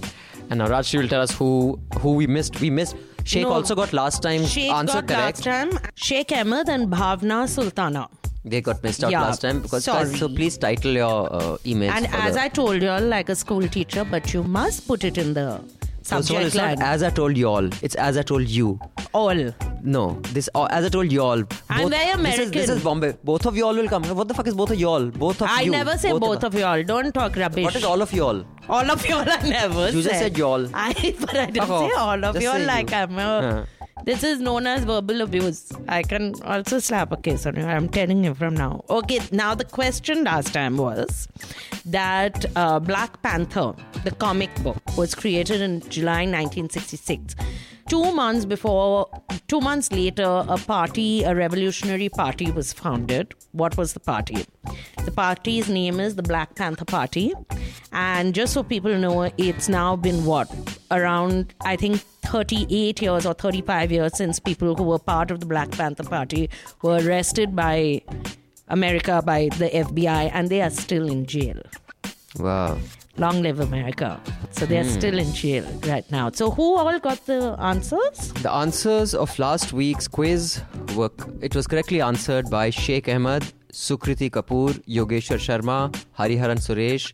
And 0.51 0.59
now 0.59 0.69
Rajshri 0.69 1.01
will 1.01 1.09
tell 1.09 1.23
us 1.23 1.31
who 1.33 1.81
who 2.01 2.13
we 2.13 2.27
missed. 2.27 2.61
We 2.61 2.69
missed. 2.69 2.97
Sheikh 3.25 3.43
No. 3.43 3.53
also 3.53 3.75
got 3.75 3.93
last 3.93 4.23
time 4.23 4.45
Sheikh 4.47 4.71
answer 4.73 5.03
correct. 5.03 5.11
last 5.11 5.45
time. 5.45 5.71
Sheikh 5.95 6.33
Ahmed 6.33 6.69
and 6.69 6.89
Bhavna 6.91 7.49
Sultana. 7.49 8.09
They 8.45 8.61
got 8.63 8.83
missed 8.83 9.05
out 9.05 9.11
Yeah, 9.11 9.21
last 9.23 9.43
time 9.43 9.61
because 9.61 9.85
guys, 9.85 10.19
so 10.19 10.29
please 10.29 10.57
title 10.57 10.93
your 10.93 11.33
uh, 11.33 11.41
emails. 11.65 11.91
And 11.91 12.07
as 12.07 12.35
the, 12.35 12.43
I 12.43 12.49
told 12.49 12.81
you 12.83 12.89
all, 12.89 13.01
like 13.03 13.29
a 13.29 13.35
school 13.35 13.69
teacher, 13.69 14.05
but 14.05 14.33
you 14.33 14.43
must 14.43 14.87
put 14.87 15.05
it 15.05 15.19
in 15.19 15.35
the 15.35 15.61
Of 16.11 16.31
all, 16.31 16.39
it's 16.39 16.55
not 16.55 16.81
as 16.81 17.03
I 17.03 17.11
told 17.11 17.37
y'all. 17.37 17.69
It's 17.83 17.95
as 17.95 18.17
I 18.17 18.23
told 18.23 18.49
you. 18.49 18.81
all. 19.13 19.53
No, 19.83 20.21
this 20.33 20.49
uh, 20.55 20.65
as 20.71 20.85
I 20.87 20.89
told 20.89 21.13
y'all. 21.13 21.45
I'm 21.71 21.91
very 21.91 22.23
This 22.23 22.39
is, 22.39 22.51
this 22.51 22.69
is 22.71 22.83
Bombay. 22.83 23.15
Both 23.23 23.47
of 23.47 23.57
y'all 23.57 23.75
will 23.75 23.89
come. 23.89 24.05
What 24.05 24.29
the 24.29 24.35
fuck 24.35 24.47
is 24.47 24.55
both 24.55 24.71
of 24.71 24.81
y'all? 24.81 25.07
Both 25.07 25.43
of 25.43 25.49
I 25.49 25.61
you. 25.63 25.73
I 25.75 25.79
never 25.79 25.99
say 25.99 26.13
both, 26.13 26.43
of 26.45 26.55
y'all. 26.55 26.83
Don't 26.83 27.13
talk 27.13 27.37
rubbish. 27.37 27.65
What 27.65 27.77
is 27.77 27.85
all 27.85 28.01
of 28.03 28.13
y'all? 28.13 28.45
All 28.69 28.91
of 28.91 29.07
y'all, 29.09 29.25
I 29.29 29.49
never 29.49 29.91
You 29.91 30.03
just 30.03 30.19
said 30.19 30.37
y'all. 30.37 30.69
I, 30.75 30.93
but 31.21 31.37
I 31.37 31.47
didn't 31.47 31.69
say 31.69 31.91
all 31.97 32.25
of 32.25 32.41
y'all 32.41 32.61
like 32.61 32.91
you. 32.91 32.97
I'm 32.97 33.19
a. 33.19 33.67
Huh. 33.78 33.78
This 34.05 34.25
is 34.25 34.41
known 34.41 34.67
as 34.67 34.85
verbal 34.85 35.21
abuse. 35.21 35.71
I 35.89 36.03
can 36.03 36.35
also 36.43 36.79
slap 36.79 37.13
a 37.13 37.17
case 37.17 37.45
on 37.47 37.57
you. 37.57 37.65
I'm 37.65 37.89
telling 37.89 38.25
you 38.25 38.35
from 38.35 38.55
now. 38.55 38.85
Okay, 38.89 39.21
now 39.33 39.55
the 39.55 39.65
question 39.65 40.25
last 40.25 40.53
time 40.55 40.77
was 40.77 41.29
that 41.85 42.47
uh, 42.57 42.79
Black 42.79 43.21
Panther, 43.23 43.75
the 44.05 44.11
comic 44.13 44.55
book, 44.63 44.81
was 44.97 45.15
created 45.15 45.61
in 45.61 45.81
July 45.91 46.25
1966. 46.25 47.35
Two 47.89 48.13
months 48.13 48.45
before, 48.45 49.09
two 49.49 49.61
months 49.61 49.91
later, 49.91 50.45
a 50.47 50.59
party, 50.59 51.23
a 51.23 51.35
revolutionary 51.35 52.11
party 52.11 52.51
was 52.51 52.73
founded. 52.73 53.33
What 53.53 53.79
was 53.79 53.95
the 53.95 54.01
party? 54.01 54.45
The 55.07 55.11
party's 55.11 55.71
name 55.71 55.99
is 55.99 56.15
the 56.15 56.23
Black 56.23 56.55
Panther 56.55 56.85
Party. 56.85 57.33
And 57.91 58.35
just 58.35 58.53
so 58.53 58.63
people 58.63 58.95
know, 58.99 59.31
it's 59.39 59.71
now 59.71 59.97
been 59.97 60.27
what? 60.27 60.51
Around, 60.91 61.55
I 61.63 61.77
think, 61.77 62.03
38 62.27 63.01
years 63.01 63.25
or 63.25 63.33
35 63.33 63.91
years 63.91 64.17
since 64.19 64.39
people 64.39 64.75
who 64.75 64.83
were 64.83 64.99
part 64.99 65.31
of 65.31 65.41
the 65.41 65.47
Black 65.47 65.71
Panther 65.71 66.05
Party 66.05 66.51
were 66.83 66.99
arrested 67.03 67.57
by 67.57 68.03
America, 68.69 69.23
by 69.25 69.49
the 69.57 69.71
FBI, 69.71 70.31
and 70.35 70.51
they 70.51 70.61
are 70.61 70.71
still 70.71 71.09
in 71.09 71.25
jail. 71.25 71.63
Wow. 72.39 72.79
Long 73.19 73.43
live 73.43 73.59
America. 73.61 74.21
So 74.53 74.65
they're 74.67 74.85
Hmm. 74.85 74.99
still 74.99 75.19
in 75.19 75.33
jail 75.33 75.65
right 75.87 76.09
now. 76.11 76.31
So 76.33 76.51
who 76.51 76.77
all 76.77 76.99
got 77.01 77.25
the 77.27 77.57
answers? 77.59 78.33
The 78.43 78.53
answers 78.53 79.15
of 79.15 79.37
last 79.39 79.73
week's 79.73 80.07
quiz 80.07 80.61
were 80.97 81.11
it 81.41 81.55
was 81.57 81.67
correctly 81.67 82.01
answered 82.01 82.49
by 82.51 82.71
Sheikh 82.71 83.09
Ahmed, 83.09 83.43
Sukriti 83.73 84.31
Kapoor, 84.31 84.71
Yogeshwar 84.99 85.39
Sharma, 85.47 85.79
Hariharan 86.19 86.61
Suresh, 86.67 87.13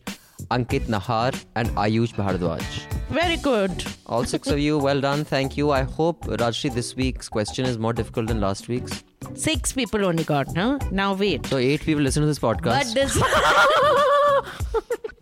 Ankit 0.51 0.85
Nahar, 0.87 1.33
and 1.55 1.69
Ayush 1.69 2.13
Bhardwaj. 2.13 2.61
Very 3.09 3.37
good. 3.37 3.85
All 4.05 4.25
six 4.25 4.47
of 4.49 4.59
you, 4.59 4.77
well 4.77 4.99
done. 5.01 5.23
Thank 5.23 5.57
you. 5.57 5.71
I 5.71 5.83
hope 5.83 6.25
Rajshri 6.25 6.73
this 6.73 6.95
week's 6.95 7.29
question 7.29 7.65
is 7.65 7.77
more 7.77 7.93
difficult 7.93 8.27
than 8.27 8.41
last 8.41 8.67
week's. 8.67 9.03
Six 9.33 9.73
people 9.73 10.05
only 10.05 10.23
got, 10.23 10.53
no? 10.53 10.77
Now 10.91 11.13
wait. 11.13 11.45
So 11.47 11.57
eight 11.57 11.81
people 11.81 12.03
listen 12.03 12.21
to 12.21 12.27
this 12.27 12.39
podcast. 12.39 12.63
But 12.63 12.93
this. 12.93 13.17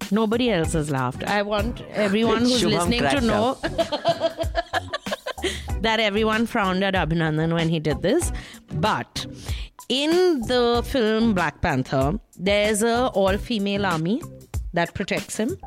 Nobody 0.12 0.52
else 0.52 0.74
has 0.74 0.92
laughed. 0.92 1.24
I 1.24 1.42
want 1.42 1.82
everyone 1.92 2.42
who's 2.42 2.62
Shubham 2.62 2.90
listening 2.90 3.02
to 3.02 3.22
know 3.22 3.56
that 5.82 6.00
everyone 6.00 6.46
frowned 6.46 6.84
at 6.84 6.94
Abhinandan 6.94 7.54
when 7.54 7.70
he 7.70 7.80
did 7.80 8.02
this. 8.02 8.32
But 8.74 9.26
in 9.90 10.42
the 10.42 10.84
film 10.86 11.34
Black 11.34 11.62
Panther, 11.62 12.20
there's 12.38 12.84
a 12.84 13.08
all-female 13.08 13.86
army 13.86 14.22
that 14.74 14.94
protects 14.94 15.38
him, 15.38 15.58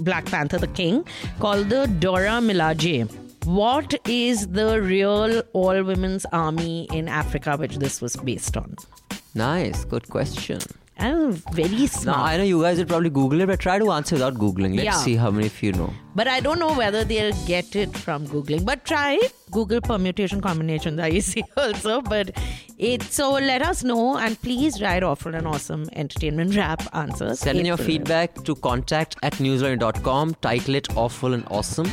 Black 0.00 0.26
Panther, 0.26 0.58
the 0.58 0.68
king, 0.68 1.04
called 1.40 1.68
the 1.68 1.86
Dora 1.86 2.40
Milaje. 2.40 3.10
What 3.44 3.94
is 4.08 4.48
the 4.48 4.82
real 4.82 5.42
all-women's 5.52 6.26
army 6.32 6.88
in 6.92 7.08
Africa, 7.08 7.56
which 7.56 7.76
this 7.76 8.00
was 8.02 8.16
based 8.16 8.56
on? 8.56 8.74
Nice. 9.34 9.84
Good 9.84 10.08
question. 10.08 10.60
I'm 10.98 11.32
very 11.32 11.68
Now, 11.80 11.86
smart. 11.86 12.18
I 12.18 12.36
know 12.38 12.42
you 12.44 12.62
guys 12.62 12.78
would 12.78 12.88
probably 12.88 13.10
Google 13.10 13.42
it, 13.42 13.46
but 13.46 13.60
try 13.60 13.78
to 13.78 13.90
answer 13.92 14.14
without 14.14 14.34
Googling. 14.34 14.76
Let's 14.76 14.84
Yeah. 14.84 14.92
see 14.92 15.16
how 15.16 15.30
many 15.30 15.46
of 15.48 15.62
you 15.62 15.72
know. 15.72 15.92
But 16.14 16.26
I 16.26 16.40
don't 16.40 16.58
know 16.58 16.72
whether 16.72 17.04
they'll 17.04 17.34
get 17.46 17.76
it 17.76 17.94
from 17.96 18.26
Googling. 18.26 18.64
But 18.64 18.84
try 18.86 19.18
Google 19.50 19.82
permutation 19.82 20.40
combinations 20.40 20.98
see 21.32 21.44
also. 21.56 22.00
But 22.00 22.30
it 22.78 23.02
so 23.02 23.32
let 23.32 23.60
us 23.60 23.84
know 23.84 24.16
and 24.16 24.40
please 24.40 24.80
write 24.80 25.02
awful 25.02 25.34
and 25.34 25.46
awesome 25.46 25.86
entertainment 25.92 26.56
rap 26.56 26.82
answers. 26.94 27.40
Send 27.40 27.58
in 27.58 27.66
your 27.66 27.76
feedback 27.76 28.42
to 28.44 28.54
contact 28.54 29.16
at 29.22 29.34
newslaundry.com. 29.34 30.34
Title 30.40 30.74
it 30.76 30.88
awful 30.96 31.34
and 31.34 31.44
awesome. 31.50 31.90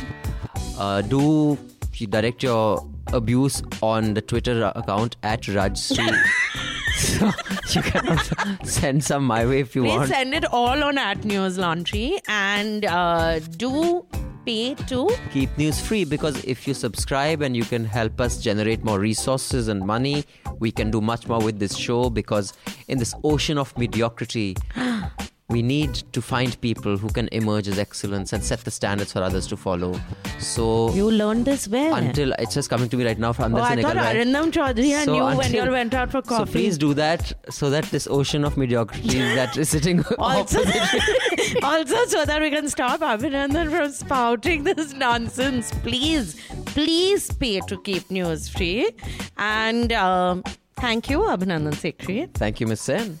Uh, 0.78 1.02
do 1.02 1.58
you 1.96 2.06
direct 2.06 2.42
your 2.42 2.86
abuse 3.12 3.62
on 3.82 4.14
the 4.14 4.20
Twitter 4.22 4.72
account 4.74 5.16
at 5.22 5.42
Rajsri. 5.42 6.08
so 6.96 7.30
you 7.70 7.82
can 7.82 8.08
also 8.08 8.34
send 8.64 9.04
some 9.04 9.24
my 9.24 9.44
way 9.46 9.60
if 9.60 9.74
you 9.74 9.82
Please 9.82 9.96
want. 9.96 10.08
send 10.08 10.34
it 10.34 10.44
all 10.46 10.82
on 10.84 10.98
at 10.98 11.18
Newslaundry 11.22 12.18
and 12.28 12.84
uh, 12.84 13.38
do 13.56 14.06
pay 14.46 14.74
to 14.74 15.08
keep 15.32 15.56
news 15.56 15.80
free 15.80 16.04
because 16.04 16.44
if 16.44 16.68
you 16.68 16.74
subscribe 16.74 17.40
and 17.40 17.56
you 17.56 17.64
can 17.64 17.84
help 17.84 18.20
us 18.20 18.38
generate 18.42 18.84
more 18.84 18.98
resources 18.98 19.68
and 19.68 19.80
money, 19.80 20.24
we 20.58 20.70
can 20.70 20.90
do 20.90 21.00
much 21.00 21.26
more 21.26 21.40
with 21.40 21.58
this 21.58 21.74
show 21.76 22.10
because 22.10 22.52
in 22.88 22.98
this 22.98 23.14
ocean 23.24 23.58
of 23.58 23.76
mediocrity, 23.78 24.56
we 25.54 25.62
need 25.62 25.94
to 26.12 26.20
find 26.20 26.60
people 26.60 26.96
who 26.96 27.08
can 27.16 27.28
emerge 27.30 27.68
as 27.72 27.78
excellence 27.78 28.32
and 28.32 28.42
set 28.42 28.64
the 28.68 28.72
standards 28.76 29.12
for 29.12 29.20
others 29.22 29.46
to 29.46 29.56
follow. 29.56 29.90
So 30.38 30.92
you 30.94 31.10
learned 31.10 31.44
this 31.44 31.68
where? 31.68 31.94
until 31.96 32.32
it's 32.40 32.54
just 32.54 32.70
coming 32.70 32.88
to 32.88 32.96
me 32.96 33.06
right 33.06 33.20
now 33.24 33.32
from 33.32 33.54
oh, 33.54 33.58
I 33.58 33.68
thought 33.68 33.78
nikal 33.78 33.94
raha 33.98 34.06
hai. 34.06 34.16
Arindam 34.16 34.50
Chaudhary 34.56 34.90
and 35.00 35.04
So 35.10 35.14
you 35.18 35.38
when 35.42 35.54
you 35.54 35.62
all 35.66 35.70
went 35.76 35.94
out 35.94 36.10
for 36.10 36.22
coffee. 36.22 36.50
So 36.50 36.58
please 36.58 36.76
do 36.86 36.92
that 36.94 37.32
so 37.60 37.70
that 37.70 37.84
this 37.96 38.08
ocean 38.18 38.44
of 38.50 38.56
mediocrity 38.64 39.18
that 39.38 39.56
is 39.56 39.68
sitting 39.76 40.04
also, 40.18 40.58
also 41.72 42.04
so 42.16 42.24
that 42.24 42.40
we 42.46 42.50
can 42.58 42.68
stop 42.76 43.00
Abhinandan 43.14 43.70
from 43.78 43.92
spouting 43.92 44.64
this 44.64 44.92
nonsense. 44.92 45.72
Please, 45.88 46.36
please 46.78 47.30
pay 47.44 47.60
to 47.72 47.80
keep 47.82 48.10
news 48.10 48.48
free. 48.48 48.90
And 49.36 49.92
um, 49.92 50.42
thank 50.86 51.10
you, 51.10 51.20
Abhinandan 51.34 51.84
Sekhri. 51.84 52.32
Thank 52.34 52.58
you, 52.60 52.66
Miss 52.66 52.80
Sen. 52.80 53.20